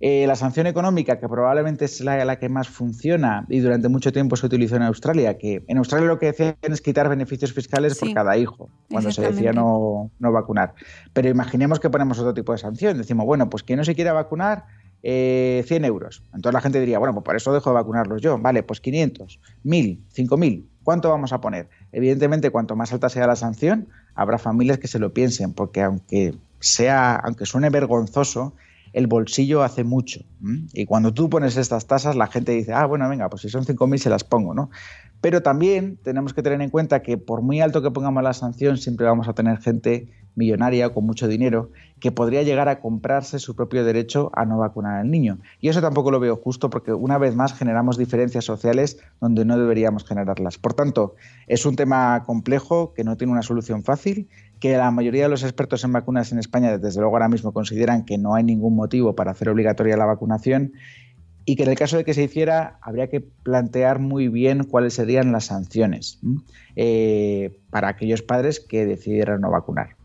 Eh, 0.00 0.26
la 0.28 0.36
sanción 0.36 0.68
económica, 0.68 1.18
que 1.18 1.28
probablemente 1.28 1.84
es 1.84 2.00
la, 2.00 2.38
que 2.38 2.48
más 2.48 2.68
funciona 2.68 3.44
y 3.48 3.58
durante 3.58 3.88
mucho 3.88 4.12
tiempo 4.12 4.36
se 4.36 4.46
utilizó 4.46 4.76
en 4.76 4.82
Australia, 4.82 5.38
que 5.38 5.64
en 5.66 5.78
Australia 5.78 6.06
lo 6.06 6.20
que 6.20 6.26
decían 6.26 6.56
es 6.62 6.80
quitar 6.80 7.08
beneficios 7.08 7.52
fiscales 7.52 7.98
por 7.98 8.14
cada 8.14 8.36
hijo, 8.36 8.68
cuando 8.88 9.10
se 9.10 9.22
decía 9.22 9.52
no, 9.52 10.10
vacunar. 10.20 10.74
Pero 11.12 11.28
imaginemos 11.28 11.80
que 11.80 11.90
ponemos 11.90 12.18
otro 12.20 12.32
tipo 12.32 12.52
de 12.52 12.58
sanción. 12.58 12.96
Decimos, 12.96 13.26
bueno, 13.26 13.50
pues 13.50 13.64
quien 13.64 13.78
no 13.78 13.84
se 13.84 13.96
quiera 13.96 14.12
vacunar, 14.12 14.66
100 15.02 15.12
eh, 15.12 15.64
euros. 15.86 16.22
Entonces 16.34 16.52
la 16.52 16.60
gente 16.60 16.80
diría, 16.80 16.98
bueno, 16.98 17.14
pues 17.14 17.24
por 17.24 17.36
eso 17.36 17.52
dejo 17.52 17.70
de 17.70 17.74
vacunarlos 17.74 18.22
yo. 18.22 18.38
Vale, 18.38 18.62
pues 18.62 18.80
500, 18.80 19.40
1000, 19.64 20.04
5000. 20.10 20.68
¿Cuánto 20.84 21.10
vamos 21.10 21.32
a 21.32 21.40
poner? 21.40 21.68
Evidentemente, 21.92 22.50
cuanto 22.50 22.76
más 22.76 22.92
alta 22.92 23.08
sea 23.08 23.26
la 23.26 23.36
sanción, 23.36 23.88
habrá 24.14 24.38
familias 24.38 24.78
que 24.78 24.88
se 24.88 24.98
lo 24.98 25.12
piensen, 25.12 25.52
porque 25.52 25.82
aunque 25.82 26.34
sea, 26.60 27.16
aunque 27.16 27.46
suene 27.46 27.70
vergonzoso, 27.70 28.54
el 28.92 29.06
bolsillo 29.06 29.62
hace 29.62 29.84
mucho. 29.84 30.20
Y 30.72 30.86
cuando 30.86 31.12
tú 31.12 31.28
pones 31.28 31.56
estas 31.56 31.86
tasas, 31.86 32.16
la 32.16 32.26
gente 32.26 32.52
dice, 32.52 32.72
ah, 32.72 32.86
bueno, 32.86 33.08
venga, 33.08 33.28
pues 33.28 33.42
si 33.42 33.48
son 33.48 33.64
5.000 33.64 33.98
se 33.98 34.10
las 34.10 34.24
pongo, 34.24 34.54
¿no? 34.54 34.70
Pero 35.20 35.42
también 35.42 35.98
tenemos 36.02 36.32
que 36.32 36.42
tener 36.42 36.60
en 36.60 36.70
cuenta 36.70 37.02
que 37.02 37.18
por 37.18 37.42
muy 37.42 37.60
alto 37.60 37.82
que 37.82 37.90
pongamos 37.90 38.22
la 38.22 38.32
sanción, 38.32 38.78
siempre 38.78 39.06
vamos 39.06 39.28
a 39.28 39.32
tener 39.32 39.58
gente 39.58 40.08
millonaria 40.38 40.88
con 40.94 41.04
mucho 41.04 41.28
dinero 41.28 41.70
que 42.00 42.12
podría 42.12 42.42
llegar 42.42 42.68
a 42.68 42.80
comprarse 42.80 43.38
su 43.38 43.54
propio 43.56 43.84
derecho 43.84 44.30
a 44.34 44.44
no 44.44 44.58
vacunar 44.58 45.00
al 45.00 45.10
niño. 45.10 45.38
Y 45.60 45.68
eso 45.68 45.82
tampoco 45.82 46.10
lo 46.10 46.20
veo 46.20 46.36
justo 46.36 46.70
porque 46.70 46.92
una 46.92 47.18
vez 47.18 47.34
más 47.34 47.52
generamos 47.52 47.98
diferencias 47.98 48.44
sociales 48.44 48.98
donde 49.20 49.44
no 49.44 49.58
deberíamos 49.58 50.04
generarlas. 50.04 50.58
Por 50.58 50.74
tanto, 50.74 51.16
es 51.46 51.66
un 51.66 51.76
tema 51.76 52.22
complejo 52.24 52.94
que 52.94 53.04
no 53.04 53.16
tiene 53.16 53.32
una 53.32 53.42
solución 53.42 53.82
fácil 53.82 54.28
que 54.60 54.76
la 54.76 54.90
mayoría 54.90 55.24
de 55.24 55.28
los 55.28 55.42
expertos 55.42 55.84
en 55.84 55.92
vacunas 55.92 56.32
en 56.32 56.38
España, 56.38 56.78
desde 56.78 57.00
luego 57.00 57.16
ahora 57.16 57.28
mismo, 57.28 57.52
consideran 57.52 58.04
que 58.04 58.18
no 58.18 58.34
hay 58.34 58.44
ningún 58.44 58.74
motivo 58.74 59.14
para 59.14 59.32
hacer 59.32 59.48
obligatoria 59.48 59.96
la 59.96 60.06
vacunación 60.06 60.72
y 61.48 61.56
que 61.56 61.62
en 61.62 61.70
el 61.70 61.78
caso 61.78 61.96
de 61.96 62.04
que 62.04 62.12
se 62.12 62.24
hiciera 62.24 62.78
habría 62.82 63.08
que 63.08 63.20
plantear 63.20 64.00
muy 64.00 64.28
bien 64.28 64.64
cuáles 64.64 64.92
serían 64.92 65.32
las 65.32 65.46
sanciones 65.46 66.20
eh, 66.76 67.58
para 67.70 67.88
aquellos 67.88 68.20
padres 68.20 68.60
que 68.60 68.84
decidieran 68.84 69.40
no 69.40 69.50
vacunar. 69.50 69.96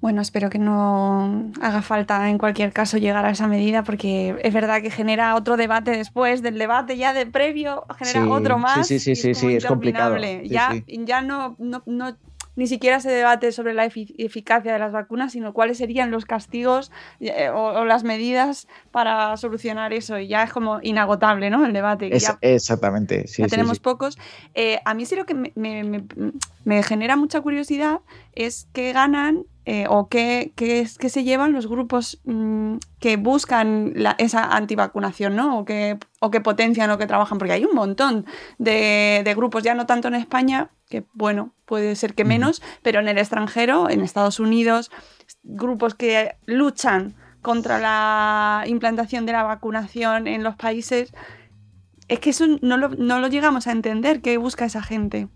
Bueno, 0.00 0.20
espero 0.20 0.50
que 0.50 0.58
no 0.58 1.52
haga 1.62 1.82
falta 1.82 2.28
en 2.28 2.38
cualquier 2.38 2.72
caso 2.72 2.98
llegar 2.98 3.26
a 3.26 3.30
esa 3.30 3.46
medida 3.46 3.84
porque 3.84 4.34
es 4.42 4.52
verdad 4.52 4.82
que 4.82 4.90
genera 4.90 5.36
otro 5.36 5.56
debate 5.56 5.92
después 5.92 6.42
del 6.42 6.58
debate 6.58 6.96
ya 6.96 7.14
de 7.14 7.26
previo, 7.26 7.84
genera 7.96 8.28
otro 8.28 8.58
más. 8.58 8.88
Sí, 8.88 8.98
sí, 8.98 9.14
sí, 9.14 9.34
sí, 9.34 9.54
es, 9.54 9.64
complicado. 9.64 10.16
ya, 10.42 10.82
ya 10.88 11.22
no, 11.22 11.54
no, 11.60 11.84
no 11.86 12.16
ni 12.60 12.66
siquiera 12.66 13.00
se 13.00 13.10
debate 13.10 13.52
sobre 13.52 13.72
la 13.72 13.86
eficacia 13.86 14.74
de 14.74 14.78
las 14.78 14.92
vacunas, 14.92 15.32
sino 15.32 15.54
cuáles 15.54 15.78
serían 15.78 16.10
los 16.10 16.26
castigos 16.26 16.92
eh, 17.18 17.48
o, 17.48 17.86
las 17.86 18.04
medidas 18.04 18.68
para 18.90 19.34
solucionar 19.38 19.94
eso. 19.94 20.18
Y 20.18 20.28
ya 20.28 20.42
es 20.42 20.52
como 20.52 20.78
inagotable, 20.82 21.48
¿no? 21.48 21.64
El 21.64 21.72
debate. 21.72 22.10
exactamente, 22.42 23.26
sí. 23.28 23.40
Ya 23.40 23.48
tenemos 23.48 23.80
pocos. 23.80 24.18
Eh, 24.52 24.78
a 24.84 24.92
mí 24.92 25.06
sí 25.06 25.16
lo 25.16 25.24
que 25.24 25.32
me, 25.34 26.82
genera 26.82 27.16
mucha 27.16 27.40
curiosidad 27.40 28.00
es 28.34 28.68
qué 28.74 28.92
ganan 28.92 29.46
eh, 29.66 29.84
o 29.88 30.08
qué, 30.08 30.52
qué, 30.56 30.86
se 30.86 31.22
llevan 31.22 31.52
los 31.52 31.66
grupos 31.66 32.20
mm, 32.24 32.76
que 32.98 33.16
buscan 33.16 33.92
esa 34.18 34.56
antivacunación, 34.56 35.36
¿no? 35.36 35.58
O 35.58 35.64
que, 35.64 35.98
o 36.20 36.30
que 36.30 36.40
potencian 36.40 36.90
o 36.90 36.98
que 36.98 37.06
trabajan, 37.06 37.38
porque 37.38 37.52
hay 37.52 37.64
un 37.64 37.74
montón 37.74 38.24
de, 38.58 39.22
de 39.24 39.34
grupos, 39.34 39.62
ya 39.62 39.74
no 39.74 39.86
tanto 39.86 40.08
en 40.08 40.14
España, 40.14 40.70
que 40.88 41.04
bueno, 41.12 41.54
puede 41.66 41.94
ser 41.94 42.14
que 42.14 42.24
menos, 42.24 42.62
pero 42.82 43.00
en 43.00 43.08
el 43.08 43.18
extranjero, 43.18 43.90
en 43.90 44.00
Estados 44.00 44.40
Unidos, 44.40 44.90
grupos 45.42 45.94
que 45.94 46.36
luchan 46.46 47.14
contra 47.42 47.78
la 47.78 48.64
implantación 48.66 49.26
de 49.26 49.32
la 49.32 49.42
vacunación 49.42 50.26
en 50.26 50.42
los 50.42 50.56
países, 50.56 51.12
es 52.08 52.18
que 52.18 52.30
eso 52.30 52.46
no 52.60 52.76
lo, 52.76 52.88
no 52.88 53.20
lo 53.20 53.28
llegamos 53.28 53.66
a 53.66 53.72
entender, 53.72 54.20
¿qué 54.20 54.36
busca 54.36 54.64
esa 54.64 54.82
gente? 54.82 55.28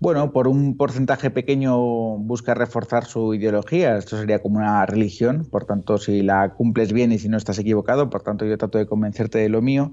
Bueno, 0.00 0.30
por 0.30 0.46
un 0.46 0.76
porcentaje 0.76 1.28
pequeño 1.28 1.76
busca 2.18 2.54
reforzar 2.54 3.04
su 3.04 3.34
ideología. 3.34 3.96
Esto 3.96 4.16
sería 4.16 4.40
como 4.40 4.58
una 4.58 4.86
religión. 4.86 5.44
Por 5.44 5.64
tanto, 5.64 5.98
si 5.98 6.22
la 6.22 6.54
cumples 6.54 6.92
bien 6.92 7.10
y 7.10 7.18
si 7.18 7.28
no 7.28 7.36
estás 7.36 7.58
equivocado, 7.58 8.08
por 8.08 8.22
tanto, 8.22 8.44
yo 8.44 8.56
trato 8.56 8.78
de 8.78 8.86
convencerte 8.86 9.38
de 9.38 9.48
lo 9.48 9.60
mío. 9.60 9.90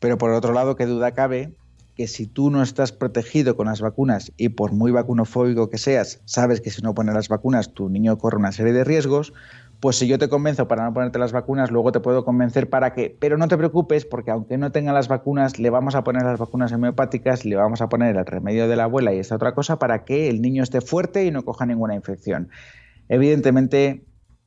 Pero 0.00 0.16
por 0.16 0.30
otro 0.30 0.54
lado, 0.54 0.74
qué 0.74 0.86
duda 0.86 1.12
cabe 1.12 1.54
que 1.94 2.06
si 2.06 2.26
tú 2.26 2.50
no 2.50 2.62
estás 2.62 2.92
protegido 2.92 3.54
con 3.54 3.66
las 3.66 3.82
vacunas 3.82 4.32
y 4.38 4.48
por 4.48 4.72
muy 4.72 4.90
vacunofóbico 4.90 5.68
que 5.68 5.76
seas, 5.76 6.22
sabes 6.24 6.62
que 6.62 6.70
si 6.70 6.80
no 6.80 6.94
pones 6.94 7.14
las 7.14 7.28
vacunas 7.28 7.74
tu 7.74 7.90
niño 7.90 8.16
corre 8.16 8.38
una 8.38 8.52
serie 8.52 8.72
de 8.72 8.84
riesgos, 8.84 9.34
pues 9.82 9.96
si 9.96 10.06
yo 10.06 10.16
te 10.16 10.28
convenzo 10.28 10.68
para 10.68 10.84
no 10.84 10.94
ponerte 10.94 11.18
las 11.18 11.32
vacunas, 11.32 11.72
luego 11.72 11.90
te 11.90 11.98
puedo 11.98 12.24
convencer 12.24 12.70
para 12.70 12.94
que, 12.94 13.16
pero 13.18 13.36
no 13.36 13.48
te 13.48 13.58
preocupes 13.58 14.04
porque 14.04 14.30
aunque 14.30 14.56
no 14.56 14.70
tenga 14.70 14.92
las 14.92 15.08
vacunas, 15.08 15.58
le 15.58 15.70
vamos 15.70 15.96
a 15.96 16.04
poner 16.04 16.22
las 16.22 16.38
vacunas 16.38 16.70
homeopáticas, 16.70 17.44
le 17.44 17.56
vamos 17.56 17.80
a 17.82 17.88
poner 17.88 18.14
el 18.14 18.24
remedio 18.24 18.68
de 18.68 18.76
la 18.76 18.84
abuela 18.84 19.12
y 19.12 19.18
esta 19.18 19.34
otra 19.34 19.54
cosa 19.54 19.80
para 19.80 20.04
que 20.04 20.30
el 20.30 20.40
niño 20.40 20.62
esté 20.62 20.82
fuerte 20.82 21.24
y 21.24 21.32
no 21.32 21.44
coja 21.44 21.66
ninguna 21.66 21.96
infección. 21.96 22.48
Evidentemente, 23.08 24.04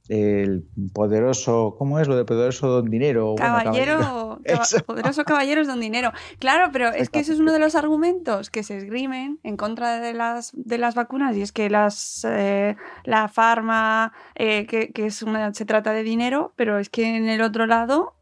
el 0.07 0.65
poderoso, 0.93 1.75
¿cómo 1.77 1.99
es 1.99 2.07
lo 2.07 2.15
de 2.15 2.25
poderoso 2.25 2.67
don 2.67 2.89
dinero? 2.89 3.35
Caballero, 3.37 4.39
poderoso 4.85 5.23
caballero 5.23 5.61
es 5.61 5.67
don 5.67 5.79
dinero. 5.79 6.11
Claro, 6.39 6.69
pero 6.71 6.89
es 6.89 7.09
que 7.09 7.19
ese 7.19 7.33
es 7.33 7.39
uno 7.39 7.51
de 7.51 7.59
los 7.59 7.75
argumentos 7.75 8.49
que 8.49 8.63
se 8.63 8.77
esgrimen 8.77 9.39
en 9.43 9.57
contra 9.57 9.99
de 9.99 10.13
las, 10.13 10.51
de 10.53 10.77
las 10.77 10.95
vacunas 10.95 11.35
y 11.35 11.41
es 11.41 11.51
que 11.51 11.69
las, 11.69 12.25
eh, 12.29 12.75
la 13.03 13.27
farma, 13.27 14.13
eh, 14.35 14.65
que, 14.67 14.91
que 14.91 15.07
es 15.07 15.21
una, 15.21 15.53
se 15.53 15.65
trata 15.65 15.91
de 15.93 16.03
dinero, 16.03 16.53
pero 16.55 16.79
es 16.79 16.89
que 16.89 17.15
en 17.17 17.27
el 17.27 17.41
otro 17.41 17.65
lado... 17.65 18.15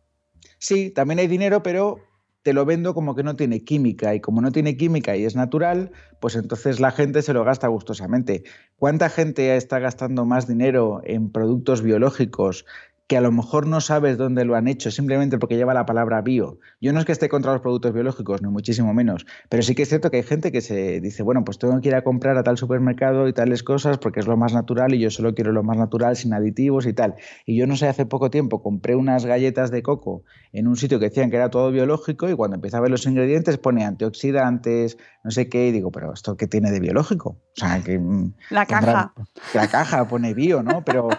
Sí, 0.60 0.90
también 0.90 1.20
hay 1.20 1.28
dinero, 1.28 1.62
pero 1.64 2.00
te 2.44 2.54
lo 2.54 2.66
vendo 2.66 2.94
como 2.94 3.16
que 3.16 3.24
no 3.24 3.36
tiene 3.36 3.64
química 3.64 4.14
y 4.14 4.20
como 4.20 4.42
no 4.42 4.52
tiene 4.52 4.76
química 4.76 5.16
y 5.16 5.24
es 5.24 5.36
natural, 5.36 5.92
pues 6.20 6.36
entonces 6.36 6.80
la 6.80 6.92
gente 6.92 7.22
se 7.22 7.34
lo 7.34 7.44
gasta 7.46 7.68
gustosamente. 7.70 8.44
¿Cuánta 8.78 9.10
gente 9.10 9.56
está 9.56 9.80
gastando 9.80 10.26
más 10.26 10.46
dinero 10.46 11.02
en 11.06 11.32
productos 11.32 11.82
biológicos 11.82 12.66
que 13.14 13.18
a 13.18 13.22
lo 13.22 13.32
mejor 13.32 13.68
no 13.68 13.80
sabes 13.80 14.18
dónde 14.18 14.44
lo 14.44 14.56
han 14.56 14.68
hecho, 14.68 14.90
simplemente 14.90 15.38
porque 15.38 15.56
lleva 15.56 15.76
la 15.76 15.86
palabra 15.86 16.24
bio. 16.24 16.58
Yo 16.82 16.94
no 16.94 17.00
es 17.00 17.06
que 17.06 17.12
esté 17.12 17.30
contra 17.30 17.52
los 17.52 17.62
productos 17.62 17.94
biológicos, 17.94 18.42
ni 18.42 18.50
muchísimo 18.50 18.92
menos, 18.92 19.28
pero 19.50 19.62
sí 19.62 19.76
que 19.76 19.84
es 19.84 19.90
cierto 19.90 20.10
que 20.10 20.18
hay 20.18 20.24
gente 20.24 20.52
que 20.52 20.62
se 20.62 21.00
dice, 21.00 21.22
bueno, 21.22 21.44
pues 21.44 21.60
tengo 21.60 21.80
que 21.80 21.90
ir 21.90 21.96
a 21.96 22.04
comprar 22.04 22.40
a 22.40 22.44
tal 22.44 22.58
supermercado 22.58 23.28
y 23.28 23.34
tales 23.34 23.62
cosas 23.62 24.00
porque 24.00 24.20
es 24.20 24.26
lo 24.26 24.36
más 24.36 24.52
natural 24.56 24.96
y 24.96 25.00
yo 25.00 25.12
solo 25.12 25.36
quiero 25.36 25.52
lo 25.52 25.62
más 25.62 25.78
natural, 25.78 26.16
sin 26.16 26.34
aditivos 26.34 26.88
y 26.88 26.94
tal. 26.94 27.14
Y 27.46 27.56
yo 27.56 27.68
no 27.68 27.76
sé, 27.76 27.88
hace 27.88 28.08
poco 28.08 28.32
tiempo 28.32 28.64
compré 28.64 28.96
unas 28.96 29.28
galletas 29.28 29.70
de 29.70 29.84
coco 29.84 30.24
en 30.52 30.68
un 30.68 30.76
sitio 30.76 30.98
que 30.98 31.10
decían 31.10 31.30
que 31.30 31.36
era 31.36 31.52
todo 31.52 31.70
biológico 31.70 32.28
y 32.32 32.34
cuando 32.36 32.56
empecé 32.56 32.78
a 32.78 32.80
ver 32.80 32.90
los 32.90 33.06
ingredientes 33.06 33.60
pone 33.60 33.86
antioxidantes, 33.86 34.98
no 35.24 35.30
sé 35.30 35.50
qué, 35.50 35.68
y 35.68 35.72
digo, 35.72 35.92
pero 35.92 36.12
¿esto 36.14 36.36
qué 36.36 36.48
tiene 36.48 36.72
de 36.72 36.80
biológico? 36.80 37.30
O 37.30 37.60
sea, 37.60 37.80
que... 37.84 38.00
Mm, 38.00 38.34
la 38.50 38.66
caja. 38.66 39.14
La 39.54 39.68
caja 39.68 40.08
pone 40.08 40.34
bio, 40.34 40.64
¿no? 40.64 40.84
Pero 40.84 41.10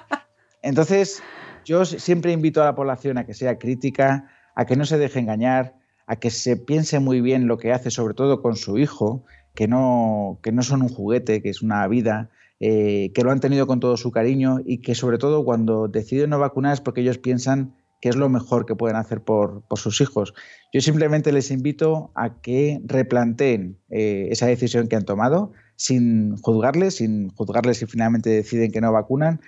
entonces 0.60 1.22
yo 1.64 1.84
siempre 1.84 2.32
invito 2.32 2.62
a 2.62 2.66
la 2.66 2.74
población 2.74 3.18
a 3.18 3.26
que 3.26 3.34
sea 3.34 3.58
crítica, 3.58 4.28
a 4.54 4.64
que 4.64 4.76
no 4.76 4.84
se 4.84 4.98
deje 4.98 5.20
engañar, 5.20 5.74
a 6.06 6.16
que 6.16 6.30
se 6.30 6.56
piense 6.56 6.98
muy 7.00 7.20
bien 7.20 7.46
lo 7.48 7.58
que 7.58 7.72
hace, 7.72 7.90
sobre 7.90 8.14
todo 8.14 8.42
con 8.42 8.56
su 8.56 8.78
hijo, 8.78 9.24
que 9.54 9.68
no, 9.68 10.38
que 10.42 10.52
no 10.52 10.62
son 10.62 10.82
un 10.82 10.88
juguete, 10.88 11.42
que 11.42 11.48
es 11.48 11.62
una 11.62 11.86
vida, 11.88 12.30
eh, 12.60 13.10
que 13.14 13.22
lo 13.22 13.30
han 13.30 13.40
tenido 13.40 13.66
con 13.66 13.80
todo 13.80 13.96
su 13.96 14.10
cariño 14.10 14.60
y 14.64 14.78
que 14.78 14.94
sobre 14.94 15.18
todo 15.18 15.44
cuando 15.44 15.88
deciden 15.88 16.30
no 16.30 16.38
vacunar 16.38 16.74
es 16.74 16.80
porque 16.80 17.00
ellos 17.00 17.18
piensan 17.18 17.74
que 18.00 18.10
es 18.10 18.16
lo 18.16 18.28
mejor 18.28 18.66
que 18.66 18.76
pueden 18.76 18.96
hacer 18.96 19.22
por, 19.22 19.64
sus 19.76 20.00
hijos. 20.02 20.34
Yo 20.74 20.82
simplemente 20.82 21.32
les 21.32 21.50
invito 21.50 22.10
a 22.14 22.40
que 22.42 22.82
replanteen 22.84 23.78
eh, 23.88 24.28
esa 24.30 24.46
decisión 24.46 24.88
que 24.88 24.96
han 24.96 25.06
tomado 25.06 25.52
sin 25.76 26.36
juzgarles, 26.36 26.96
sin 26.96 27.30
juzgarles 27.30 27.78
si 27.78 27.86
finalmente 27.86 28.28
deciden 28.28 28.72
que 28.72 28.82
no 28.82 28.92
vacunan 28.92 29.40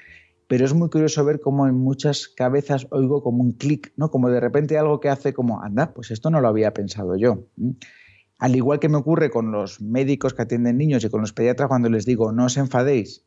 pero 0.48 0.64
es 0.64 0.74
muy 0.74 0.88
curioso 0.88 1.24
ver 1.24 1.40
cómo 1.40 1.66
en 1.66 1.74
muchas 1.74 2.28
cabezas 2.28 2.86
oigo 2.90 3.22
como 3.22 3.42
un 3.42 3.52
clic, 3.52 3.92
¿no? 3.96 4.10
Como 4.10 4.30
de 4.30 4.40
repente 4.40 4.78
algo 4.78 5.00
que 5.00 5.08
hace 5.08 5.32
como, 5.32 5.62
anda, 5.62 5.92
pues 5.92 6.10
esto 6.10 6.30
no 6.30 6.40
lo 6.40 6.48
había 6.48 6.72
pensado 6.72 7.16
yo. 7.16 7.44
Al 8.38 8.54
igual 8.54 8.78
que 8.78 8.88
me 8.88 8.98
ocurre 8.98 9.30
con 9.30 9.50
los 9.50 9.80
médicos 9.80 10.34
que 10.34 10.42
atienden 10.42 10.76
niños 10.76 11.02
y 11.04 11.08
con 11.08 11.22
los 11.22 11.32
pediatras 11.32 11.68
cuando 11.68 11.88
les 11.88 12.04
digo, 12.04 12.32
no 12.32 12.44
os 12.44 12.56
enfadéis, 12.58 13.24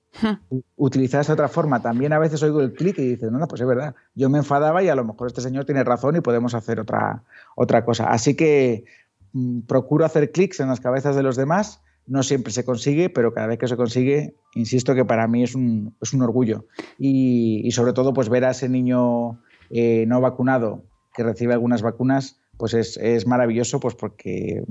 utilizad 0.76 1.22
esta 1.22 1.34
otra 1.34 1.48
forma, 1.48 1.82
también 1.82 2.14
a 2.14 2.20
veces 2.20 2.42
oigo 2.44 2.62
el 2.62 2.74
clic 2.74 3.00
y 3.00 3.10
dicen, 3.10 3.32
no, 3.32 3.40
no, 3.40 3.48
pues 3.48 3.62
es 3.62 3.68
verdad, 3.68 3.96
yo 4.16 4.30
me 4.30 4.38
enfadaba 4.38 4.84
y 4.84 4.90
a 4.90 4.96
lo 4.96 5.04
mejor 5.04 5.28
este 5.28 5.42
señor 5.42 5.66
tiene 5.66 5.84
razón 5.84 6.16
y 6.16 6.22
podemos 6.22 6.54
hacer 6.54 6.80
otra, 6.80 7.24
otra 7.56 7.84
cosa. 7.84 8.06
Así 8.06 8.36
que 8.36 8.86
mm, 9.34 9.62
procuro 9.62 10.06
hacer 10.06 10.32
clics 10.32 10.60
en 10.60 10.68
las 10.68 10.80
cabezas 10.80 11.16
de 11.16 11.24
los 11.24 11.36
demás 11.36 11.82
no 12.10 12.24
siempre 12.24 12.52
se 12.52 12.66
consigue, 12.66 13.10
pero 13.10 13.34
cada 13.34 13.48
vez 13.48 13.60
que 13.60 13.68
se 13.68 13.78
consigue, 13.78 14.36
insisto 14.56 14.96
que 14.96 15.06
para 15.06 15.28
mí 15.28 15.44
es 15.44 15.56
un, 15.56 15.96
es 16.02 16.12
un 16.14 16.24
orgullo. 16.24 16.66
Y, 16.98 17.70
sobre 17.72 17.94
todo, 17.94 18.14
pues 18.14 18.30
ver 18.30 18.46
a 18.46 18.52
ese 18.52 18.68
niño 18.68 19.40
eh, 19.70 20.06
no 20.08 20.20
vacunado 20.20 20.84
que 21.14 21.24
recibe 21.24 21.54
algunas 21.54 21.82
vacunas, 21.82 22.42
pues 22.58 22.74
es, 22.74 23.26
maravilloso, 23.26 23.80
pues 23.80 23.96
porque 23.96 24.64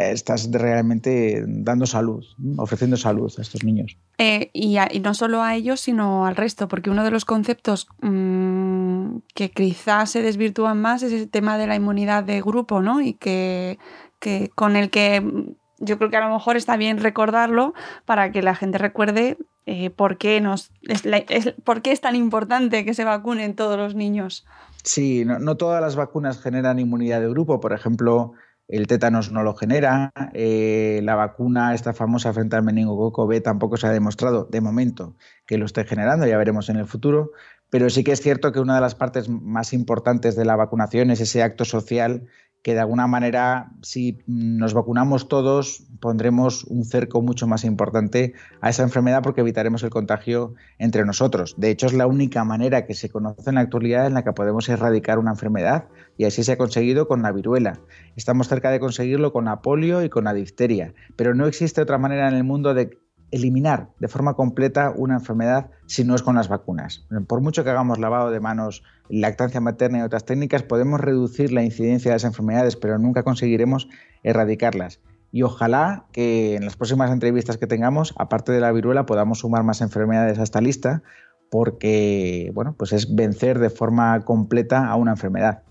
estás 0.00 0.50
realmente 0.50 1.44
dando 1.46 1.84
salud, 1.84 2.24
ofreciendo 2.56 2.96
salud 2.96 3.30
a 3.36 3.42
estos 3.42 3.64
niños. 3.64 3.98
Eh, 4.16 4.48
y, 4.54 4.78
no 5.00 5.12
solo 5.12 5.42
a 5.42 5.54
ellos, 5.54 5.80
sino 5.80 6.24
al 6.24 6.36
resto, 6.36 6.68
porque 6.68 6.88
uno 6.88 7.04
de 7.04 7.10
los 7.10 7.26
conceptos 7.26 7.88
mm, 8.00 9.18
que 9.34 9.50
quizás 9.50 10.10
se 10.10 10.22
desvirtúan 10.22 10.80
más 10.80 11.02
es 11.02 11.12
el 11.12 11.28
tema 11.28 11.58
de 11.58 11.66
la 11.66 11.76
inmunidad 11.76 12.24
de 12.24 12.40
grupo, 12.40 12.80
¿no? 12.80 13.02
Y 13.02 13.12
que, 13.12 13.78
que 14.20 14.50
con 14.54 14.76
el 14.76 14.88
que 14.88 15.54
yo 15.78 15.98
creo 15.98 16.10
que 16.10 16.16
a 16.16 16.26
lo 16.26 16.32
mejor 16.32 16.56
está 16.56 16.76
bien 16.76 16.98
recordarlo 16.98 17.74
para 18.04 18.32
que 18.32 18.42
la 18.42 18.54
gente 18.54 18.78
recuerde 18.78 19.36
eh, 19.66 19.90
por, 19.90 20.16
qué 20.16 20.40
nos, 20.40 20.70
es, 20.82 21.54
por 21.64 21.82
qué 21.82 21.92
es 21.92 22.00
tan 22.00 22.16
importante 22.16 22.84
que 22.84 22.94
se 22.94 23.04
vacunen 23.04 23.54
todos 23.54 23.76
los 23.76 23.94
niños. 23.94 24.46
Sí, 24.82 25.24
no, 25.26 25.56
todas 25.56 25.82
las 25.82 25.96
vacunas 25.96 26.40
generan 26.40 26.78
inmunidad 26.78 27.20
de 27.20 27.28
grupo. 27.28 27.60
Por 27.60 27.72
ejemplo, 27.72 28.32
el 28.68 28.86
tétanos 28.86 29.30
no 29.30 29.42
lo 29.42 29.54
genera. 29.54 30.12
Eh, 30.32 31.00
la 31.02 31.16
vacuna, 31.16 31.74
esta 31.74 31.92
famosa 31.92 32.32
frente 32.32 32.56
al 32.56 32.62
meningococo 32.62 33.26
B, 33.26 33.40
tampoco 33.40 33.76
se 33.76 33.86
ha 33.86 33.90
demostrado 33.90 34.44
de 34.44 34.60
momento 34.60 35.16
que 35.46 35.58
lo 35.58 35.66
esté 35.66 35.84
generando. 35.84 36.26
Ya 36.26 36.38
veremos 36.38 36.70
en 36.70 36.76
el 36.76 36.86
futuro. 36.86 37.32
Pero 37.70 37.90
sí 37.90 38.02
que 38.02 38.12
es 38.12 38.22
cierto 38.22 38.52
que 38.52 38.60
una 38.60 38.76
de 38.76 38.80
las 38.80 38.94
partes 38.94 39.28
más 39.28 39.74
importantes 39.74 40.36
de 40.36 40.46
la 40.46 40.56
vacunación 40.56 41.10
es 41.10 41.20
ese 41.20 41.42
acto 41.42 41.66
social 41.66 42.26
que 42.62 42.74
de 42.74 42.80
alguna 42.80 43.06
manera, 43.06 43.70
si 43.82 44.18
nos 44.26 44.74
vacunamos 44.74 45.28
todos, 45.28 45.84
pondremos 46.00 46.64
un 46.64 46.84
cerco 46.84 47.22
mucho 47.22 47.46
más 47.46 47.64
importante 47.64 48.34
a 48.60 48.70
esa 48.70 48.82
enfermedad 48.82 49.22
porque 49.22 49.42
evitaremos 49.42 49.82
el 49.82 49.90
contagio 49.90 50.54
entre 50.78 51.04
nosotros. 51.04 51.54
De 51.56 51.70
hecho, 51.70 51.86
es 51.86 51.92
la 51.92 52.06
única 52.06 52.44
manera 52.44 52.84
que 52.84 52.94
se 52.94 53.10
conoce 53.10 53.48
en 53.50 53.54
la 53.56 53.62
actualidad 53.62 54.06
en 54.06 54.14
la 54.14 54.24
que 54.24 54.32
podemos 54.32 54.68
erradicar 54.68 55.18
una 55.18 55.30
enfermedad 55.30 55.88
y 56.16 56.24
así 56.24 56.42
se 56.42 56.52
ha 56.52 56.58
conseguido 56.58 57.08
con 57.08 57.22
la 57.22 57.32
viruela. 57.32 57.80
Estamos 58.16 58.48
cerca 58.48 58.70
de 58.70 58.80
conseguirlo 58.80 59.32
con 59.32 59.44
la 59.46 59.62
polio 59.62 60.02
y 60.02 60.08
con 60.08 60.24
la 60.24 60.34
difteria, 60.34 60.94
pero 61.16 61.34
no 61.34 61.46
existe 61.46 61.80
otra 61.80 61.98
manera 61.98 62.28
en 62.28 62.34
el 62.34 62.44
mundo 62.44 62.74
de 62.74 62.98
eliminar 63.30 63.90
de 63.98 64.08
forma 64.08 64.34
completa 64.34 64.92
una 64.94 65.14
enfermedad 65.14 65.70
si 65.86 66.04
no 66.04 66.14
es 66.14 66.22
con 66.22 66.36
las 66.36 66.48
vacunas. 66.48 67.06
Por 67.26 67.40
mucho 67.40 67.64
que 67.64 67.70
hagamos 67.70 67.98
lavado 67.98 68.30
de 68.30 68.40
manos, 68.40 68.82
lactancia 69.08 69.60
materna 69.60 69.98
y 69.98 70.02
otras 70.02 70.24
técnicas, 70.24 70.62
podemos 70.62 71.00
reducir 71.00 71.52
la 71.52 71.62
incidencia 71.62 72.10
de 72.10 72.16
las 72.16 72.24
enfermedades, 72.24 72.76
pero 72.76 72.98
nunca 72.98 73.22
conseguiremos 73.22 73.88
erradicarlas. 74.22 75.00
Y 75.30 75.42
ojalá 75.42 76.06
que 76.12 76.54
en 76.56 76.64
las 76.64 76.76
próximas 76.76 77.10
entrevistas 77.10 77.58
que 77.58 77.66
tengamos, 77.66 78.14
aparte 78.16 78.52
de 78.52 78.60
la 78.60 78.72
viruela, 78.72 79.04
podamos 79.04 79.40
sumar 79.40 79.62
más 79.62 79.82
enfermedades 79.82 80.38
a 80.38 80.42
esta 80.42 80.60
lista, 80.60 81.02
porque 81.50 82.50
bueno, 82.54 82.74
pues 82.78 82.92
es 82.92 83.14
vencer 83.14 83.58
de 83.58 83.70
forma 83.70 84.24
completa 84.24 84.86
a 84.86 84.96
una 84.96 85.12
enfermedad. 85.12 85.62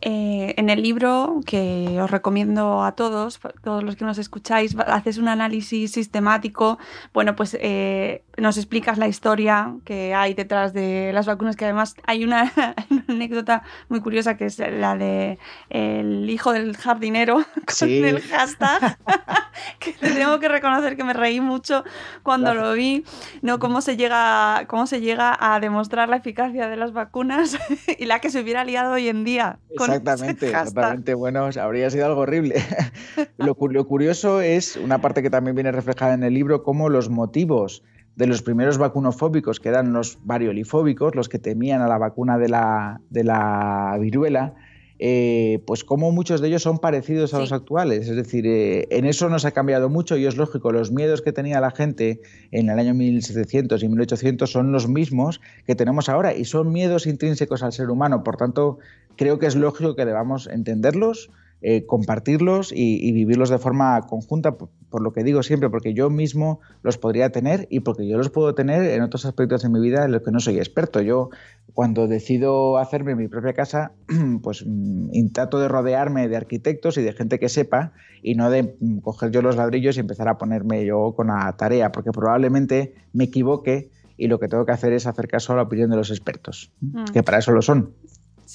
Eh, 0.00 0.54
en 0.56 0.70
el 0.70 0.82
libro, 0.82 1.40
que 1.46 1.98
os 2.00 2.10
recomiendo 2.10 2.84
a 2.84 2.92
todos, 2.92 3.40
todos 3.62 3.82
los 3.82 3.96
que 3.96 4.04
nos 4.04 4.18
escucháis, 4.18 4.76
haces 4.78 5.18
un 5.18 5.28
análisis 5.28 5.92
sistemático. 5.92 6.78
Bueno, 7.12 7.34
pues 7.34 7.56
eh, 7.60 8.22
nos 8.36 8.56
explicas 8.56 8.98
la 8.98 9.08
historia 9.08 9.74
que 9.84 10.14
hay 10.14 10.34
detrás 10.34 10.72
de 10.72 11.10
las 11.12 11.26
vacunas, 11.26 11.56
que 11.56 11.64
además 11.64 11.94
hay 12.04 12.24
una, 12.24 12.52
anécdota 13.08 13.62
muy 13.88 14.00
curiosa 14.00 14.36
que 14.36 14.46
es 14.46 14.58
la 14.58 14.96
de 14.96 15.38
el 15.70 16.28
hijo 16.28 16.52
del 16.52 16.76
jardinero 16.76 17.36
con 17.78 17.88
el 17.88 18.20
hashtag, 18.20 18.98
que 19.78 19.92
tengo 19.92 20.38
que 20.38 20.48
reconocer 20.48 20.96
que 20.96 21.04
me 21.04 21.12
reí 21.12 21.40
mucho 21.40 21.84
cuando 22.22 22.54
lo 22.54 22.72
vi, 22.72 23.04
¿no? 23.42 23.58
Cómo 23.58 23.80
se 23.80 23.96
llega, 23.96 24.64
cómo 24.66 24.86
se 24.86 25.00
llega 25.00 25.36
a 25.38 25.60
demostrar 25.60 26.08
la 26.08 26.16
eficacia 26.16 26.68
de 26.68 26.76
las 26.76 26.92
vacunas 26.92 27.58
y 27.98 28.04
la 28.04 28.20
que 28.20 28.30
se 28.30 28.40
hubiera 28.40 28.64
liado 28.64 28.92
hoy 28.92 29.08
en 29.08 29.15
día. 29.24 29.58
exactamente, 29.70 30.46
exactamente. 30.46 31.14
Bueno, 31.14 31.48
habría 31.60 31.90
sido 31.90 32.06
algo 32.06 32.20
horrible. 32.22 32.56
lo, 33.38 33.56
lo 33.58 33.86
curioso 33.86 34.40
es, 34.40 34.76
una 34.76 35.00
parte 35.00 35.22
que 35.22 35.30
también 35.30 35.54
viene 35.54 35.72
reflejada 35.72 36.14
en 36.14 36.22
el 36.22 36.34
libro, 36.34 36.62
cómo 36.62 36.88
los 36.88 37.08
motivos 37.08 37.82
de 38.16 38.26
los 38.26 38.42
primeros 38.42 38.78
vacunofóbicos, 38.78 39.60
que 39.60 39.68
eran 39.68 39.92
los 39.92 40.18
variolifóbicos, 40.24 41.14
los 41.14 41.28
que 41.28 41.38
temían 41.38 41.82
a 41.82 41.88
la 41.88 41.98
vacuna 41.98 42.38
de 42.38 42.48
la, 42.48 43.00
de 43.10 43.24
la 43.24 43.96
viruela, 44.00 44.54
eh, 44.98 45.62
pues 45.66 45.84
como 45.84 46.10
muchos 46.10 46.40
de 46.40 46.48
ellos 46.48 46.62
son 46.62 46.78
parecidos 46.78 47.34
a 47.34 47.38
los 47.38 47.52
actuales. 47.52 48.08
Es 48.08 48.16
decir, 48.16 48.46
eh, 48.46 48.86
en 48.90 49.04
eso 49.04 49.28
no 49.28 49.38
se 49.38 49.48
ha 49.48 49.50
cambiado 49.50 49.88
mucho 49.88 50.16
y 50.16 50.26
es 50.26 50.36
lógico, 50.36 50.72
los 50.72 50.90
miedos 50.90 51.22
que 51.22 51.32
tenía 51.32 51.60
la 51.60 51.70
gente 51.70 52.20
en 52.50 52.70
el 52.70 52.78
año 52.78 52.94
1700 52.94 53.82
y 53.82 53.88
1800 53.88 54.50
son 54.50 54.72
los 54.72 54.88
mismos 54.88 55.40
que 55.66 55.74
tenemos 55.74 56.08
ahora 56.08 56.34
y 56.34 56.44
son 56.44 56.72
miedos 56.72 57.06
intrínsecos 57.06 57.62
al 57.62 57.72
ser 57.72 57.90
humano. 57.90 58.24
Por 58.24 58.36
tanto, 58.36 58.78
creo 59.16 59.38
que 59.38 59.46
es 59.46 59.56
lógico 59.56 59.96
que 59.96 60.04
debamos 60.04 60.46
entenderlos, 60.46 61.30
eh, 61.62 61.86
compartirlos 61.86 62.70
y, 62.74 63.12
vivirlos 63.12 63.48
de 63.48 63.58
forma 63.58 64.00
conjunta, 64.02 64.56
por, 64.58 64.70
lo 65.00 65.12
que 65.12 65.24
digo 65.24 65.42
siempre, 65.42 65.70
porque 65.70 65.94
yo 65.94 66.10
mismo 66.10 66.60
los 66.82 66.98
podría 66.98 67.30
tener 67.30 67.66
y 67.70 67.80
porque 67.80 68.06
yo 68.06 68.18
los 68.18 68.28
puedo 68.28 68.54
tener 68.54 68.82
en 68.84 69.02
otros 69.02 69.24
aspectos 69.24 69.62
de 69.62 69.70
mi 69.70 69.80
vida 69.80 70.04
en 70.04 70.12
los 70.12 70.22
que 70.22 70.30
no 70.30 70.38
soy 70.38 70.58
experto. 70.58 71.00
Yo 71.00 71.30
cuando 71.72 72.08
decido 72.08 72.76
hacerme 72.78 73.14
mi 73.14 73.28
propia 73.28 73.54
casa, 73.54 73.92
pues 74.42 74.64
mm, 74.66 75.14
intento 75.14 75.58
de 75.58 75.68
rodearme 75.68 76.28
de 76.28 76.36
arquitectos 76.36 76.98
y 76.98 77.02
de 77.02 77.12
gente 77.12 77.38
que 77.38 77.48
sepa 77.48 77.92
y 78.22 78.34
no 78.34 78.50
de 78.50 78.76
mm, 78.78 78.98
coger 78.98 79.30
yo 79.30 79.40
los 79.40 79.56
ladrillos 79.56 79.96
y 79.96 80.00
empezar 80.00 80.28
a 80.28 80.36
ponerme 80.36 80.84
yo 80.84 81.14
con 81.16 81.28
la 81.28 81.56
tarea, 81.56 81.90
porque 81.90 82.12
probablemente 82.12 82.94
me 83.12 83.24
equivoque 83.24 83.90
y 84.18 84.28
lo 84.28 84.38
que 84.38 84.48
tengo 84.48 84.64
que 84.66 84.72
hacer 84.72 84.92
es 84.92 85.06
hacer 85.06 85.28
caso 85.28 85.52
a 85.52 85.56
la 85.56 85.62
opinión 85.62 85.90
de 85.90 85.96
los 85.96 86.10
expertos, 86.10 86.70
mm. 86.80 87.04
que 87.12 87.22
para 87.22 87.38
eso 87.38 87.52
lo 87.52 87.62
son. 87.62 87.94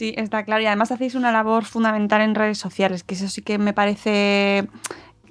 Sí, 0.02 0.16
está 0.18 0.43
claro. 0.45 0.64
Y 0.64 0.66
además 0.66 0.91
hacéis 0.91 1.14
una 1.14 1.32
labor 1.32 1.64
fundamental 1.64 2.22
en 2.22 2.34
redes 2.34 2.58
sociales, 2.58 3.04
que 3.04 3.14
eso 3.14 3.28
sí 3.28 3.43
que 3.43 3.60
me 3.60 3.72
parece 3.72 4.68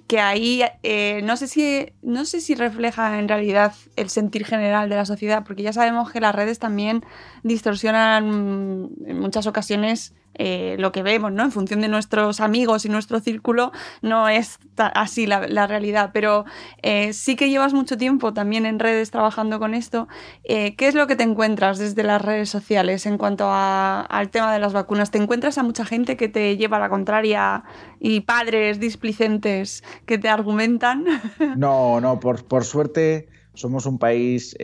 que 0.07 0.21
ahí 0.21 0.63
eh, 0.85 1.23
no 1.25 1.37
sé 1.37 1.49
si 1.49 1.93
no 2.03 2.25
sé 2.25 2.41
si 2.41 2.55
refleja 2.55 3.19
en 3.19 3.27
realidad 3.27 3.75
el 3.97 4.11
sentir 4.11 4.45
general 4.47 4.89
de 4.89 4.95
la 4.95 5.07
sociedad, 5.07 5.43
porque 5.45 5.65
ya 5.65 5.73
sabemos 5.73 6.13
que 6.13 6.21
las 6.21 6.33
redes 6.37 6.61
también 6.61 7.05
distorsionan 7.43 8.91
en 9.05 9.19
muchas 9.19 9.49
ocasiones 9.49 10.15
eh, 10.35 10.77
lo 10.79 10.93
que 10.93 11.03
vemos, 11.03 11.33
¿no? 11.33 11.43
En 11.43 11.53
función 11.53 11.81
de 11.81 11.89
nuestros 11.89 12.41
amigos 12.41 12.85
y 12.87 12.89
nuestro 12.89 13.21
círculo, 13.21 13.73
no 14.01 14.29
es 14.29 14.59
así 14.77 15.27
la, 15.27 15.67
realidad. 15.67 16.11
Pero 16.15 16.45
eh, 16.83 17.13
sí 17.13 17.37
que 17.37 17.51
llevas 17.51 17.75
mucho 17.75 17.99
tiempo 17.99 18.33
también 18.33 18.65
en 18.65 18.79
redes 18.79 19.11
trabajando 19.11 19.59
con 19.59 19.75
esto. 19.75 20.09
Eh, 20.45 20.77
¿Qué 20.77 20.89
es 20.89 20.95
lo 20.95 21.07
que 21.07 21.17
te 21.17 21.25
encuentras 21.25 21.79
desde 21.79 22.05
las 22.05 22.23
redes 22.23 22.49
sociales 22.49 23.07
en 23.07 23.19
cuanto 23.19 23.49
al 23.51 24.31
tema 24.31 24.53
de 24.53 24.61
las 24.61 24.73
vacunas? 24.73 25.11
¿Te 25.11 25.19
encuentras 25.19 25.59
a 25.59 25.63
mucha 25.63 25.85
gente 25.85 26.17
que 26.17 26.29
te 26.29 26.57
lleva 26.57 26.79
a 26.79 26.81
la 26.81 26.89
contraria 26.89 27.65
y 27.99 28.21
padres 28.21 28.81
displicentes 28.81 29.85
que 30.07 30.19
te 30.19 30.29
argumentan? 30.29 31.05
No, 31.57 32.01
no, 32.01 32.21
por, 32.21 32.45
por 32.45 32.65
suerte 32.65 33.29
somos 33.55 33.85
un 33.85 33.99
país 33.99 34.57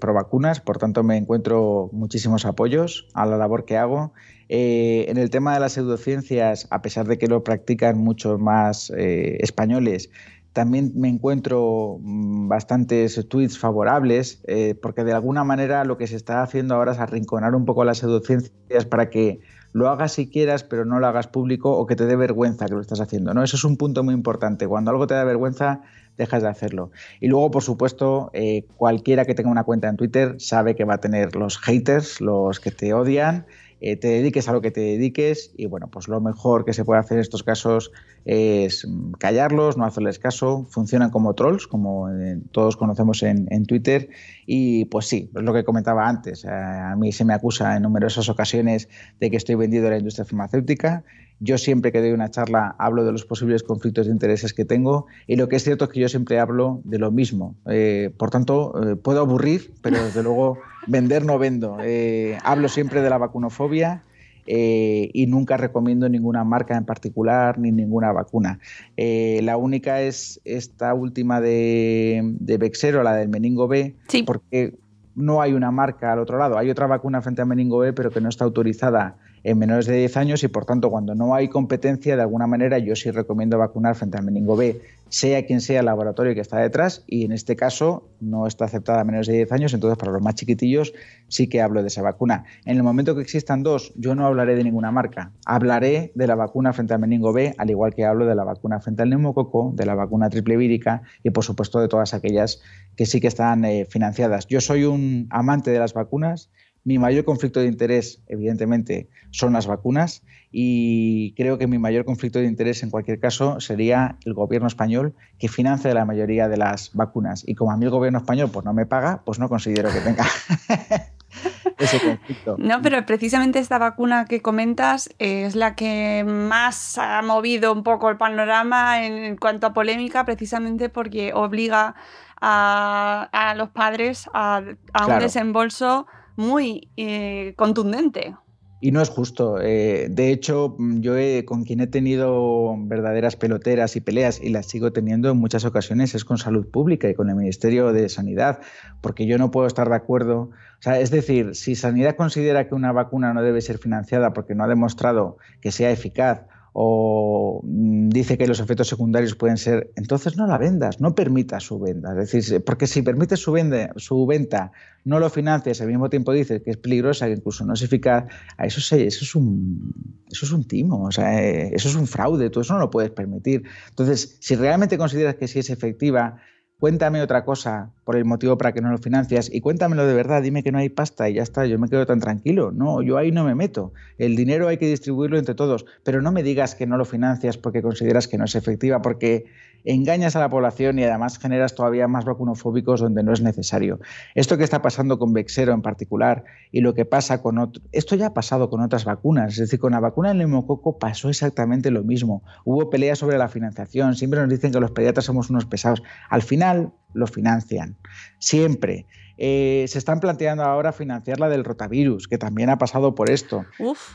pro 0.00 0.14
vacunas, 0.14 0.60
por 0.60 0.78
tanto 0.78 1.02
me 1.02 1.16
encuentro 1.16 1.90
muchísimos 1.92 2.44
apoyos 2.44 3.08
a 3.14 3.26
la 3.26 3.36
labor 3.36 3.64
que 3.64 3.76
hago 3.76 4.12
eh, 4.52 5.08
en 5.08 5.16
el 5.16 5.30
tema 5.30 5.54
de 5.54 5.60
las 5.60 5.74
pseudociencias, 5.74 6.66
a 6.70 6.82
pesar 6.82 7.06
de 7.06 7.18
que 7.18 7.28
lo 7.28 7.44
practican 7.44 7.96
muchos 7.98 8.40
más 8.40 8.90
eh, 8.90 9.36
españoles, 9.38 10.10
también 10.52 10.90
me 10.96 11.08
encuentro 11.08 11.98
mm, 12.00 12.48
bastantes 12.48 13.28
tweets 13.28 13.60
favorables, 13.60 14.42
eh, 14.48 14.74
porque 14.82 15.04
de 15.04 15.12
alguna 15.12 15.44
manera 15.44 15.84
lo 15.84 15.96
que 15.96 16.08
se 16.08 16.16
está 16.16 16.42
haciendo 16.42 16.74
ahora 16.74 16.90
es 16.90 16.98
arrinconar 16.98 17.54
un 17.54 17.64
poco 17.64 17.84
las 17.84 17.98
pseudociencias 17.98 18.86
para 18.86 19.08
que 19.08 19.38
lo 19.72 19.88
hagas 19.88 20.14
si 20.14 20.28
quieras, 20.28 20.64
pero 20.64 20.84
no 20.84 20.98
lo 20.98 21.06
hagas 21.06 21.28
público 21.28 21.70
o 21.70 21.86
que 21.86 21.94
te 21.94 22.06
dé 22.06 22.16
vergüenza 22.16 22.66
que 22.66 22.74
lo 22.74 22.80
estás 22.80 23.00
haciendo. 23.00 23.32
¿no? 23.32 23.44
Eso 23.44 23.56
es 23.56 23.62
un 23.62 23.76
punto 23.76 24.02
muy 24.02 24.14
importante. 24.14 24.66
Cuando 24.66 24.90
algo 24.90 25.06
te 25.06 25.14
da 25.14 25.22
vergüenza, 25.22 25.82
dejas 26.18 26.42
de 26.42 26.48
hacerlo. 26.48 26.90
Y 27.20 27.28
luego, 27.28 27.52
por 27.52 27.62
supuesto, 27.62 28.32
cualquiera 28.76 29.24
que 29.26 29.36
tenga 29.36 29.48
una 29.48 29.62
cuenta 29.62 29.88
en 29.88 29.96
Twitter 29.96 30.34
sabe 30.40 30.74
que 30.74 30.82
va 30.82 30.94
a 30.94 30.98
tener 30.98 31.36
los 31.36 31.56
haters, 31.58 32.20
los 32.20 32.58
que 32.58 32.72
te 32.72 32.92
odian 32.94 33.46
eh, 33.80 33.96
te 33.96 34.08
dediques 34.08 34.48
a 34.48 34.52
lo 34.52 34.60
que 34.60 34.70
te 34.70 34.80
dediques 34.80 35.52
y 35.56 35.66
bueno, 35.66 35.88
pues 35.90 36.08
lo 36.08 36.20
mejor 36.20 36.64
que 36.64 36.72
se 36.72 36.84
puede 36.84 37.00
hacer 37.00 37.16
en 37.16 37.22
estos 37.22 37.42
casos 37.42 37.92
es 38.24 38.86
callarlos, 39.18 39.76
no 39.76 39.84
hacerles 39.84 40.18
caso, 40.18 40.66
funcionan 40.70 41.10
como 41.10 41.34
trolls, 41.34 41.66
como 41.66 42.10
eh, 42.10 42.38
todos 42.52 42.76
conocemos 42.76 43.22
en, 43.22 43.66
Twitter 43.66 44.08
y 44.46 44.86
pues 44.86 45.06
sí, 45.06 45.30
es 45.34 45.42
lo 45.42 45.52
que 45.52 45.64
comentaba 45.64 46.08
antes, 46.08 46.44
a 46.44 46.94
mí 46.96 47.12
se 47.12 47.24
me 47.24 47.34
acusa 47.34 47.76
en 47.76 47.82
numerosas 47.82 48.28
ocasiones 48.28 48.88
de 49.20 49.30
que 49.30 49.36
estoy 49.36 49.54
vendido 49.54 49.86
a 49.86 49.90
la 49.90 49.98
industria 49.98 50.24
farmacéutica, 50.24 51.04
yo 51.40 51.56
siempre 51.56 51.92
que 51.92 52.00
doy 52.00 52.12
una 52.12 52.30
charla 52.30 52.74
hablo 52.78 53.04
de 53.04 53.12
los 53.12 53.24
posibles 53.24 53.62
conflictos 53.62 54.06
de 54.06 54.12
intereses 54.12 54.52
que 54.52 54.64
tengo 54.64 55.06
y 55.26 55.36
lo 55.36 55.48
que 55.48 55.56
es 55.56 55.64
cierto 55.64 55.86
es 55.86 55.90
que 55.90 56.00
yo 56.00 56.08
siempre 56.08 56.38
hablo 56.38 56.82
de 56.84 56.98
lo 56.98 57.10
mismo. 57.10 57.54
Eh, 57.66 58.12
por 58.18 58.30
tanto, 58.30 58.74
puedo 59.02 59.20
aburrir, 59.20 59.72
pero 59.80 60.04
desde 60.04 60.22
luego 60.22 60.58
vender 60.86 61.24
no 61.24 61.38
vendo. 61.38 61.78
Eh, 61.80 62.38
hablo 62.44 62.68
siempre 62.68 63.02
de 63.02 63.10
la 63.10 63.18
vacunofobia 63.18 64.02
eh, 64.46 65.10
y 65.12 65.26
nunca 65.26 65.56
recomiendo 65.56 66.08
ninguna 66.08 66.44
marca 66.44 66.76
en 66.76 66.84
particular 66.84 67.58
ni 67.58 67.72
ninguna 67.72 68.12
vacuna. 68.12 68.58
Eh, 68.96 69.40
la 69.42 69.56
única 69.56 70.02
es 70.02 70.40
esta 70.44 70.94
última 70.94 71.40
de, 71.40 72.20
de 72.40 72.58
Bexero, 72.58 73.02
la 73.02 73.14
del 73.14 73.28
meningo 73.28 73.68
B, 73.68 73.94
porque 74.26 74.78
no 75.14 75.40
hay 75.42 75.52
una 75.52 75.70
marca 75.70 76.12
al 76.12 76.18
otro 76.18 76.38
lado. 76.38 76.58
Hay 76.58 76.70
otra 76.70 76.86
vacuna 76.86 77.20
frente 77.22 77.42
al 77.42 77.48
meningo 77.48 77.78
B, 77.78 77.92
pero 77.92 78.10
que 78.10 78.20
no 78.20 78.28
está 78.28 78.44
autorizada 78.44 79.16
en 79.44 79.58
menores 79.58 79.86
de 79.86 79.96
10 79.96 80.16
años 80.16 80.44
y 80.44 80.48
por 80.48 80.64
tanto 80.64 80.90
cuando 80.90 81.14
no 81.14 81.34
hay 81.34 81.48
competencia 81.48 82.16
de 82.16 82.22
alguna 82.22 82.46
manera 82.46 82.78
yo 82.78 82.94
sí 82.96 83.10
recomiendo 83.10 83.58
vacunar 83.58 83.94
frente 83.94 84.18
al 84.18 84.24
meningo 84.24 84.56
B, 84.56 84.80
sea 85.08 85.44
quien 85.44 85.60
sea 85.60 85.80
el 85.80 85.86
laboratorio 85.86 86.34
que 86.34 86.40
está 86.40 86.58
detrás 86.58 87.04
y 87.06 87.24
en 87.24 87.32
este 87.32 87.56
caso 87.56 88.08
no 88.20 88.46
está 88.46 88.66
aceptada 88.66 89.00
a 89.00 89.04
menores 89.04 89.26
de 89.26 89.34
10 89.34 89.52
años, 89.52 89.74
entonces 89.74 89.98
para 89.98 90.12
los 90.12 90.22
más 90.22 90.36
chiquitillos 90.36 90.92
sí 91.28 91.48
que 91.48 91.60
hablo 91.60 91.82
de 91.82 91.88
esa 91.88 92.02
vacuna. 92.02 92.44
En 92.64 92.76
el 92.76 92.82
momento 92.82 93.14
que 93.14 93.22
existan 93.22 93.62
dos, 93.62 93.92
yo 93.96 94.14
no 94.14 94.26
hablaré 94.26 94.54
de 94.56 94.64
ninguna 94.64 94.90
marca, 94.92 95.32
hablaré 95.44 96.12
de 96.14 96.26
la 96.26 96.36
vacuna 96.36 96.72
frente 96.72 96.94
al 96.94 97.00
meningo 97.00 97.32
B, 97.32 97.54
al 97.58 97.70
igual 97.70 97.94
que 97.94 98.04
hablo 98.04 98.26
de 98.26 98.34
la 98.34 98.44
vacuna 98.44 98.80
frente 98.80 99.02
al 99.02 99.10
neumococo, 99.10 99.72
de 99.74 99.86
la 99.86 99.94
vacuna 99.94 100.30
triple 100.30 100.56
vírica 100.56 101.02
y 101.22 101.30
por 101.30 101.44
supuesto 101.44 101.80
de 101.80 101.88
todas 101.88 102.14
aquellas 102.14 102.60
que 102.96 103.06
sí 103.06 103.20
que 103.20 103.28
están 103.28 103.64
eh, 103.64 103.86
financiadas. 103.88 104.46
Yo 104.46 104.60
soy 104.60 104.84
un 104.84 105.26
amante 105.30 105.70
de 105.70 105.78
las 105.78 105.94
vacunas, 105.94 106.50
mi 106.84 106.98
mayor 106.98 107.24
conflicto 107.24 107.60
de 107.60 107.66
interés, 107.66 108.22
evidentemente, 108.26 109.08
son 109.30 109.52
las 109.52 109.66
vacunas 109.66 110.22
y 110.50 111.34
creo 111.34 111.58
que 111.58 111.66
mi 111.66 111.78
mayor 111.78 112.04
conflicto 112.04 112.38
de 112.38 112.46
interés 112.46 112.82
en 112.82 112.90
cualquier 112.90 113.20
caso 113.20 113.60
sería 113.60 114.16
el 114.24 114.34
gobierno 114.34 114.66
español 114.66 115.14
que 115.38 115.48
financia 115.48 115.92
la 115.94 116.04
mayoría 116.04 116.48
de 116.48 116.56
las 116.56 116.90
vacunas. 116.94 117.44
Y 117.46 117.54
como 117.54 117.70
a 117.70 117.76
mí 117.76 117.84
el 117.84 117.90
gobierno 117.90 118.18
español 118.18 118.50
pues, 118.52 118.64
no 118.64 118.72
me 118.72 118.86
paga, 118.86 119.22
pues 119.24 119.38
no 119.38 119.48
considero 119.48 119.90
que 119.92 120.00
tenga 120.00 120.24
ese 121.78 122.00
conflicto. 122.00 122.56
No, 122.58 122.82
pero 122.82 123.04
precisamente 123.06 123.58
esta 123.58 123.78
vacuna 123.78 124.24
que 124.24 124.42
comentas 124.42 125.10
es 125.18 125.54
la 125.54 125.76
que 125.76 126.24
más 126.26 126.98
ha 126.98 127.22
movido 127.22 127.72
un 127.72 127.84
poco 127.84 128.08
el 128.10 128.16
panorama 128.16 129.04
en 129.04 129.36
cuanto 129.36 129.68
a 129.68 129.72
polémica, 129.72 130.24
precisamente 130.24 130.88
porque 130.88 131.32
obliga 131.32 131.94
a, 132.40 133.54
los 133.56 133.68
padres 133.70 134.28
a, 134.32 134.62
un 135.06 135.18
desembolso 135.18 136.06
muy 136.36 136.88
eh, 136.96 137.54
contundente. 137.56 138.34
Y 138.82 138.92
no 138.92 139.02
es 139.02 139.10
justo. 139.10 139.60
Eh, 139.60 140.08
de 140.10 140.32
hecho, 140.32 140.74
yo 140.78 141.14
con 141.44 141.64
quien 141.64 141.80
he 141.80 141.86
tenido 141.86 142.74
verdaderas 142.78 143.36
peloteras 143.36 143.94
y 143.94 144.00
peleas, 144.00 144.40
y 144.42 144.48
las 144.48 144.66
sigo 144.66 144.90
teniendo 144.90 145.30
en 145.30 145.36
muchas 145.36 145.66
ocasiones, 145.66 146.14
es 146.14 146.24
con 146.24 146.38
salud 146.38 146.66
pública 146.66 147.08
y 147.08 147.14
con 147.14 147.28
el 147.28 147.36
Ministerio 147.36 147.92
de 147.92 148.08
Sanidad, 148.08 148.60
porque 149.02 149.26
yo 149.26 149.36
no 149.36 149.50
puedo 149.50 149.66
estar 149.66 149.90
de 149.90 149.96
acuerdo. 149.96 150.50
O 150.78 150.82
sea, 150.82 150.98
es 150.98 151.10
decir, 151.10 151.54
si 151.54 151.74
Sanidad 151.74 152.16
considera 152.16 152.68
que 152.68 152.74
una 152.74 152.92
vacuna 152.92 153.34
no 153.34 153.42
debe 153.42 153.60
ser 153.60 153.76
financiada 153.76 154.32
porque 154.32 154.54
no 154.54 154.64
ha 154.64 154.68
demostrado 154.68 155.36
que 155.60 155.72
sea 155.72 155.90
eficaz 155.90 156.46
o 156.72 157.60
mm, 157.64 158.10
dice 158.10 158.38
que 158.38 158.46
los 158.46 158.60
efectos 158.60 158.88
secundarios 158.88 159.34
pueden 159.34 159.56
ser, 159.56 159.90
entonces 159.96 160.36
no 160.36 160.46
la 160.46 160.58
vendas, 160.58 161.00
no 161.00 161.14
permitas 161.14 161.64
su 161.64 161.78
venta. 161.78 162.10
Es 162.10 162.32
decir, 162.32 162.64
porque 162.64 162.86
si 162.86 163.02
permites 163.02 163.40
su, 163.40 163.56
su 163.96 164.26
venta, 164.26 164.72
no 165.04 165.18
lo 165.18 165.30
financias, 165.30 165.80
al 165.80 165.88
mismo 165.88 166.10
tiempo 166.10 166.32
dices 166.32 166.62
que 166.62 166.70
es 166.70 166.76
peligrosa, 166.76 167.26
que 167.26 167.32
incluso 167.32 167.64
no 167.64 167.74
es 167.74 167.82
eficaz, 167.82 168.24
eso, 168.58 168.80
eso, 168.80 168.96
es, 168.96 169.34
un, 169.34 169.92
eso 170.30 170.46
es 170.46 170.52
un 170.52 170.64
timo, 170.64 171.04
o 171.04 171.10
sea, 171.10 171.42
eh, 171.42 171.70
eso 171.74 171.88
es 171.88 171.94
un 171.94 172.06
fraude, 172.06 172.50
tú 172.50 172.60
eso 172.60 172.74
no 172.74 172.80
lo 172.80 172.90
puedes 172.90 173.10
permitir. 173.10 173.64
Entonces, 173.88 174.36
si 174.40 174.54
realmente 174.54 174.98
consideras 174.98 175.36
que 175.36 175.48
sí 175.48 175.58
es 175.58 175.70
efectiva, 175.70 176.40
cuéntame 176.80 177.22
otra 177.22 177.44
cosa 177.44 177.90
por 178.04 178.16
el 178.16 178.24
motivo 178.24 178.58
para 178.58 178.72
que 178.72 178.80
no 178.80 178.90
lo 178.90 178.98
financias 178.98 179.48
y 179.52 179.60
cuéntamelo 179.60 180.06
de 180.06 180.14
verdad, 180.14 180.42
dime 180.42 180.62
que 180.62 180.72
no 180.72 180.78
hay 180.78 180.88
pasta 180.88 181.28
y 181.28 181.34
ya 181.34 181.42
está, 181.42 181.66
yo 181.66 181.78
me 181.78 181.88
quedo 181.88 182.06
tan 182.06 182.18
tranquilo. 182.18 182.72
No, 182.72 183.02
yo 183.02 183.18
ahí 183.18 183.30
no 183.30 183.44
me 183.44 183.54
meto. 183.54 183.92
El 184.18 184.34
dinero 184.34 184.66
hay 184.66 184.78
que 184.78 184.88
distribuirlo 184.88 185.38
entre 185.38 185.54
todos, 185.54 185.84
pero 186.02 186.22
no 186.22 186.32
me 186.32 186.42
digas 186.42 186.74
que 186.74 186.86
no 186.86 186.96
lo 186.96 187.04
financias 187.04 187.58
porque 187.58 187.82
consideras 187.82 188.26
que 188.26 188.38
no 188.38 188.46
es 188.46 188.54
efectiva, 188.54 189.02
porque 189.02 189.46
engañas 189.84 190.36
a 190.36 190.40
la 190.40 190.50
población 190.50 190.98
y 190.98 191.04
además 191.04 191.38
generas 191.38 191.74
todavía 191.74 192.08
más 192.08 192.24
vacunofóbicos 192.24 193.00
donde 193.00 193.22
no 193.22 193.32
es 193.32 193.40
necesario. 193.40 194.00
Esto 194.34 194.58
que 194.58 194.64
está 194.64 194.82
pasando 194.82 195.18
con 195.18 195.32
Vexero 195.32 195.72
en 195.72 195.82
particular 195.82 196.44
y 196.70 196.80
lo 196.80 196.94
que 196.94 197.04
pasa 197.04 197.42
con 197.42 197.58
otro, 197.58 197.82
esto 197.92 198.16
ya 198.16 198.26
ha 198.26 198.34
pasado 198.34 198.70
con 198.70 198.80
otras 198.80 199.04
vacunas, 199.04 199.52
es 199.52 199.58
decir, 199.58 199.78
con 199.78 199.92
la 199.92 200.00
vacuna 200.00 200.30
del 200.30 200.38
neumococo 200.38 200.98
pasó 200.98 201.28
exactamente 201.28 201.90
lo 201.90 202.02
mismo. 202.02 202.42
Hubo 202.64 202.90
peleas 202.90 203.18
sobre 203.18 203.38
la 203.38 203.48
financiación, 203.48 204.14
siempre 204.16 204.40
nos 204.40 204.48
dicen 204.48 204.72
que 204.72 204.80
los 204.80 204.90
pediatras 204.90 205.24
somos 205.24 205.50
unos 205.50 205.66
pesados. 205.66 206.02
Al 206.28 206.42
final 206.42 206.69
lo 207.12 207.26
financian, 207.26 207.96
siempre. 208.38 209.06
Eh, 209.36 209.86
se 209.88 209.98
están 209.98 210.20
planteando 210.20 210.62
ahora 210.64 210.92
financiar 210.92 211.40
la 211.40 211.48
del 211.48 211.64
rotavirus, 211.64 212.28
que 212.28 212.38
también 212.38 212.70
ha 212.70 212.78
pasado 212.78 213.14
por 213.14 213.30
esto. 213.30 213.64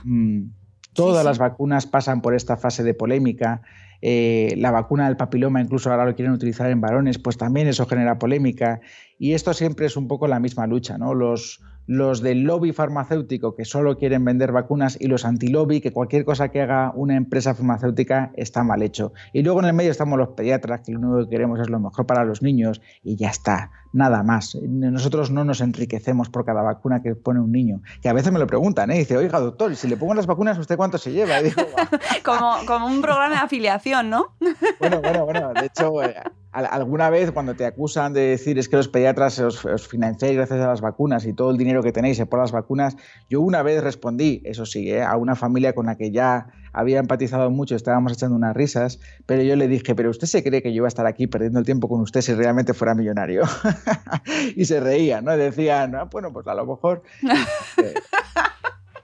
Mm, 0.03 0.49
todas 0.93 1.25
las 1.25 1.37
vacunas 1.37 1.87
pasan 1.87 2.21
por 2.21 2.35
esta 2.35 2.57
fase 2.57 2.83
de 2.83 2.93
polémica. 2.93 3.61
Eh, 4.01 4.53
la 4.57 4.71
vacuna 4.71 5.07
del 5.07 5.17
papiloma 5.17 5.61
incluso 5.61 5.89
ahora 5.89 6.05
lo 6.05 6.15
quieren 6.15 6.33
utilizar 6.33 6.69
en 6.69 6.79
varones, 6.79 7.17
pues 7.17 7.37
también 7.37 7.67
eso 7.67 7.87
genera 7.87 8.19
polémica. 8.19 8.81
Y 9.17 9.33
esto 9.33 9.53
siempre 9.53 9.87
es 9.87 9.97
un 9.97 10.07
poco 10.07 10.27
la 10.27 10.39
misma 10.39 10.67
lucha, 10.67 10.97
¿no? 10.97 11.13
Los, 11.15 11.61
los 11.87 12.21
del 12.21 12.43
lobby 12.43 12.73
farmacéutico 12.73 13.55
que 13.55 13.65
solo 13.65 13.97
quieren 13.97 14.25
vender 14.25 14.51
vacunas 14.51 14.97
y 14.99 15.07
los 15.07 15.25
anti-lobby 15.25 15.81
que 15.81 15.91
cualquier 15.91 16.25
cosa 16.25 16.49
que 16.49 16.61
haga 16.61 16.91
una 16.95 17.15
empresa 17.15 17.53
farmacéutica 17.53 18.31
está 18.35 18.63
mal 18.63 18.81
hecho. 18.81 19.13
Y 19.33 19.43
luego 19.43 19.59
en 19.59 19.65
el 19.65 19.73
medio 19.73 19.91
estamos 19.91 20.17
los 20.17 20.29
pediatras 20.29 20.81
que 20.81 20.91
lo 20.91 20.99
único 20.99 21.25
que 21.25 21.29
queremos 21.29 21.59
es 21.59 21.69
lo 21.69 21.79
mejor 21.79 22.05
para 22.05 22.23
los 22.23 22.41
niños 22.41 22.81
y 23.03 23.15
ya 23.15 23.29
está, 23.29 23.71
nada 23.95 24.23
más. 24.23 24.55
Nosotros 24.61 25.31
no 25.31 25.45
nos 25.45 25.61
enriquecemos 25.61 26.29
por 26.29 26.45
cada 26.45 26.61
vacuna 26.61 27.01
que 27.01 27.15
pone 27.15 27.39
un 27.39 27.51
niño. 27.51 27.81
Que 28.01 28.09
a 28.09 28.13
veces 28.13 28.31
me 28.31 28.39
lo 28.39 28.45
preguntan, 28.45 28.91
¿eh? 28.91 28.97
dice, 28.97 29.15
oiga 29.15 29.39
doctor, 29.39 29.73
si 29.75 29.87
le 29.87 29.95
pongo 29.95 30.13
las 30.13 30.27
vacunas, 30.27 30.57
¿usted 30.57 30.75
cuánto 30.75 30.97
se 30.97 31.13
lleva? 31.13 31.37
como, 32.23 32.57
como 32.67 32.87
un 32.87 33.01
programa 33.01 33.29
de 33.29 33.41
afiliación, 33.41 34.09
¿no? 34.09 34.35
bueno, 34.79 35.01
bueno, 35.01 35.25
bueno, 35.25 35.53
de 35.53 35.65
hecho... 35.65 36.03
Eh, 36.03 36.13
alguna 36.55 37.09
vez 37.09 37.33
cuando 37.33 37.53
te 37.53 37.65
acusan 37.65 38.13
de 38.13 38.21
decir 38.21 38.57
es 38.57 38.69
que 38.69 38.77
los 38.77 38.87
pediatras 38.87 39.39
os, 39.39 39.65
os, 39.65 39.89
financiáis 39.89 40.37
gracias 40.37 40.61
a 40.61 40.67
las 40.67 40.79
vacunas 40.79 41.25
y 41.25 41.33
todo 41.33 41.51
el 41.51 41.57
dinero 41.57 41.83
que 41.83 41.91
tenéis 41.91 42.17
es 42.17 42.27
por 42.27 42.39
las 42.39 42.53
vacunas, 42.53 42.95
yo 43.29 43.41
una 43.41 43.61
vez 43.61 43.83
respondí, 43.83 44.41
eso 44.45 44.65
sí, 44.65 44.89
¿eh? 44.89 45.03
a 45.03 45.17
una 45.17 45.35
familia 45.35 45.75
con 45.75 45.87
la 45.87 45.97
que 45.97 46.11
ya 46.11 46.47
había 46.75 46.99
empatizado 46.99 47.49
mucho, 47.49 47.73
estábamos 47.75 48.11
echando 48.11 48.35
unas 48.35 48.53
risas, 48.53 48.99
pero 49.25 49.41
yo 49.43 49.55
le 49.55 49.69
dije, 49.69 49.95
pero 49.95 50.09
usted 50.09 50.27
se 50.27 50.43
cree 50.43 50.61
que 50.61 50.73
yo 50.73 50.77
iba 50.77 50.87
a 50.87 50.89
estar 50.89 51.05
aquí 51.05 51.25
perdiendo 51.25 51.59
el 51.59 51.65
tiempo 51.65 51.87
con 51.87 52.01
usted 52.01 52.19
si 52.19 52.33
realmente 52.33 52.73
fuera 52.73 52.93
millonario. 52.93 53.43
y 54.57 54.65
se 54.65 54.81
reían, 54.81 55.23
¿no? 55.23 55.37
Decían, 55.37 55.95
ah, 55.95 56.03
bueno, 56.11 56.33
pues 56.33 56.45
a 56.47 56.53
lo 56.53 56.65
mejor... 56.65 57.03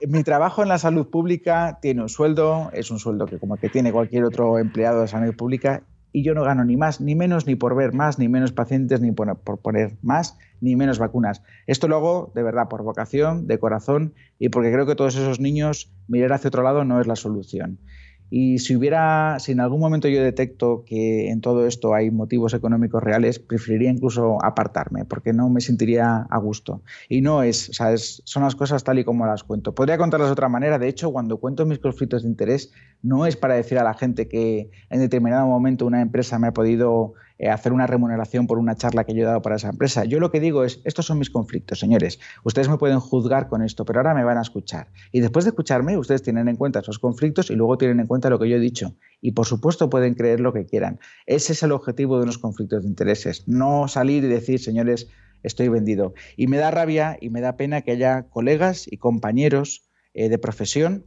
mi 0.06 0.22
trabajo 0.24 0.62
en 0.62 0.68
la 0.68 0.78
salud 0.78 1.08
pública 1.08 1.78
tiene 1.80 2.02
un 2.02 2.08
sueldo, 2.08 2.70
es 2.74 2.90
un 2.90 2.98
sueldo 2.98 3.26
que 3.26 3.38
como 3.38 3.56
que 3.56 3.68
tiene 3.68 3.92
cualquier 3.92 4.24
otro 4.24 4.58
empleado 4.58 5.00
de 5.00 5.08
salud 5.08 5.34
pública 5.34 5.84
y 6.12 6.22
yo 6.22 6.34
no 6.34 6.44
gano 6.44 6.64
ni 6.64 6.76
más, 6.76 7.00
ni 7.00 7.14
menos, 7.14 7.46
ni 7.46 7.54
por 7.54 7.74
ver 7.74 7.94
más, 7.94 8.18
ni 8.18 8.28
menos 8.28 8.52
pacientes, 8.52 9.00
ni 9.00 9.12
por, 9.12 9.36
poner 9.60 9.96
más, 10.02 10.38
ni 10.60 10.76
menos 10.76 10.98
vacunas. 10.98 11.42
Esto 11.66 11.88
lo 11.88 11.96
hago 11.96 12.32
de 12.34 12.42
verdad 12.42 12.68
por 12.68 12.82
vocación, 12.82 13.46
de 13.46 13.58
corazón 13.58 14.14
y 14.38 14.50
porque 14.50 14.72
creo 14.72 14.86
que 14.86 14.94
todos 14.94 15.16
esos 15.16 15.40
niños 15.40 15.92
mirar 16.08 16.32
hacia 16.34 16.48
otro 16.48 16.62
lado 16.62 16.84
no 16.84 17.00
es 17.00 17.06
la 17.06 17.16
solución. 17.16 17.78
Y 18.34 18.60
si 18.60 18.74
hubiera, 18.74 19.38
si 19.40 19.52
en 19.52 19.60
algún 19.60 19.78
momento 19.78 20.08
yo 20.08 20.22
detecto 20.22 20.84
que 20.86 21.28
en 21.28 21.42
todo 21.42 21.66
esto 21.66 21.92
hay 21.92 22.10
motivos 22.10 22.54
económicos 22.54 23.02
reales, 23.02 23.38
preferiría 23.38 23.90
incluso 23.90 24.42
apartarme, 24.42 25.04
porque 25.04 25.34
no 25.34 25.50
me 25.50 25.60
sentiría 25.60 26.26
a 26.30 26.38
gusto. 26.38 26.80
Y 27.10 27.20
no 27.20 27.42
es, 27.42 27.68
o 27.68 27.74
sea, 27.74 27.94
son 27.98 28.44
las 28.44 28.56
cosas 28.56 28.84
tal 28.84 28.98
y 28.98 29.04
como 29.04 29.26
las 29.26 29.44
cuento. 29.44 29.74
Podría 29.74 29.98
contarlas 29.98 30.30
de 30.30 30.32
otra 30.32 30.48
manera. 30.48 30.78
De 30.78 30.88
hecho, 30.88 31.12
cuando 31.12 31.36
cuento 31.36 31.66
mis 31.66 31.78
conflictos 31.78 32.22
de 32.22 32.30
interés, 32.30 32.72
no 33.02 33.26
es 33.26 33.36
para 33.36 33.52
decir 33.52 33.78
a 33.78 33.84
la 33.84 33.92
gente 33.92 34.28
que 34.28 34.70
en 34.88 35.00
determinado 35.00 35.46
momento 35.46 35.84
una 35.84 36.00
empresa 36.00 36.38
me 36.38 36.46
ha 36.46 36.52
podido 36.54 37.12
eh, 37.42 37.50
hacer 37.50 37.72
una 37.72 37.88
remuneración 37.88 38.46
por 38.46 38.56
una 38.56 38.76
charla 38.76 39.02
que 39.02 39.14
yo 39.14 39.22
he 39.22 39.26
dado 39.26 39.42
para 39.42 39.56
esa 39.56 39.68
empresa. 39.68 40.04
Yo 40.04 40.20
lo 40.20 40.30
que 40.30 40.38
digo 40.38 40.62
es, 40.62 40.80
estos 40.84 41.06
son 41.06 41.18
mis 41.18 41.28
conflictos, 41.28 41.80
señores. 41.80 42.20
Ustedes 42.44 42.68
me 42.68 42.78
pueden 42.78 43.00
juzgar 43.00 43.48
con 43.48 43.62
esto, 43.62 43.84
pero 43.84 43.98
ahora 43.98 44.14
me 44.14 44.22
van 44.22 44.38
a 44.38 44.42
escuchar. 44.42 44.92
Y 45.10 45.18
después 45.18 45.44
de 45.44 45.48
escucharme, 45.48 45.98
ustedes 45.98 46.22
tienen 46.22 46.46
en 46.46 46.54
cuenta 46.54 46.78
esos 46.78 47.00
conflictos 47.00 47.50
y 47.50 47.56
luego 47.56 47.78
tienen 47.78 47.98
en 47.98 48.06
cuenta 48.06 48.30
lo 48.30 48.38
que 48.38 48.48
yo 48.48 48.54
he 48.54 48.60
dicho. 48.60 48.94
Y 49.20 49.32
por 49.32 49.46
supuesto 49.46 49.90
pueden 49.90 50.14
creer 50.14 50.38
lo 50.38 50.52
que 50.52 50.66
quieran. 50.66 51.00
Ese 51.26 51.54
es 51.54 51.64
el 51.64 51.72
objetivo 51.72 52.16
de 52.16 52.22
unos 52.22 52.38
conflictos 52.38 52.84
de 52.84 52.88
intereses. 52.88 53.42
No 53.48 53.88
salir 53.88 54.22
y 54.22 54.28
decir, 54.28 54.60
señores, 54.60 55.08
estoy 55.42 55.66
vendido. 55.66 56.14
Y 56.36 56.46
me 56.46 56.58
da 56.58 56.70
rabia 56.70 57.18
y 57.20 57.30
me 57.30 57.40
da 57.40 57.56
pena 57.56 57.80
que 57.80 57.90
haya 57.90 58.22
colegas 58.28 58.86
y 58.88 58.98
compañeros 58.98 59.82
eh, 60.14 60.28
de 60.28 60.38
profesión 60.38 61.06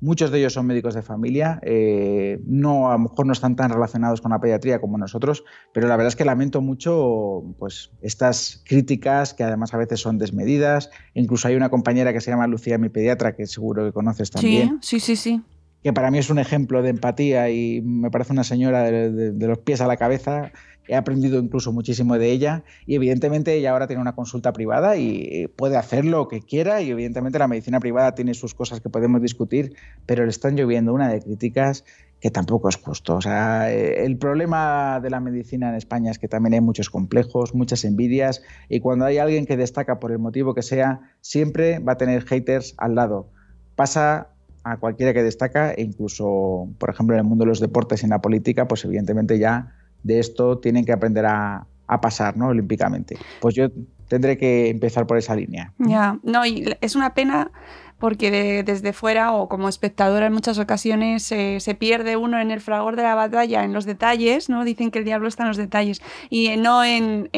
Muchos 0.00 0.30
de 0.30 0.38
ellos 0.38 0.52
son 0.52 0.66
médicos 0.66 0.94
de 0.94 1.02
familia, 1.02 1.58
eh, 1.62 2.38
no, 2.44 2.90
a 2.90 2.92
lo 2.92 2.98
mejor 2.98 3.26
no 3.26 3.32
están 3.32 3.56
tan 3.56 3.70
relacionados 3.70 4.20
con 4.20 4.30
la 4.30 4.40
pediatría 4.40 4.78
como 4.78 4.98
nosotros, 4.98 5.44
pero 5.72 5.88
la 5.88 5.96
verdad 5.96 6.08
es 6.08 6.16
que 6.16 6.24
lamento 6.24 6.60
mucho 6.60 7.42
pues, 7.58 7.90
estas 8.02 8.62
críticas 8.66 9.32
que 9.32 9.42
además 9.42 9.72
a 9.72 9.78
veces 9.78 10.00
son 10.00 10.18
desmedidas. 10.18 10.90
Incluso 11.14 11.48
hay 11.48 11.56
una 11.56 11.70
compañera 11.70 12.12
que 12.12 12.20
se 12.20 12.30
llama 12.30 12.46
Lucía, 12.46 12.76
mi 12.76 12.90
pediatra, 12.90 13.34
que 13.34 13.46
seguro 13.46 13.86
que 13.86 13.92
conoces 13.92 14.30
también. 14.30 14.78
Sí, 14.82 15.00
sí, 15.00 15.16
sí, 15.16 15.16
sí. 15.16 15.42
Que 15.82 15.92
para 15.92 16.10
mí 16.10 16.18
es 16.18 16.30
un 16.30 16.38
ejemplo 16.38 16.82
de 16.82 16.90
empatía 16.90 17.48
y 17.48 17.80
me 17.80 18.10
parece 18.10 18.32
una 18.32 18.44
señora 18.44 18.90
de 18.90 19.46
los 19.46 19.58
pies 19.58 19.80
a 19.80 19.86
la 19.86 19.96
cabeza 19.96 20.52
he 20.88 20.96
aprendido 20.96 21.38
incluso 21.38 21.72
muchísimo 21.72 22.18
de 22.18 22.30
ella 22.30 22.64
y 22.86 22.94
evidentemente 22.94 23.54
ella 23.54 23.72
ahora 23.72 23.86
tiene 23.86 24.02
una 24.02 24.14
consulta 24.14 24.52
privada 24.52 24.96
y 24.96 25.48
puede 25.56 25.76
hacer 25.76 26.04
lo 26.04 26.28
que 26.28 26.40
quiera 26.40 26.82
y 26.82 26.90
evidentemente 26.90 27.38
la 27.38 27.48
medicina 27.48 27.80
privada 27.80 28.14
tiene 28.14 28.34
sus 28.34 28.54
cosas 28.54 28.80
que 28.80 28.88
podemos 28.88 29.22
discutir, 29.22 29.74
pero 30.06 30.24
le 30.24 30.30
están 30.30 30.56
lloviendo 30.56 30.92
una 30.92 31.08
de 31.08 31.20
críticas 31.20 31.84
que 32.20 32.30
tampoco 32.30 32.68
es 32.68 32.76
justo. 32.76 33.16
O 33.16 33.20
sea, 33.20 33.70
el 33.72 34.16
problema 34.16 35.00
de 35.00 35.10
la 35.10 35.20
medicina 35.20 35.68
en 35.68 35.74
España 35.74 36.10
es 36.10 36.18
que 36.18 36.28
también 36.28 36.54
hay 36.54 36.60
muchos 36.60 36.90
complejos, 36.90 37.54
muchas 37.54 37.84
envidias 37.84 38.42
y 38.68 38.80
cuando 38.80 39.04
hay 39.04 39.18
alguien 39.18 39.46
que 39.46 39.56
destaca 39.56 39.98
por 39.98 40.12
el 40.12 40.18
motivo 40.18 40.54
que 40.54 40.62
sea, 40.62 41.00
siempre 41.20 41.78
va 41.78 41.92
a 41.92 41.96
tener 41.96 42.24
haters 42.24 42.74
al 42.78 42.94
lado. 42.94 43.28
Pasa 43.74 44.28
a 44.64 44.78
cualquiera 44.78 45.12
que 45.14 45.22
destaca 45.22 45.72
e 45.72 45.82
incluso, 45.82 46.68
por 46.78 46.90
ejemplo, 46.90 47.14
en 47.14 47.20
el 47.20 47.24
mundo 47.24 47.44
de 47.44 47.50
los 47.50 47.60
deportes 47.60 48.02
y 48.02 48.06
en 48.06 48.10
la 48.10 48.20
política, 48.20 48.66
pues 48.66 48.84
evidentemente 48.84 49.38
ya 49.38 49.75
de 50.06 50.20
esto 50.20 50.58
tienen 50.58 50.84
que 50.84 50.92
aprender 50.92 51.26
a, 51.26 51.66
pasar, 52.02 52.36
¿no? 52.36 52.48
Olímpicamente. 52.48 53.16
Pues 53.40 53.54
yo 53.54 53.68
tendré 54.08 54.36
que 54.36 54.70
empezar 54.70 55.06
por 55.06 55.18
esa 55.18 55.36
línea. 55.36 55.72
Ya, 55.78 56.18
no, 56.24 56.44
y 56.44 56.76
es 56.80 56.96
una 56.96 57.14
pena 57.14 57.52
porque 57.98 58.62
desde 58.64 58.92
fuera 58.92 59.32
o 59.32 59.48
como 59.48 59.68
espectadora 59.68 60.26
en 60.26 60.32
muchas 60.32 60.58
ocasiones 60.58 61.22
se 61.22 61.76
pierde 61.78 62.16
uno 62.16 62.40
en 62.40 62.50
el 62.50 62.60
fragor 62.60 62.96
de 62.96 63.02
la 63.02 63.14
batalla, 63.14 63.64
en 63.64 63.72
los 63.72 63.84
detalles, 63.84 64.48
¿no? 64.48 64.64
Dicen 64.64 64.90
que 64.90 64.98
el 64.98 65.04
diablo 65.04 65.28
está 65.28 65.44
en 65.44 65.48
los 65.48 65.56
detalles 65.56 66.02
y 66.28 66.56
no 66.56 66.84
en, 66.84 67.30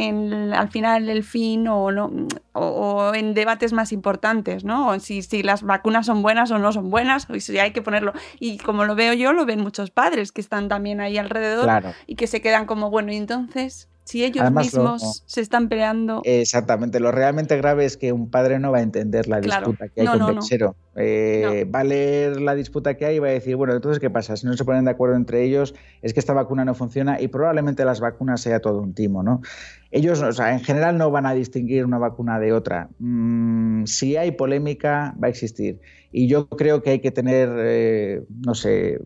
al 0.53 0.69
final 0.69 1.09
el 1.09 1.23
fin 1.23 1.69
o, 1.69 1.93
no, 1.93 2.11
o, 2.53 3.15
en 3.15 3.35
debates 3.35 3.73
más 3.73 3.93
importantes, 3.93 4.65
¿no? 4.65 4.89
O 4.89 4.99
si, 4.99 5.23
si 5.23 5.43
las 5.43 5.63
vacunas 5.63 6.07
son 6.07 6.23
buenas 6.23 6.51
o 6.51 6.59
no 6.59 6.73
son 6.73 6.91
buenas, 6.91 7.29
o 7.31 7.39
si 7.39 7.59
hay 7.59 7.73
que 7.73 7.83
ponerlo. 7.83 8.13
Y 8.41 8.59
como 8.59 8.85
lo 8.85 8.95
veo 8.95 9.13
yo, 9.15 9.33
lo 9.33 9.47
ven 9.47 9.61
muchos 9.61 9.91
padres 9.91 10.33
que 10.33 10.41
están 10.41 10.69
también 10.69 11.01
ahí 11.01 11.19
alrededor 11.19 11.95
y 12.07 12.17
que 12.17 12.27
se 12.27 12.41
quedan 12.41 12.67
como, 12.67 12.91
bueno, 12.91 13.13
y 13.13 13.17
entonces 13.17 13.89
si 14.09 14.25
ellos 14.25 14.51
mismos 14.51 15.23
se 15.27 15.43
están 15.43 15.69
peleando. 15.69 16.23
Exactamente, 16.25 16.99
lo 16.99 17.13
realmente 17.13 17.59
grave 17.59 17.85
es 17.85 17.99
que 17.99 18.11
un 18.11 18.31
padre 18.31 18.59
no 18.59 18.73
va 18.73 18.79
a 18.79 18.81
entender 18.81 19.29
la 19.29 19.39
disputa 19.39 19.89
que 19.89 20.01
hay 20.01 20.07
con 20.07 20.19
no, 20.19 20.77
eh, 20.97 21.67
Va 21.73 21.81
a 21.81 21.85
leer 21.85 22.41
la 22.41 22.55
disputa 22.55 22.97
que 22.97 23.05
hay 23.05 23.17
y 23.17 23.19
va 23.19 23.29
a 23.29 23.33
decir, 23.33 23.55
bueno, 23.57 23.75
entonces, 23.75 24.01
¿qué 24.01 24.09
pasa? 24.09 24.35
Si 24.39 24.47
no 24.47 24.57
se 24.57 24.65
ponen 24.65 24.87
de 24.87 24.93
acuerdo 24.93 25.15
entre 25.15 25.45
ellos, 25.45 25.75
es 26.01 26.15
que 26.15 26.21
esta 26.21 26.33
vacuna 26.33 26.65
no 26.65 26.75
funciona 26.75 27.21
y 27.21 27.29
probablemente 27.29 27.85
las 27.85 28.01
vacunas 28.01 28.41
sea 28.41 28.61
todo 28.61 28.81
un 28.81 28.95
timo, 28.95 29.23
¿no? 29.23 29.43
Ellos, 29.91 30.23
o 30.23 30.33
sea, 30.33 30.55
en 30.55 30.61
general 30.61 30.97
no 30.97 31.11
van 31.11 31.27
a 31.27 31.35
distinguir 31.35 31.85
una 31.85 31.99
vacuna 31.99 32.41
de 32.41 32.55
otra. 32.55 32.89
Mm, 33.01 33.85
si 33.85 34.17
hay 34.17 34.31
polémica, 34.31 35.15
va 35.23 35.27
a 35.27 35.31
existir. 35.31 35.81
Y 36.13 36.29
yo 36.29 36.49
creo 36.49 36.83
que 36.83 36.91
hay 36.91 37.01
que 37.01 37.11
tener, 37.11 37.51
eh, 37.59 38.23
no 38.47 38.55
sé, 38.55 39.03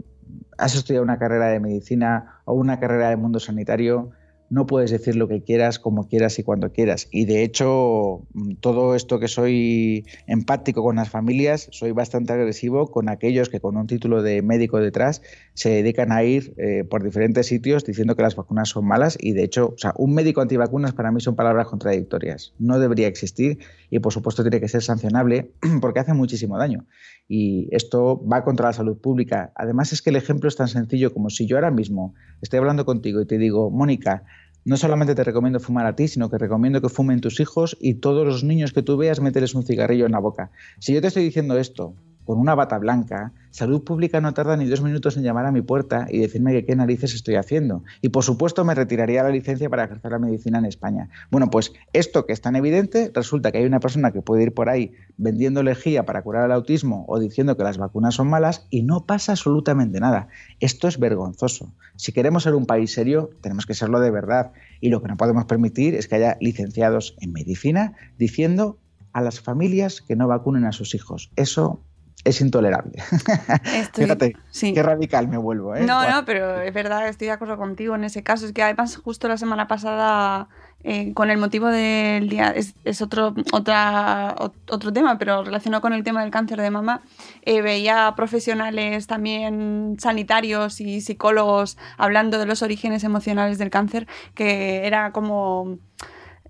has 0.58 0.76
estudiado 0.76 1.02
una 1.02 1.18
carrera 1.18 1.48
de 1.48 1.58
medicina 1.58 2.40
o 2.44 2.54
una 2.54 2.78
carrera 2.78 3.10
de 3.10 3.16
mundo 3.16 3.40
sanitario, 3.40 4.12
no 4.52 4.66
puedes 4.66 4.90
decir 4.90 5.16
lo 5.16 5.28
que 5.28 5.42
quieras, 5.42 5.78
como 5.78 6.08
quieras 6.08 6.38
y 6.38 6.42
cuando 6.42 6.72
quieras. 6.72 7.08
Y 7.10 7.24
de 7.24 7.42
hecho, 7.42 8.26
mm, 8.34 8.56
todo 8.60 8.94
esto 8.94 9.18
que 9.18 9.26
soy 9.26 10.04
empático 10.26 10.82
con 10.82 10.96
las 10.96 11.08
familias, 11.08 11.68
soy 11.72 11.92
bastante 11.92 12.34
agresivo 12.34 12.90
con 12.90 13.08
aquellos 13.08 13.48
que 13.48 13.60
con 13.60 13.78
un 13.78 13.86
título 13.86 14.22
de 14.22 14.42
médico 14.42 14.78
detrás 14.78 15.22
se 15.54 15.70
dedican 15.70 16.12
a 16.12 16.22
ir 16.22 16.52
eh, 16.58 16.84
por 16.84 17.02
diferentes 17.02 17.46
sitios 17.46 17.82
diciendo 17.82 18.14
que 18.14 18.20
las 18.20 18.36
vacunas 18.36 18.68
son 18.68 18.86
malas. 18.86 19.16
Y 19.18 19.32
de 19.32 19.42
hecho, 19.42 19.72
o 19.74 19.78
sea, 19.78 19.94
un 19.96 20.12
médico 20.12 20.42
antivacunas 20.42 20.92
para 20.92 21.10
mí 21.12 21.22
son 21.22 21.34
palabras 21.34 21.68
contradictorias. 21.68 22.52
No 22.58 22.78
debería 22.78 23.06
existir 23.06 23.58
y 23.88 24.00
por 24.00 24.12
supuesto 24.12 24.42
tiene 24.42 24.60
que 24.60 24.68
ser 24.68 24.82
sancionable 24.82 25.52
porque 25.80 26.00
hace 26.00 26.12
muchísimo 26.12 26.58
daño. 26.58 26.84
Y 27.26 27.68
esto 27.70 28.22
va 28.30 28.44
contra 28.44 28.66
la 28.66 28.72
salud 28.74 28.98
pública. 28.98 29.50
Además 29.54 29.94
es 29.94 30.02
que 30.02 30.10
el 30.10 30.16
ejemplo 30.16 30.48
es 30.48 30.56
tan 30.56 30.68
sencillo 30.68 31.14
como 31.14 31.30
si 31.30 31.46
yo 31.46 31.56
ahora 31.56 31.70
mismo 31.70 32.14
estoy 32.42 32.58
hablando 32.58 32.84
contigo 32.84 33.22
y 33.22 33.26
te 33.26 33.38
digo, 33.38 33.70
Mónica, 33.70 34.24
no 34.64 34.76
solamente 34.76 35.14
te 35.14 35.24
recomiendo 35.24 35.60
fumar 35.60 35.86
a 35.86 35.96
ti, 35.96 36.08
sino 36.08 36.30
que 36.30 36.38
recomiendo 36.38 36.80
que 36.80 36.88
fumen 36.88 37.20
tus 37.20 37.40
hijos 37.40 37.76
y 37.80 37.94
todos 37.94 38.26
los 38.26 38.44
niños 38.44 38.72
que 38.72 38.82
tú 38.82 38.96
veas 38.96 39.20
meterles 39.20 39.54
un 39.54 39.64
cigarrillo 39.64 40.06
en 40.06 40.12
la 40.12 40.20
boca. 40.20 40.50
Si 40.78 40.92
yo 40.92 41.00
te 41.00 41.08
estoy 41.08 41.24
diciendo 41.24 41.58
esto 41.58 41.94
con 42.24 42.38
una 42.38 42.54
bata 42.54 42.78
blanca, 42.78 43.32
Salud 43.52 43.84
Pública 43.84 44.22
no 44.22 44.32
tarda 44.32 44.56
ni 44.56 44.64
dos 44.64 44.80
minutos 44.80 45.18
en 45.18 45.24
llamar 45.24 45.44
a 45.44 45.52
mi 45.52 45.60
puerta 45.60 46.06
y 46.08 46.20
decirme 46.20 46.52
que 46.52 46.64
qué 46.64 46.74
narices 46.74 47.14
estoy 47.14 47.34
haciendo. 47.34 47.84
Y 48.00 48.08
por 48.08 48.24
supuesto 48.24 48.64
me 48.64 48.74
retiraría 48.74 49.22
la 49.22 49.28
licencia 49.28 49.68
para 49.68 49.84
ejercer 49.84 50.10
la 50.10 50.18
medicina 50.18 50.58
en 50.58 50.64
España. 50.64 51.10
Bueno, 51.30 51.50
pues 51.50 51.74
esto 51.92 52.24
que 52.24 52.32
es 52.32 52.40
tan 52.40 52.56
evidente, 52.56 53.12
resulta 53.14 53.52
que 53.52 53.58
hay 53.58 53.66
una 53.66 53.78
persona 53.78 54.10
que 54.10 54.22
puede 54.22 54.44
ir 54.44 54.54
por 54.54 54.70
ahí 54.70 54.94
vendiendo 55.18 55.62
lejía 55.62 56.06
para 56.06 56.22
curar 56.22 56.46
el 56.46 56.52
autismo 56.52 57.04
o 57.08 57.18
diciendo 57.20 57.54
que 57.58 57.62
las 57.62 57.76
vacunas 57.76 58.14
son 58.14 58.30
malas 58.30 58.66
y 58.70 58.84
no 58.84 59.04
pasa 59.04 59.32
absolutamente 59.32 60.00
nada. 60.00 60.28
Esto 60.58 60.88
es 60.88 60.98
vergonzoso. 60.98 61.74
Si 61.96 62.12
queremos 62.12 62.44
ser 62.44 62.54
un 62.54 62.64
país 62.64 62.94
serio, 62.94 63.28
tenemos 63.42 63.66
que 63.66 63.74
serlo 63.74 64.00
de 64.00 64.10
verdad. 64.10 64.52
Y 64.80 64.88
lo 64.88 65.02
que 65.02 65.08
no 65.08 65.18
podemos 65.18 65.44
permitir 65.44 65.94
es 65.94 66.08
que 66.08 66.14
haya 66.14 66.38
licenciados 66.40 67.16
en 67.20 67.34
medicina 67.34 67.92
diciendo 68.16 68.78
a 69.12 69.20
las 69.20 69.40
familias 69.40 70.00
que 70.00 70.16
no 70.16 70.26
vacunen 70.26 70.64
a 70.64 70.72
sus 70.72 70.94
hijos. 70.94 71.30
Eso 71.36 71.82
es 72.24 72.40
intolerable. 72.40 72.92
Fíjate, 73.94 74.36
qué 74.60 74.82
radical 74.82 75.28
me 75.28 75.36
vuelvo. 75.36 75.74
¿eh? 75.74 75.84
No, 75.84 76.08
no, 76.08 76.24
pero 76.24 76.60
es 76.60 76.72
verdad, 76.72 77.08
estoy 77.08 77.26
de 77.26 77.32
acuerdo 77.32 77.56
contigo 77.56 77.94
en 77.94 78.04
ese 78.04 78.22
caso. 78.22 78.46
Es 78.46 78.52
que 78.52 78.62
además 78.62 78.96
justo 78.96 79.28
la 79.28 79.36
semana 79.36 79.66
pasada, 79.66 80.48
eh, 80.84 81.12
con 81.14 81.30
el 81.30 81.38
motivo 81.38 81.68
del 81.68 82.28
día, 82.28 82.50
es, 82.50 83.02
otro, 83.02 83.34
otra, 83.52 84.36
otro 84.68 84.92
tema, 84.92 85.18
pero 85.18 85.44
relacionado 85.44 85.80
con 85.80 85.92
el 85.92 86.04
tema 86.04 86.22
del 86.22 86.30
cáncer 86.30 86.60
de 86.60 86.70
mama, 86.70 87.02
eh, 87.42 87.62
veía 87.62 88.14
profesionales 88.16 89.06
también 89.06 89.96
sanitarios 89.98 90.80
y 90.80 91.00
psicólogos 91.00 91.76
hablando 91.96 92.38
de 92.38 92.46
los 92.46 92.62
orígenes 92.62 93.04
emocionales 93.04 93.58
del 93.58 93.70
cáncer, 93.70 94.06
que 94.34 94.86
era 94.86 95.12
como 95.12 95.78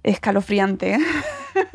escalofriante. 0.03 0.99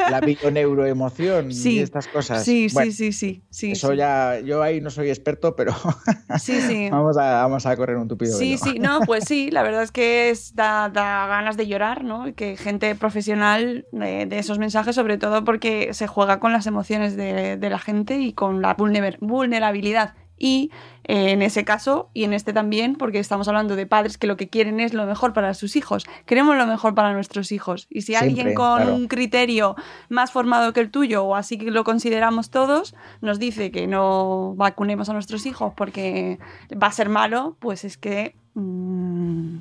La 0.09 0.21
neuroemoción 0.21 1.51
y 1.51 1.79
estas 1.79 2.07
cosas. 2.07 2.43
Sí, 2.43 2.67
sí, 2.69 2.91
sí, 2.91 3.11
sí, 3.11 3.43
sí. 3.49 3.71
Eso 3.73 3.93
ya, 3.93 4.39
yo 4.39 4.63
ahí 4.63 4.81
no 4.81 4.89
soy 4.89 5.09
experto, 5.09 5.55
pero 5.55 5.73
sí, 6.39 6.59
sí. 6.61 6.89
vamos, 6.89 7.17
a, 7.17 7.43
vamos 7.43 7.65
a 7.65 7.75
correr 7.75 7.97
un 7.97 8.07
tupido. 8.07 8.35
Sí, 8.37 8.57
sí, 8.57 8.79
no, 8.79 9.01
pues 9.01 9.25
sí, 9.25 9.51
la 9.51 9.61
verdad 9.61 9.83
es 9.83 9.91
que 9.91 10.29
es, 10.29 10.55
da, 10.55 10.89
ganas 10.89 11.57
de 11.57 11.67
llorar, 11.67 12.03
¿no? 12.03 12.33
Que 12.33 12.57
gente 12.57 12.95
profesional 12.95 13.85
de, 13.91 14.27
esos 14.31 14.57
mensajes, 14.57 14.95
sobre 14.95 15.17
todo 15.17 15.43
porque 15.43 15.93
se 15.93 16.07
juega 16.07 16.39
con 16.39 16.53
las 16.53 16.65
emociones 16.65 17.15
de, 17.15 17.57
de 17.57 17.69
la 17.69 17.79
gente 17.79 18.17
y 18.17 18.33
con 18.33 18.61
la 18.61 18.75
vulnerabilidad 18.75 20.15
y 20.37 20.71
eh, 21.03 21.31
en 21.31 21.41
ese 21.41 21.63
caso 21.63 22.09
y 22.13 22.23
en 22.23 22.33
este 22.33 22.53
también, 22.53 22.95
porque 22.95 23.19
estamos 23.19 23.47
hablando 23.47 23.75
de 23.75 23.85
padres 23.85 24.17
que 24.17 24.27
lo 24.27 24.37
que 24.37 24.49
quieren 24.49 24.79
es 24.79 24.93
lo 24.93 25.05
mejor 25.05 25.33
para 25.33 25.53
sus 25.53 25.75
hijos. 25.75 26.05
Queremos 26.25 26.57
lo 26.57 26.67
mejor 26.67 26.95
para 26.95 27.13
nuestros 27.13 27.51
hijos. 27.51 27.87
Y 27.89 28.01
si 28.01 28.15
alguien 28.15 28.53
con 28.53 28.89
un 28.89 29.07
criterio 29.07 29.75
más 30.09 30.31
formado 30.31 30.73
que 30.73 30.81
el 30.81 30.91
tuyo, 30.91 31.23
o 31.23 31.35
así 31.35 31.57
que 31.57 31.71
lo 31.71 31.83
consideramos 31.83 32.49
todos, 32.49 32.95
nos 33.21 33.39
dice 33.39 33.71
que 33.71 33.87
no 33.87 34.53
vacunemos 34.55 35.09
a 35.09 35.13
nuestros 35.13 35.45
hijos 35.45 35.73
porque 35.75 36.39
va 36.71 36.87
a 36.87 36.91
ser 36.91 37.09
malo, 37.09 37.57
pues 37.59 37.85
es 37.85 37.97
que 37.97 38.35
mm, 38.53 39.57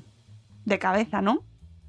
de 0.64 0.78
cabeza, 0.78 1.22
¿no? 1.22 1.44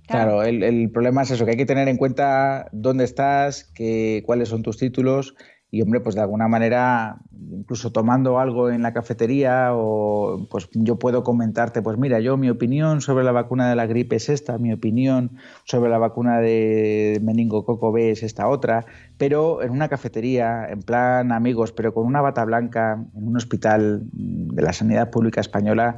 Claro, 0.07 0.41
el, 0.43 0.63
el, 0.63 0.89
problema 0.89 1.23
es 1.23 1.31
eso, 1.31 1.43
que 1.43 1.51
hay 1.51 1.57
que 1.57 1.65
tener 1.65 1.89
en 1.89 1.97
cuenta 1.97 2.69
dónde 2.71 3.03
estás, 3.03 3.65
que, 3.65 4.23
cuáles 4.25 4.47
son 4.47 4.63
tus 4.63 4.77
títulos 4.77 5.35
y 5.69 5.81
hombre, 5.81 5.99
pues 5.99 6.15
de 6.15 6.21
alguna 6.21 6.47
manera, 6.47 7.17
incluso 7.51 7.91
tomando 7.91 8.39
algo 8.39 8.69
en 8.69 8.81
la 8.81 8.93
cafetería 8.93 9.71
o 9.73 10.47
pues 10.49 10.69
yo 10.73 10.97
puedo 10.97 11.23
comentarte, 11.23 11.81
pues 11.81 11.97
mira, 11.97 12.21
yo 12.21 12.37
mi 12.37 12.49
opinión 12.49 13.01
sobre 13.01 13.25
la 13.25 13.33
vacuna 13.33 13.69
de 13.69 13.75
la 13.75 13.85
gripe 13.85 14.15
es 14.15 14.29
esta, 14.29 14.57
mi 14.57 14.71
opinión 14.71 15.31
sobre 15.65 15.89
la 15.89 15.97
vacuna 15.97 16.39
de 16.39 17.19
meningococo 17.21 17.91
B 17.91 18.11
es 18.11 18.23
esta 18.23 18.47
otra, 18.47 18.85
pero 19.17 19.61
en 19.61 19.71
una 19.71 19.89
cafetería, 19.89 20.67
en 20.69 20.81
plan 20.83 21.33
amigos, 21.33 21.73
pero 21.73 21.93
con 21.93 22.05
una 22.05 22.21
bata 22.21 22.45
blanca, 22.45 23.03
en 23.13 23.27
un 23.27 23.35
hospital 23.35 24.03
de 24.13 24.61
la 24.61 24.71
sanidad 24.71 25.09
pública 25.09 25.41
española, 25.41 25.97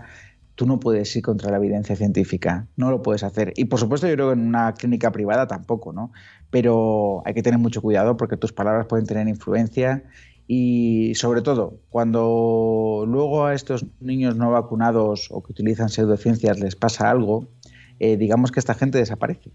tú 0.59 0.65
no 0.65 0.77
puedes 0.77 1.15
ir 1.15 1.23
contra 1.23 1.51
la 1.51 1.55
evidencia 1.57 1.95
científica, 1.95 2.67
no 2.75 2.91
lo 2.91 3.01
puedes 3.01 3.23
hacer. 3.23 3.53
Y 3.55 3.65
por 3.65 3.79
supuesto 3.79 4.07
yo 4.07 4.15
creo 4.15 4.27
que 4.27 4.33
en 4.33 4.45
una 4.45 4.73
clínica 4.73 5.09
privada 5.09 5.47
tampoco, 5.47 5.93
¿no? 5.93 6.11
Pero 6.49 7.21
hay 7.25 7.33
que 7.33 7.43
tener 7.43 7.59
mucho 7.59 7.81
cuidado 7.81 8.17
porque 8.17 8.37
tus 8.37 8.53
palabras 8.53 8.87
pueden 8.87 9.05
tener 9.05 9.27
influencia 9.27 10.03
y 10.47 11.13
sobre 11.13 11.43
todo 11.43 11.77
cuando 11.89 13.03
luego 13.07 13.45
a 13.45 13.53
estos 13.53 13.85
niños 13.99 14.35
no 14.35 14.49
vacunados 14.49 15.27
o 15.29 15.43
que 15.43 15.51
utilizan 15.51 15.89
pseudociencias 15.89 16.59
les 16.59 16.75
pasa 16.75 17.11
algo, 17.11 17.47
eh, 17.99 18.17
digamos 18.17 18.51
que 18.51 18.59
esta 18.59 18.73
gente 18.73 18.97
desaparece. 18.97 19.51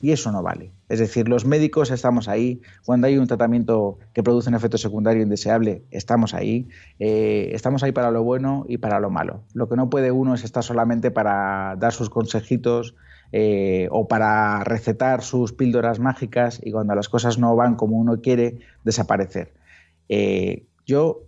Y 0.00 0.12
eso 0.12 0.30
no 0.30 0.42
vale. 0.42 0.70
Es 0.88 0.98
decir, 0.98 1.28
los 1.28 1.46
médicos 1.46 1.90
estamos 1.90 2.28
ahí. 2.28 2.60
Cuando 2.84 3.06
hay 3.06 3.16
un 3.16 3.26
tratamiento 3.26 3.98
que 4.12 4.22
produce 4.22 4.50
un 4.50 4.54
efecto 4.54 4.76
secundario 4.76 5.22
indeseable, 5.22 5.82
estamos 5.90 6.34
ahí. 6.34 6.68
Eh, 6.98 7.50
estamos 7.54 7.82
ahí 7.82 7.92
para 7.92 8.10
lo 8.10 8.22
bueno 8.22 8.66
y 8.68 8.78
para 8.78 9.00
lo 9.00 9.08
malo. 9.08 9.44
Lo 9.54 9.68
que 9.68 9.76
no 9.76 9.88
puede 9.88 10.12
uno 10.12 10.34
es 10.34 10.44
estar 10.44 10.62
solamente 10.62 11.10
para 11.10 11.74
dar 11.76 11.92
sus 11.92 12.10
consejitos 12.10 12.94
eh, 13.36 13.88
o 13.90 14.06
para 14.06 14.62
recetar 14.62 15.24
sus 15.24 15.52
píldoras 15.52 15.98
mágicas 15.98 16.60
y 16.62 16.70
cuando 16.70 16.94
las 16.94 17.08
cosas 17.08 17.36
no 17.36 17.56
van 17.56 17.74
como 17.74 17.96
uno 17.96 18.20
quiere, 18.20 18.60
desaparecer. 18.84 19.52
Eh, 20.08 20.68
yo 20.86 21.24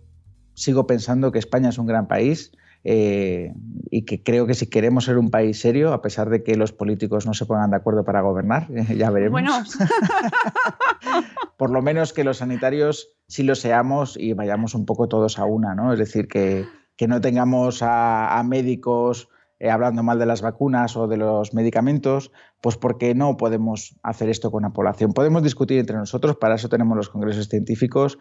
sigo 0.53 0.87
pensando 0.87 1.33
que 1.33 1.39
España 1.39 1.67
es 1.67 1.77
un 1.77 1.85
gran 1.85 2.07
país 2.07 2.53
eh, 2.85 3.53
y 3.91 4.05
que 4.05 4.23
creo 4.23 4.47
que 4.47 4.53
si 4.53 4.67
queremos 4.67 5.03
ser 5.03 5.17
un 5.17 5.31
país 5.31 5.59
serio, 5.59 5.91
a 5.91 6.01
pesar 6.01 6.29
de 6.29 6.43
que 6.43 6.55
los 6.55 6.71
políticos 6.71 7.25
no 7.25 7.33
se 7.33 7.45
pongan 7.45 7.71
de 7.71 7.75
acuerdo 7.75 8.05
para 8.05 8.21
gobernar, 8.21 8.69
ya 8.95 9.09
veremos. 9.09 9.33
Bueno. 9.33 9.51
Por 11.57 11.71
lo 11.71 11.81
menos 11.81 12.13
que 12.13 12.23
los 12.23 12.37
sanitarios 12.37 13.17
sí 13.27 13.43
lo 13.43 13.55
seamos 13.55 14.15
y 14.17 14.31
vayamos 14.31 14.75
un 14.75 14.85
poco 14.85 15.09
todos 15.09 15.39
a 15.39 15.43
una, 15.43 15.75
¿no? 15.75 15.91
Es 15.91 15.99
decir, 15.99 16.29
que, 16.29 16.63
que 16.95 17.09
no 17.09 17.19
tengamos 17.19 17.79
a, 17.81 18.41
médicos 18.45 19.27
eh, 19.59 19.69
hablando 19.69 20.03
mal 20.03 20.19
de 20.19 20.25
las 20.25 20.41
vacunas 20.41 20.95
o 20.97 21.07
de 21.07 21.17
los 21.17 21.53
medicamentos, 21.53 22.31
pues 22.61 22.77
porque 22.77 23.15
no 23.15 23.37
podemos 23.37 23.95
hacer 24.03 24.29
esto 24.29 24.51
con 24.51 24.63
la 24.63 24.69
población. 24.71 25.13
Podemos 25.13 25.43
discutir 25.43 25.79
entre 25.79 25.97
nosotros, 25.97 26.37
para 26.37 26.55
eso 26.55 26.69
tenemos 26.69 26.95
los 26.97 27.09
congresos 27.09 27.47
científicos, 27.47 28.19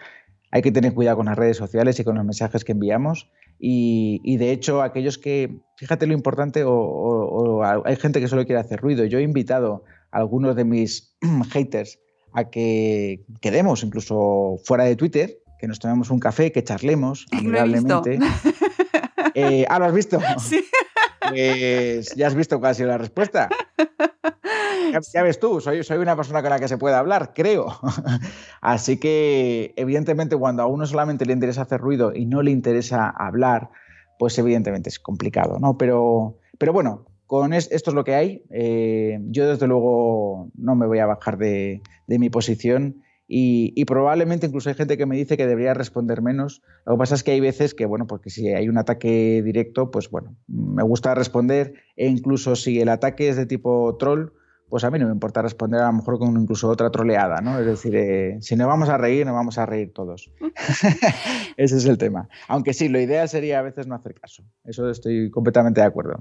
hay 0.50 0.62
que 0.62 0.72
tener 0.72 0.94
cuidado 0.94 1.18
con 1.18 1.26
las 1.26 1.36
redes 1.36 1.56
sociales 1.56 1.98
y 2.00 2.04
con 2.04 2.16
los 2.16 2.24
mensajes 2.24 2.64
que 2.64 2.72
enviamos 2.72 3.30
y, 3.58 4.36
de 4.36 4.52
hecho, 4.52 4.82
aquellos 4.82 5.18
que, 5.18 5.60
fíjate 5.76 6.06
lo 6.06 6.12
importante, 6.12 6.62
o, 6.64 7.62
hay 7.64 7.96
gente 7.96 8.20
que 8.20 8.28
solo 8.28 8.44
quiere 8.44 8.60
hacer 8.60 8.80
ruido. 8.80 9.04
Yo 9.04 9.18
he 9.18 9.22
invitado 9.22 9.84
a 10.10 10.18
algunos 10.18 10.56
de 10.56 10.64
mis 10.64 11.16
haters 11.50 11.98
a 12.32 12.50
que 12.50 13.24
quedemos, 13.40 13.82
incluso 13.82 14.56
fuera 14.64 14.84
de 14.84 14.96
Twitter, 14.96 15.38
que 15.58 15.68
nos 15.68 15.78
tomemos 15.78 16.10
un 16.10 16.18
café, 16.18 16.52
que 16.52 16.62
charlemos 16.64 17.26
amigablemente. 17.32 18.18
Eh, 19.38 19.66
ah, 19.68 19.78
¿lo 19.78 19.84
has 19.84 19.92
visto? 19.92 20.18
Sí. 20.38 20.64
Pues 21.28 22.14
ya 22.14 22.26
has 22.26 22.34
visto 22.34 22.58
cuál 22.58 22.72
ha 22.72 22.74
sido 22.74 22.88
la 22.88 22.98
respuesta. 22.98 23.48
Ya, 25.12 25.22
ves 25.22 25.38
tú, 25.40 25.60
soy, 25.60 25.82
soy 25.82 25.98
una 25.98 26.16
persona 26.16 26.42
con 26.42 26.50
la 26.50 26.58
que 26.58 26.68
se 26.68 26.78
puede 26.78 26.94
hablar, 26.94 27.32
creo. 27.34 27.78
Así 28.60 28.98
que, 28.98 29.74
evidentemente, 29.76 30.36
cuando 30.36 30.62
a 30.62 30.66
uno 30.66 30.86
solamente 30.86 31.26
le 31.26 31.32
interesa 31.32 31.62
hacer 31.62 31.80
ruido 31.80 32.12
y 32.14 32.26
no 32.26 32.42
le 32.42 32.50
interesa 32.50 33.08
hablar, 33.08 33.70
pues 34.18 34.38
evidentemente 34.38 34.88
es 34.88 34.98
complicado, 34.98 35.58
¿no? 35.58 35.76
Pero, 35.76 36.38
pero 36.58 36.72
bueno, 36.72 37.06
con 37.26 37.52
esto 37.52 37.74
es 37.74 37.94
lo 37.94 38.04
que 38.04 38.14
hay. 38.14 38.44
Eh, 38.50 39.18
yo, 39.28 39.48
desde 39.48 39.66
luego, 39.66 40.50
no 40.54 40.76
me 40.76 40.86
voy 40.86 40.98
a 41.00 41.06
bajar 41.06 41.36
de, 41.36 41.82
mi 42.06 42.30
posición. 42.30 43.02
Y, 43.28 43.84
probablemente 43.86 44.46
incluso 44.46 44.68
hay 44.68 44.76
gente 44.76 44.96
que 44.96 45.06
me 45.06 45.16
dice 45.16 45.36
que 45.36 45.46
debería 45.46 45.74
responder 45.74 46.22
menos. 46.22 46.62
Lo 46.84 46.94
que 46.94 46.98
pasa 46.98 47.14
es 47.16 47.24
que 47.24 47.32
hay 47.32 47.40
veces 47.40 47.74
que, 47.74 47.84
bueno, 47.86 48.06
porque 48.06 48.30
si 48.30 48.48
hay 48.48 48.68
un 48.68 48.78
ataque 48.78 49.42
directo, 49.44 49.90
pues 49.90 50.10
bueno, 50.10 50.36
me 50.46 50.82
gusta 50.84 51.14
responder 51.14 51.74
e 51.96 52.06
incluso 52.08 52.54
si 52.54 52.80
el 52.80 52.88
ataque 52.88 53.28
es 53.28 53.36
de 53.36 53.46
tipo 53.46 53.96
troll, 53.98 54.30
pues 54.68 54.82
a 54.82 54.90
mí 54.90 54.98
no 54.98 55.06
me 55.06 55.12
importa 55.12 55.42
responder 55.42 55.80
a 55.80 55.86
lo 55.86 55.92
mejor 55.92 56.18
con 56.18 56.40
incluso 56.40 56.68
otra 56.68 56.90
troleada, 56.90 57.40
¿no? 57.40 57.58
Es 57.58 57.66
decir, 57.66 57.94
eh, 57.94 58.38
si 58.40 58.56
nos 58.56 58.66
vamos 58.66 58.88
a 58.88 58.98
reír, 58.98 59.24
nos 59.24 59.34
vamos 59.34 59.58
a 59.58 59.66
reír 59.66 59.92
todos. 59.92 60.30
Ese 61.56 61.76
es 61.76 61.84
el 61.86 61.98
tema. 61.98 62.28
Aunque 62.48 62.72
sí, 62.72 62.88
lo 62.88 63.00
ideal 63.00 63.28
sería 63.28 63.60
a 63.60 63.62
veces 63.62 63.86
no 63.86 63.94
hacer 63.94 64.14
caso. 64.14 64.42
Eso 64.64 64.90
estoy 64.90 65.30
completamente 65.30 65.80
de 65.80 65.86
acuerdo. 65.86 66.20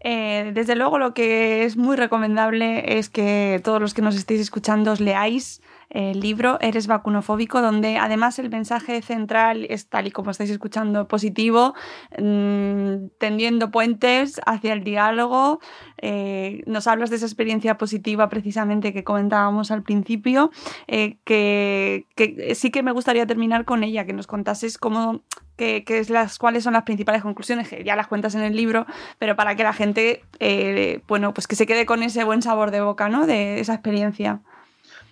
Eh, 0.00 0.52
desde 0.54 0.76
luego, 0.76 0.98
lo 0.98 1.14
que 1.14 1.64
es 1.64 1.76
muy 1.76 1.96
recomendable 1.96 2.98
es 2.98 3.08
que 3.08 3.60
todos 3.64 3.80
los 3.80 3.94
que 3.94 4.02
nos 4.02 4.14
estéis 4.14 4.40
escuchando 4.40 4.92
os 4.92 5.00
leáis 5.00 5.62
el 5.90 6.20
libro 6.20 6.58
Eres 6.60 6.86
vacunofóbico, 6.86 7.60
donde 7.60 7.98
además 7.98 8.38
el 8.38 8.48
mensaje 8.48 9.02
central 9.02 9.66
es 9.68 9.88
tal 9.88 10.06
y 10.06 10.12
como 10.12 10.30
estáis 10.30 10.50
escuchando, 10.50 11.08
positivo, 11.08 11.74
mm, 12.16 13.08
tendiendo 13.18 13.70
puentes 13.70 14.40
hacia 14.46 14.72
el 14.72 14.84
diálogo. 14.84 15.60
Eh, 15.98 16.62
nos 16.66 16.86
hablas 16.86 17.10
de 17.10 17.16
esa 17.16 17.26
experiencia 17.26 17.76
positiva 17.76 18.28
precisamente 18.28 18.92
que 18.92 19.04
comentábamos 19.04 19.70
al 19.70 19.82
principio, 19.82 20.50
eh, 20.86 21.18
que, 21.24 22.06
sí 22.54 22.70
que 22.70 22.82
me 22.82 22.92
gustaría 22.92 23.26
terminar 23.26 23.64
con 23.64 23.82
ella, 23.82 24.06
que 24.06 24.12
nos 24.12 24.26
contases 24.26 24.78
cómo 24.78 25.22
que, 25.56 25.84
es 25.86 26.08
las, 26.08 26.38
cuáles 26.38 26.64
son 26.64 26.72
las 26.72 26.84
principales 26.84 27.20
conclusiones, 27.20 27.68
que 27.68 27.84
ya 27.84 27.94
las 27.94 28.06
cuentas 28.06 28.34
en 28.34 28.40
el 28.40 28.56
libro, 28.56 28.86
pero 29.18 29.36
para 29.36 29.56
que 29.56 29.62
la 29.62 29.74
gente, 29.74 30.22
eh, 30.38 31.02
bueno, 31.06 31.34
pues 31.34 31.46
que 31.46 31.54
se 31.54 31.66
quede 31.66 31.84
con 31.84 32.02
ese 32.02 32.24
buen 32.24 32.40
sabor 32.40 32.70
de 32.70 32.80
boca, 32.80 33.10
¿no? 33.10 33.26
De 33.26 33.60
esa 33.60 33.74
experiencia. 33.74 34.40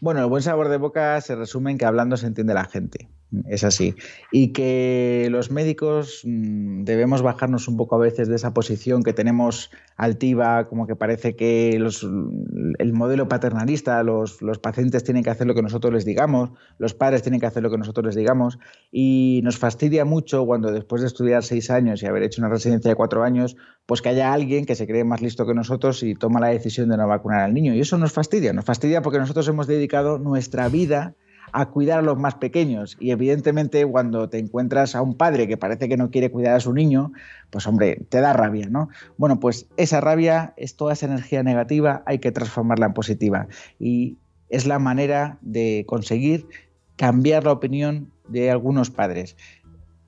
Bueno, 0.01 0.21
el 0.21 0.27
buen 0.29 0.43
sabor 0.43 0.69
de 0.69 0.77
boca 0.77 1.21
se 1.21 1.35
resume 1.35 1.73
en 1.73 1.79
que 1.79 1.85
hablando 1.85 2.17
se 2.17 2.27
entiende 2.27 2.55
la 2.55 2.65
gente. 2.65 3.09
Es 3.47 3.63
así. 3.63 3.95
Y 4.33 4.53
que 4.55 5.29
los 5.31 5.51
médicos 5.51 6.23
mm, 6.25 6.85
debemos 6.85 7.21
bajarnos 7.21 7.69
un 7.69 7.77
poco 7.77 7.97
a 7.97 7.99
veces 7.99 8.27
de 8.29 8.37
esa 8.37 8.55
posición 8.55 9.03
que 9.03 9.13
tenemos 9.13 9.71
altiva, 9.99 10.67
como 10.67 10.87
que 10.87 10.97
parece 10.97 11.37
que 11.37 11.71
el 11.71 12.93
modelo 12.95 13.29
paternalista, 13.29 14.03
los, 14.03 14.41
los, 14.41 14.59
pacientes 14.59 15.05
tienen 15.05 15.23
que 15.23 15.31
hacer 15.31 15.47
lo 15.47 15.55
que 15.55 15.61
nosotros 15.61 15.93
les 15.93 16.07
digamos, 16.07 16.51
los 16.79 16.95
padres 16.95 17.23
tienen 17.23 17.39
que 17.39 17.47
hacer 17.47 17.63
lo 17.63 17.71
que 17.71 17.77
nosotros 17.77 18.07
les 18.07 18.15
digamos. 18.15 18.59
Y 18.91 19.41
nos 19.45 19.59
fastidia 19.59 20.07
mucho 20.07 20.47
cuando 20.47 20.73
después 20.73 21.03
de 21.03 21.09
estudiar 21.09 21.45
seis 21.45 21.71
años 21.71 22.03
y 22.03 22.07
haber 22.07 22.23
hecho 22.23 22.41
una 22.41 22.49
residencia 22.49 22.91
de 22.91 22.95
cuatro 22.95 23.25
años, 23.25 23.57
pues 23.85 24.01
que 24.01 24.09
haya 24.09 24.33
alguien 24.33 24.65
que 24.65 24.75
se 24.75 24.87
cree 24.87 25.05
más 25.05 25.21
listo 25.21 25.47
que 25.47 25.53
nosotros 25.53 26.03
y 26.03 26.15
toma 26.15 26.41
la 26.41 26.49
decisión 26.49 26.89
de 26.89 26.97
no 26.97 27.07
vacunar 27.07 27.41
al 27.41 27.53
niño. 27.53 27.75
Y 27.75 27.81
eso 27.81 27.99
nos 27.99 28.13
fastidia. 28.13 28.55
Nos 28.55 28.65
fastidia 28.65 29.03
porque 29.03 29.19
nosotros 29.19 29.47
hemos 29.49 29.67
dedicado 29.67 30.19
nuestra 30.19 30.71
vida 30.71 31.15
a 31.53 31.67
cuidar 31.67 32.01
a 32.01 32.03
los 32.03 32.19
más 32.19 32.35
pequeños. 32.35 32.97
Y 33.01 33.11
evidentemente 33.11 33.85
cuando 33.87 34.29
te 34.29 34.39
encuentras 34.39 34.95
a 34.95 35.03
un 35.03 35.15
padre 35.15 35.49
que 35.49 35.57
parece 35.57 35.89
que 35.89 35.97
no 35.97 36.11
quiere 36.11 36.31
cuidar 36.31 36.57
a 36.57 36.61
su 36.61 36.73
niño, 36.73 37.13
pues 37.51 37.67
hombre, 37.67 38.05
te 38.09 38.21
da 38.21 38.33
rabia, 38.33 38.69
¿no? 38.69 38.89
Bueno, 39.17 39.41
pues 39.41 39.67
esa 39.77 40.01
rabia 40.01 40.55
es 40.57 40.77
toda 40.77 40.93
esa 40.93 41.07
energía 41.07 41.43
negativa, 41.43 42.03
hay 42.07 42.19
que 42.19 42.33
transformarla 42.33 42.87
en 42.87 42.95
positiva. 42.95 43.49
Y 43.79 44.19
es 44.49 44.67
la 44.67 44.79
manera 44.79 45.39
de 45.41 45.85
conseguir 45.87 46.47
cambiar 46.97 47.45
la 47.45 47.53
opinión 47.53 48.11
de 48.29 48.51
algunos 48.51 48.91
padres. 48.91 49.37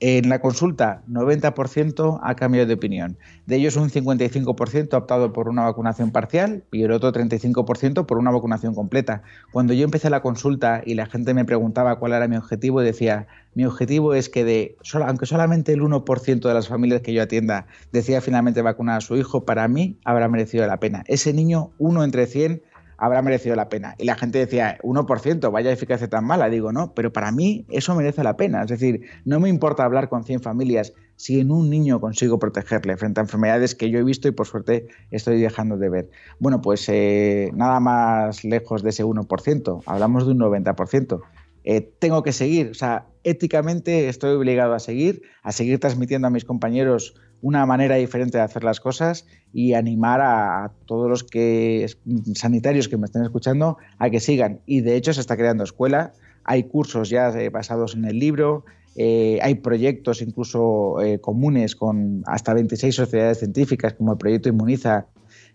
En 0.02 0.30
la 0.30 0.40
consulta, 0.40 1.02
90% 1.10 2.20
ha 2.22 2.34
cambiado 2.34 2.66
de 2.66 2.72
opinión. 2.72 3.18
De 3.44 3.56
ellos, 3.56 3.76
un 3.76 3.90
55% 3.90 4.94
ha 4.94 4.96
optado 4.96 5.34
por 5.34 5.46
una 5.50 5.64
vacunación 5.64 6.10
parcial 6.10 6.64
y 6.72 6.84
el 6.84 6.92
otro 6.92 7.12
35% 7.12 8.06
por 8.06 8.16
una 8.16 8.30
vacunación 8.30 8.74
completa. 8.74 9.22
Cuando 9.52 9.74
yo 9.74 9.84
empecé 9.84 10.08
la 10.08 10.22
consulta 10.22 10.80
y 10.86 10.94
la 10.94 11.04
gente 11.04 11.34
me 11.34 11.44
preguntaba 11.44 11.98
cuál 11.98 12.14
era 12.14 12.28
mi 12.28 12.36
objetivo, 12.36 12.80
decía, 12.80 13.26
mi 13.54 13.66
objetivo 13.66 14.14
es 14.14 14.30
que 14.30 14.42
de, 14.42 14.78
aunque 15.06 15.26
solamente 15.26 15.74
el 15.74 15.82
1% 15.82 16.40
de 16.40 16.54
las 16.54 16.68
familias 16.68 17.02
que 17.02 17.12
yo 17.12 17.22
atienda 17.22 17.66
decía 17.92 18.22
finalmente 18.22 18.62
vacunar 18.62 18.96
a 18.96 19.00
su 19.02 19.18
hijo, 19.18 19.44
para 19.44 19.68
mí 19.68 19.98
habrá 20.06 20.28
merecido 20.28 20.66
la 20.66 20.78
pena. 20.78 21.04
Ese 21.08 21.34
niño, 21.34 21.72
uno 21.78 22.04
entre 22.04 22.26
100, 22.26 22.62
habrá 23.00 23.22
merecido 23.22 23.56
la 23.56 23.68
pena. 23.68 23.94
Y 23.98 24.04
la 24.04 24.14
gente 24.14 24.38
decía, 24.38 24.78
1%, 24.82 25.50
vaya 25.50 25.72
eficacia 25.72 26.08
tan 26.08 26.24
mala. 26.24 26.50
Digo, 26.50 26.70
no, 26.70 26.92
pero 26.94 27.12
para 27.12 27.32
mí 27.32 27.64
eso 27.70 27.94
merece 27.94 28.22
la 28.22 28.36
pena. 28.36 28.62
Es 28.62 28.68
decir, 28.68 29.06
no 29.24 29.40
me 29.40 29.48
importa 29.48 29.84
hablar 29.84 30.08
con 30.08 30.22
100 30.22 30.42
familias 30.42 30.92
si 31.16 31.40
en 31.40 31.50
un 31.50 31.70
niño 31.70 32.00
consigo 32.00 32.38
protegerle 32.38 32.96
frente 32.96 33.20
a 33.20 33.24
enfermedades 33.24 33.74
que 33.74 33.90
yo 33.90 33.98
he 33.98 34.04
visto 34.04 34.28
y 34.28 34.32
por 34.32 34.46
suerte 34.46 34.88
estoy 35.10 35.40
dejando 35.40 35.78
de 35.78 35.88
ver. 35.88 36.10
Bueno, 36.38 36.60
pues 36.60 36.88
eh, 36.88 37.50
nada 37.54 37.80
más 37.80 38.44
lejos 38.44 38.82
de 38.82 38.90
ese 38.90 39.04
1%, 39.04 39.82
hablamos 39.86 40.26
de 40.26 40.32
un 40.32 40.38
90%. 40.38 41.20
Eh, 41.64 41.92
tengo 41.98 42.22
que 42.22 42.32
seguir, 42.32 42.70
o 42.70 42.74
sea, 42.74 43.06
éticamente 43.24 44.08
estoy 44.08 44.34
obligado 44.34 44.72
a 44.74 44.78
seguir, 44.78 45.22
a 45.42 45.52
seguir 45.52 45.78
transmitiendo 45.78 46.26
a 46.26 46.30
mis 46.30 46.44
compañeros 46.44 47.14
una 47.42 47.66
manera 47.66 47.96
diferente 47.96 48.38
de 48.38 48.44
hacer 48.44 48.64
las 48.64 48.80
cosas 48.80 49.26
y 49.52 49.74
animar 49.74 50.20
a, 50.20 50.72
todos 50.86 51.08
los 51.08 51.24
que 51.24 51.86
sanitarios 52.34 52.88
que 52.88 52.96
me 52.96 53.06
estén 53.06 53.22
escuchando 53.22 53.78
a 53.98 54.10
que 54.10 54.20
sigan. 54.20 54.60
Y 54.66 54.80
de 54.80 54.96
hecho 54.96 55.12
se 55.12 55.20
está 55.20 55.36
creando 55.36 55.64
escuela, 55.64 56.12
hay 56.44 56.64
cursos 56.64 57.10
ya 57.10 57.28
eh, 57.30 57.48
basados 57.48 57.94
en 57.94 58.04
el 58.04 58.18
libro, 58.18 58.64
eh, 58.96 59.38
hay 59.42 59.54
proyectos 59.56 60.20
incluso 60.20 61.00
eh, 61.00 61.20
comunes 61.20 61.76
con 61.76 62.22
hasta 62.26 62.54
26 62.54 62.94
sociedades 62.94 63.38
científicas 63.38 63.94
como 63.94 64.12
el 64.12 64.18
proyecto 64.18 64.48
Inmuniza 64.48 65.06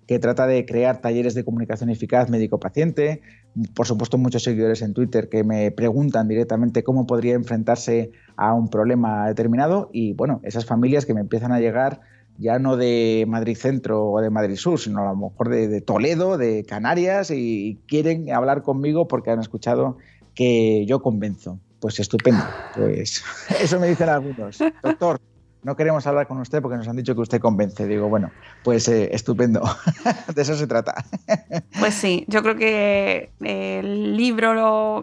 que 0.07 0.19
trata 0.19 0.45
de 0.47 0.65
crear 0.65 1.01
talleres 1.01 1.33
de 1.33 1.43
comunicación 1.43 1.89
eficaz 1.89 2.29
médico-paciente. 2.29 3.21
Por 3.73 3.87
supuesto, 3.87 4.17
muchos 4.17 4.43
seguidores 4.43 4.81
en 4.81 4.93
Twitter 4.93 5.29
que 5.29 5.43
me 5.43 5.71
preguntan 5.71 6.27
directamente 6.27 6.83
cómo 6.83 7.07
podría 7.07 7.33
enfrentarse 7.33 8.11
a 8.35 8.53
un 8.53 8.69
problema 8.69 9.27
determinado 9.27 9.89
y 9.93 10.13
bueno, 10.13 10.41
esas 10.43 10.65
familias 10.65 11.05
que 11.05 11.13
me 11.13 11.21
empiezan 11.21 11.51
a 11.51 11.59
llegar 11.59 12.01
ya 12.37 12.59
no 12.59 12.75
de 12.75 13.25
Madrid 13.27 13.55
Centro 13.55 14.11
o 14.11 14.21
de 14.21 14.29
Madrid 14.29 14.57
Sur, 14.57 14.79
sino 14.79 14.99
a 15.01 15.05
lo 15.05 15.15
mejor 15.15 15.49
de, 15.49 15.81
Toledo, 15.81 16.37
de 16.37 16.65
Canarias 16.65 17.31
y 17.31 17.79
quieren 17.87 18.31
hablar 18.31 18.61
conmigo 18.61 19.07
porque 19.07 19.31
han 19.31 19.39
escuchado 19.39 19.97
que 20.33 20.85
yo 20.85 21.01
convenzo. 21.01 21.59
Pues 21.79 21.99
estupendo. 21.99 22.43
Pues 22.75 23.23
eso 23.61 23.79
me 23.79 23.87
dicen 23.87 24.09
algunos. 24.09 24.59
Doctor, 24.83 25.19
no 25.65 25.75
queremos 25.75 26.05
hablar 26.05 26.27
con 26.27 26.37
usted 26.37 26.61
porque 26.61 26.77
nos 26.77 26.87
han 26.87 26.95
dicho 26.95 27.15
que 27.15 27.21
usted 27.21 27.41
convence. 27.41 27.87
Digo, 27.87 28.07
bueno, 28.07 28.29
pues 28.63 28.87
eh, 28.87 29.09
estupendo. 29.11 29.63
de 30.35 30.41
eso 30.41 30.55
se 30.55 30.67
trata. 30.67 31.03
pues 31.79 31.95
sí, 31.95 32.23
yo 32.27 32.43
creo 32.43 32.55
que 32.55 33.31
eh, 33.41 33.79
el 33.79 34.15
libro 34.15 34.53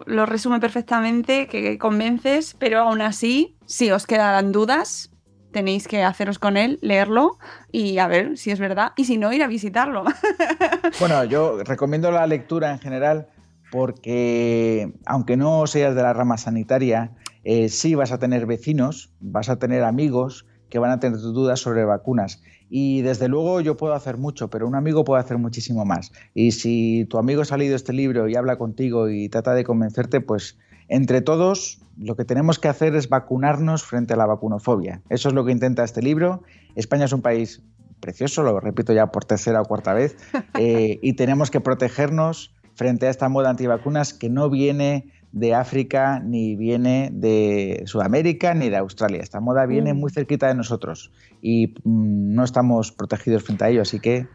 lo, 0.05 0.25
resume 0.25 0.61
perfectamente, 0.61 1.47
que 1.47 1.77
convences, 1.77 2.55
pero 2.57 2.79
aún 2.79 3.01
así, 3.01 3.57
si 3.65 3.91
os 3.91 4.07
quedan 4.07 4.53
dudas, 4.53 5.11
tenéis 5.51 5.89
que 5.89 6.01
haceros 6.01 6.39
con 6.39 6.55
él, 6.55 6.79
leerlo 6.81 7.37
y 7.69 7.97
a 7.97 8.07
ver 8.07 8.37
si 8.37 8.51
es 8.51 8.59
verdad. 8.59 8.93
Y 8.95 9.03
si 9.03 9.17
no, 9.17 9.33
ir 9.33 9.43
a 9.43 9.47
visitarlo. 9.47 10.05
bueno, 11.01 11.25
yo 11.25 11.61
recomiendo 11.65 12.09
la 12.09 12.25
lectura 12.25 12.71
en 12.71 12.79
general 12.79 13.27
porque 13.69 14.93
aunque 15.05 15.35
no 15.35 15.67
seas 15.67 15.93
de 15.93 16.03
la 16.03 16.13
rama 16.13 16.37
sanitaria, 16.37 17.11
eh, 17.43 17.67
sí 17.67 17.95
vas 17.95 18.13
a 18.13 18.19
tener 18.19 18.45
vecinos, 18.45 19.11
vas 19.19 19.49
a 19.49 19.59
tener 19.59 19.83
amigos 19.83 20.45
que 20.73 20.79
van 20.79 20.89
a 20.89 20.99
tener 20.99 21.19
dudas 21.19 21.59
sobre 21.59 21.85
vacunas. 21.85 22.41
Y 22.67 23.03
desde 23.03 23.27
luego 23.27 23.61
yo 23.61 23.77
puedo 23.77 23.93
hacer 23.93 24.17
mucho, 24.17 24.49
pero 24.49 24.67
un 24.67 24.73
amigo 24.73 25.03
puede 25.03 25.21
hacer 25.21 25.37
muchísimo 25.37 25.85
más. 25.85 26.11
Y 26.33 26.53
si 26.53 27.05
tu 27.11 27.19
amigo 27.19 27.43
ha 27.43 27.45
salido 27.45 27.75
este 27.75 27.93
libro 27.93 28.27
y 28.27 28.35
habla 28.35 28.57
contigo 28.57 29.07
y 29.07 29.29
trata 29.29 29.53
de 29.53 29.63
convencerte, 29.65 30.19
pues 30.19 30.57
entre 30.87 31.21
todos 31.21 31.79
lo 31.95 32.15
que 32.15 32.25
tenemos 32.25 32.57
que 32.57 32.69
hacer 32.69 32.95
es 32.95 33.07
vacunarnos 33.07 33.83
frente 33.83 34.15
a 34.15 34.17
la 34.17 34.25
vacunofobia. 34.25 35.03
Eso 35.09 35.29
es 35.29 35.35
lo 35.35 35.45
que 35.45 35.51
intenta 35.51 35.83
este 35.83 36.01
libro. 36.01 36.41
España 36.73 37.05
es 37.05 37.13
un 37.13 37.21
país 37.21 37.61
precioso, 37.99 38.41
lo 38.41 38.59
repito 38.59 38.93
ya 38.93 39.11
por 39.11 39.25
tercera 39.25 39.61
o 39.61 39.65
cuarta 39.65 39.93
vez, 39.93 40.17
eh, 40.57 40.97
y 41.03 41.13
tenemos 41.13 41.51
que 41.51 41.61
protegernos 41.61 42.51
frente 42.73 43.05
a 43.05 43.11
esta 43.11 43.29
moda 43.29 43.51
antivacunas 43.51 44.15
que 44.15 44.31
no 44.31 44.49
viene 44.49 45.13
de 45.33 45.55
África, 45.55 46.19
ni 46.19 46.55
viene 46.55 47.09
de 47.11 47.83
Sudamérica, 47.85 48.53
ni 48.53 48.69
de 48.69 48.77
Australia. 48.77 49.19
Esta 49.21 49.41
moda 49.41 49.65
viene 49.65 49.93
mm. 49.93 49.97
muy 49.97 50.11
cerquita 50.11 50.47
de 50.47 50.55
nosotros 50.55 51.11
y 51.41 51.73
mm, 51.83 52.35
no 52.35 52.43
estamos 52.43 52.91
protegidos 52.91 53.43
frente 53.43 53.65
a 53.65 53.69
ello, 53.69 53.81
así 53.81 53.99
que 53.99 54.27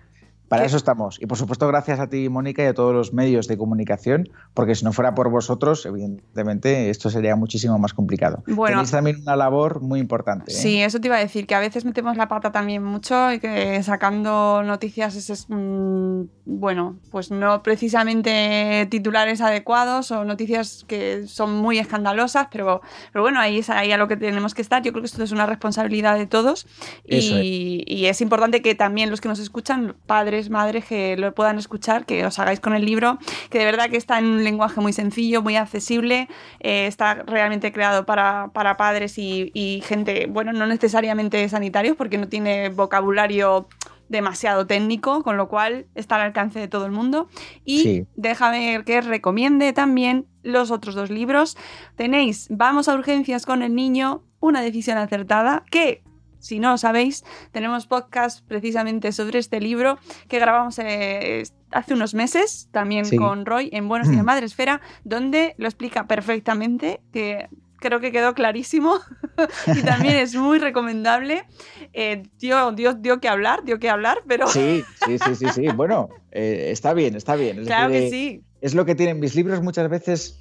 para 0.49 0.65
eso 0.65 0.77
estamos. 0.77 1.21
Y 1.21 1.27
por 1.27 1.37
supuesto, 1.37 1.67
gracias 1.69 2.01
a 2.01 2.09
ti, 2.09 2.29
Mónica, 2.29 2.63
y 2.63 2.67
a 2.67 2.75
todos 2.75 2.95
los 2.95 3.13
medios 3.13 3.47
de 3.49 3.59
comunicación, 3.59 4.29
porque 4.55 4.75
si 4.75 4.85
no 4.85 4.93
fuera 4.93 5.15
por 5.15 5.31
vosotros, 5.31 5.85
evidentemente, 5.85 6.91
esto 6.91 7.11
sería 7.11 7.37
muchísimo 7.37 7.79
más 7.79 7.93
complicado. 7.93 8.43
Tenéis 8.45 8.91
también 8.91 9.21
una 9.23 9.37
labor 9.37 9.81
muy 9.83 10.01
importante. 10.01 10.51
¿eh? 10.51 10.55
Sí, 10.55 10.81
eso 10.81 11.01
te 11.01 11.09
iba 11.09 11.17
a 11.17 11.21
decir, 11.21 11.47
que 11.47 11.55
a 11.55 11.61
veces 11.61 11.85
metemos 11.85 12.17
la 12.17 12.29
pata 12.29 12.51
también 12.51 12.83
mucho 12.83 13.33
y 13.33 13.41
que 13.41 13.83
sacando 13.83 14.63
noticias 14.63 15.17
es, 15.17 15.47
mm, 15.49 16.23
bueno, 16.47 16.99
pues 17.11 17.31
no 17.31 17.63
precisamente 17.63 18.87
titulares 18.91 19.41
adecuados 19.41 20.11
o 20.11 20.25
noticias 20.25 20.85
que 20.89 21.27
son 21.27 21.55
muy 21.55 21.79
escandalosas, 21.79 22.49
pero, 22.51 22.81
pero 23.13 23.23
bueno, 23.23 23.41
ahí 23.41 23.59
es 23.59 23.71
ahí 23.71 23.93
a 23.93 23.99
lo 23.99 24.09
que 24.09 24.17
tenemos 24.17 24.55
que 24.55 24.63
estar. 24.63 24.83
Yo 24.83 24.93
creo 24.93 25.03
que 25.03 25.07
esto 25.07 25.23
es 25.23 25.33
una 25.33 25.47
responsabilidad 25.47 26.17
de 26.17 26.27
todos 26.27 26.67
y, 27.05 27.85
y 27.87 28.07
es 28.07 28.21
importante 28.21 28.63
que 28.63 28.75
también 28.75 29.11
los 29.11 29.21
que 29.21 29.29
nos 29.29 29.39
escuchan, 29.39 29.95
padres, 30.07 30.38
madres 30.51 30.85
que 30.85 31.17
lo 31.17 31.35
puedan 31.35 31.59
escuchar, 31.59 32.07
que 32.07 32.25
os 32.25 32.39
hagáis 32.39 32.61
con 32.61 32.75
el 32.75 32.85
libro, 32.85 33.19
que 33.51 33.59
de 33.59 33.65
verdad 33.65 33.91
que 33.91 33.97
está 33.97 34.19
en 34.19 34.27
un 34.27 34.45
lenguaje 34.45 34.81
muy 34.81 34.93
sencillo, 34.93 35.43
muy 35.43 35.57
accesible, 35.57 36.29
eh, 36.61 36.87
está 36.87 37.15
realmente 37.27 37.73
creado 37.73 38.07
para, 38.07 38.51
padres 38.79 39.19
y, 39.19 39.83
gente, 39.85 40.27
bueno, 40.29 40.53
no 40.53 40.67
necesariamente 40.67 41.49
sanitarios, 41.49 41.97
porque 41.97 42.19
no 42.19 42.29
tiene 42.29 42.69
vocabulario 42.69 43.69
demasiado 44.09 44.67
técnico, 44.67 45.23
con 45.23 45.37
lo 45.37 45.49
cual 45.49 45.87
está 45.95 46.15
al 46.17 46.23
alcance 46.23 46.59
de 46.59 46.69
todo 46.69 46.87
el 46.87 46.93
mundo. 46.93 47.29
Y 47.65 48.05
déjame 48.17 48.83
que 48.87 49.01
recomiende 49.01 49.73
también 49.73 50.27
los 50.43 50.71
otros 50.71 50.95
dos 50.95 51.11
libros. 51.11 51.57
Tenéis 51.97 52.47
Vamos 52.51 52.89
a 52.89 52.95
urgencias 52.95 53.45
con 53.45 53.63
el 53.63 53.75
niño, 53.75 54.23
una 54.41 54.63
decisión 54.63 54.97
acertada, 54.97 55.65
que 55.71 56.03
si 56.39 56.59
no 56.59 56.71
lo 56.71 56.79
sabéis, 56.79 57.25
tenemos 57.53 57.87
podcast 57.87 58.45
precisamente 58.47 59.13
sobre 59.13 59.39
este 59.39 59.61
libro 59.61 59.99
que 60.29 60.39
grabamos 60.39 60.79
eh, 60.79 61.43
hace 61.71 61.95
unos 61.95 62.15
meses, 62.15 62.69
también 62.73 63.05
con 63.17 63.47
Roy 63.47 63.71
en 63.73 63.89
Buenos 63.89 64.09
Días 64.09 64.25
Madre 64.25 64.47
Esfera, 64.47 64.81
donde 65.05 65.55
lo 65.59 65.67
explica 65.67 66.07
perfectamente, 66.07 67.01
que 67.13 67.49
creo 67.81 68.01
que 68.01 68.13
quedó 68.13 68.35
clarísimo 68.35 68.99
y 69.67 69.83
también 69.83 70.17
es 70.17 70.35
muy 70.35 70.59
recomendable. 70.59 71.45
Eh, 71.93 72.23
dio, 72.39 72.75
que 73.21 73.29
hablar, 73.29 73.65
dio 73.65 73.79
que 73.79 73.89
hablar, 73.89 74.19
pero... 74.27 74.47
Sí, 74.49 74.85
sí, 75.07 75.19
sí, 75.19 75.35
sí, 75.35 75.47
sí. 75.55 75.69
Bueno, 75.69 76.09
eh, 76.33 76.69
está 76.71 76.95
bien, 76.95 77.17
está 77.17 77.37
bien. 77.37 77.65
claro 77.65 77.91
que 77.91 78.11
sí. 78.11 78.43
Es 78.61 78.75
lo 78.75 78.85
que 78.85 78.95
tienen 78.95 79.21
mis 79.21 79.35
libros 79.35 79.63
muchas 79.63 79.89
veces 79.89 80.41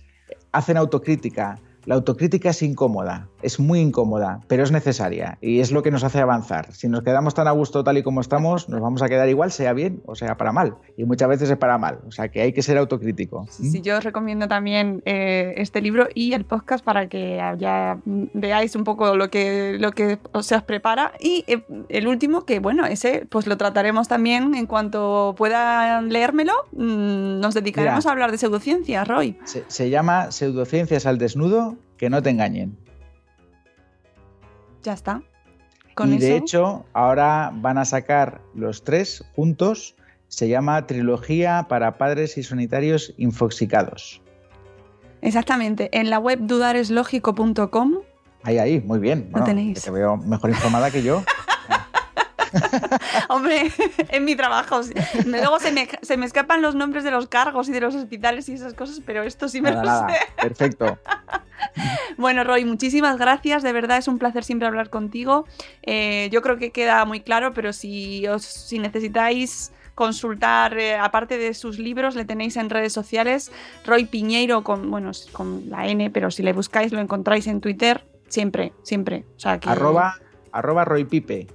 hacen 0.51 0.77
autocrítica 0.77 1.59
la 1.85 1.95
autocrítica 1.95 2.49
es 2.49 2.61
incómoda, 2.61 3.29
es 3.41 3.59
muy 3.59 3.79
incómoda, 3.79 4.41
pero 4.47 4.63
es 4.63 4.71
necesaria 4.71 5.37
y 5.41 5.61
es 5.61 5.71
lo 5.71 5.83
que 5.83 5.91
nos 5.91 6.03
hace 6.03 6.19
avanzar. 6.19 6.73
Si 6.73 6.89
nos 6.89 7.01
quedamos 7.01 7.33
tan 7.33 7.47
a 7.47 7.51
gusto 7.51 7.83
tal 7.83 7.97
y 7.97 8.03
como 8.03 8.19
estamos, 8.19 8.67
nos 8.67 8.81
vamos 8.81 9.01
a 9.01 9.07
quedar 9.07 9.29
igual, 9.29 9.51
sea 9.51 9.71
bien 9.73 10.01
o 10.05 10.15
sea 10.15 10.35
para 10.35 10.51
mal. 10.51 10.75
Y 10.97 11.05
muchas 11.05 11.29
veces 11.29 11.49
es 11.49 11.57
para 11.57 11.77
mal, 11.77 11.99
o 12.05 12.11
sea 12.11 12.29
que 12.29 12.41
hay 12.41 12.51
que 12.51 12.61
ser 12.61 12.77
autocrítico. 12.77 13.47
Sí, 13.49 13.81
yo 13.81 13.97
os 13.97 14.03
recomiendo 14.03 14.47
también 14.47 15.01
eh, 15.05 15.53
este 15.57 15.81
libro 15.81 16.07
y 16.13 16.33
el 16.33 16.43
podcast 16.43 16.83
para 16.83 17.07
que 17.07 17.41
ya 17.57 17.99
veáis 18.05 18.75
un 18.75 18.83
poco 18.83 19.15
lo 19.15 19.29
que, 19.29 19.77
lo 19.79 19.91
que 19.91 20.19
se 20.41 20.55
os 20.55 20.63
prepara. 20.63 21.13
Y 21.19 21.45
eh, 21.47 21.63
el 21.89 22.07
último, 22.07 22.45
que 22.45 22.59
bueno, 22.59 22.85
ese 22.85 23.25
pues 23.29 23.47
lo 23.47 23.57
trataremos 23.57 24.07
también 24.07 24.55
en 24.55 24.65
cuanto 24.65 25.35
puedan 25.37 26.09
leérmelo. 26.09 26.53
Mm, 26.73 27.39
nos 27.39 27.53
dedicaremos 27.53 28.05
a 28.05 28.11
hablar 28.11 28.31
de 28.31 28.37
pseudociencias, 28.37 29.07
Roy. 29.07 29.37
se 29.45 29.89
llama 29.89 30.31
Pseudociencias 30.31 31.05
al 31.05 31.17
desnudo 31.17 31.76
que 31.97 32.09
no 32.09 32.21
te 32.21 32.29
engañen. 32.29 32.77
Ya 34.83 34.93
está. 34.93 35.21
y 36.05 36.17
de 36.17 36.37
hecho, 36.37 36.85
ahora 36.93 37.51
van 37.53 37.77
a 37.77 37.85
sacar 37.85 38.41
los 38.53 38.83
tres 38.83 39.23
juntos. 39.35 39.95
Se 40.27 40.47
llama 40.47 40.85
Trilogía 40.87 41.65
para 41.69 41.97
Padres 41.97 42.37
y 42.37 42.43
Sanitarios 42.43 43.13
Infoxicados. 43.17 44.21
Exactamente. 45.21 45.89
En 45.91 46.09
la 46.09 46.19
web 46.19 46.39
dudareslogico.com. 46.41 47.95
Ahí, 48.43 48.59
ahí, 48.59 48.79
muy 48.81 48.99
bien. 48.99 49.29
Lo 49.33 49.43
tenéis. 49.43 49.81
Te 49.81 49.91
veo 49.91 50.17
mejor 50.17 50.51
informada 50.51 50.91
que 50.91 51.03
yo. 51.03 51.23
Hombre, 53.29 53.71
en 54.09 54.25
mi 54.25 54.35
trabajo. 54.35 54.81
Luego 55.25 55.59
se 55.59 55.71
me, 55.71 55.87
se 56.01 56.17
me, 56.17 56.25
escapan 56.25 56.61
los 56.61 56.75
nombres 56.75 57.03
de 57.03 57.11
los 57.11 57.27
cargos 57.27 57.69
y 57.69 57.71
de 57.71 57.81
los 57.81 57.95
hospitales 57.95 58.47
y 58.49 58.53
esas 58.53 58.73
cosas, 58.73 59.01
pero 59.05 59.23
esto 59.23 59.49
sí 59.49 59.61
me 59.61 59.71
lo 59.71 59.83
sé. 59.83 60.15
Perfecto. 60.41 60.97
Bueno, 62.17 62.43
Roy, 62.43 62.65
muchísimas 62.65 63.17
gracias. 63.17 63.63
De 63.63 63.71
verdad 63.71 63.97
es 63.97 64.07
un 64.07 64.17
placer 64.17 64.43
siempre 64.43 64.67
hablar 64.67 64.89
contigo. 64.89 65.45
Eh, 65.83 66.29
yo 66.31 66.41
creo 66.41 66.57
que 66.57 66.71
queda 66.71 67.05
muy 67.05 67.21
claro, 67.21 67.53
pero 67.53 67.73
si, 67.73 68.27
os, 68.27 68.43
si 68.43 68.79
necesitáis 68.79 69.71
consultar, 69.95 70.77
eh, 70.77 70.95
aparte 70.95 71.37
de 71.37 71.53
sus 71.53 71.79
libros, 71.79 72.15
le 72.15 72.25
tenéis 72.25 72.55
en 72.57 72.69
redes 72.69 72.93
sociales. 72.93 73.51
Roy 73.85 74.05
Piñeiro, 74.05 74.63
con, 74.63 74.89
bueno, 74.91 75.11
con 75.31 75.69
la 75.69 75.87
N, 75.87 76.09
pero 76.11 76.31
si 76.31 76.43
le 76.43 76.53
buscáis 76.53 76.91
lo 76.91 76.99
encontráis 76.99 77.47
en 77.47 77.61
Twitter. 77.61 78.05
Siempre, 78.27 78.73
siempre. 78.83 79.25
O 79.35 79.39
sea, 79.39 79.59
arroba, 79.65 80.15
arroba 80.51 80.85
Roy 80.85 81.05
Pipe. 81.05 81.47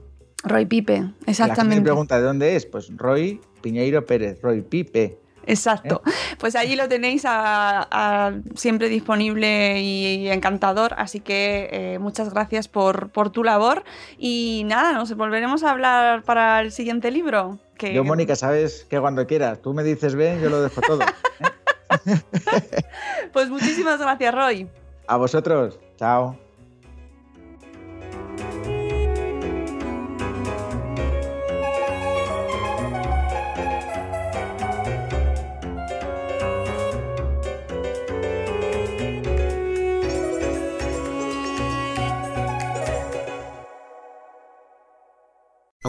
Roy 0.45 0.67
Pipe, 0.67 1.05
exactamente. 1.27 1.77
La 1.77 1.85
pregunta 1.85 2.19
de 2.19 2.25
dónde 2.25 2.57
es, 2.57 2.67
pues 2.67 2.91
Roy 2.97 3.41
Piñeiro 3.61 4.05
Pérez, 4.05 4.41
Roy 4.43 4.63
Pipe. 4.63 5.22
Exacto. 5.47 6.03
Pues 6.39 6.57
allí 6.57 6.77
lo 6.77 6.89
tenéis 6.89 7.25
a- 7.25 7.87
a- 7.91 8.33
siempre 8.55 8.89
disponible 8.89 9.81
y, 9.81 10.29
encantador. 10.29 10.95
Así 10.97 11.21
que 11.21 11.69
eh, 11.73 11.99
muchas 11.99 12.33
gracias 12.33 12.69
por, 12.69 13.11
por 13.11 13.31
tu 13.31 13.45
labor. 13.45 13.85
Y 14.19 14.63
nada, 14.67 14.93
nos 14.93 15.15
volveremos 15.17 15.63
a 15.65 15.71
hablar 15.71 16.23
para 16.23 16.61
el 16.61 16.73
siguiente 16.73 17.11
libro. 17.11 17.59
Que, 17.77 17.93
Yo, 17.95 18.05
Mónica, 18.05 18.37
sabes 18.37 18.87
que 18.89 19.01
cuando 19.01 19.27
quieras, 19.27 19.61
tú 19.61 19.75
me 19.75 19.83
dices 19.83 20.15
ven, 20.15 20.41
yo 20.41 20.51
lo 20.51 20.63
dejo 20.63 20.81
todo. 20.81 21.01
Pues 23.33 23.49
muchísimas 23.51 23.99
gracias, 24.01 24.35
Roy. 24.35 24.69
A 25.07 25.17
vosotros, 25.17 25.79
chao. 25.97 26.39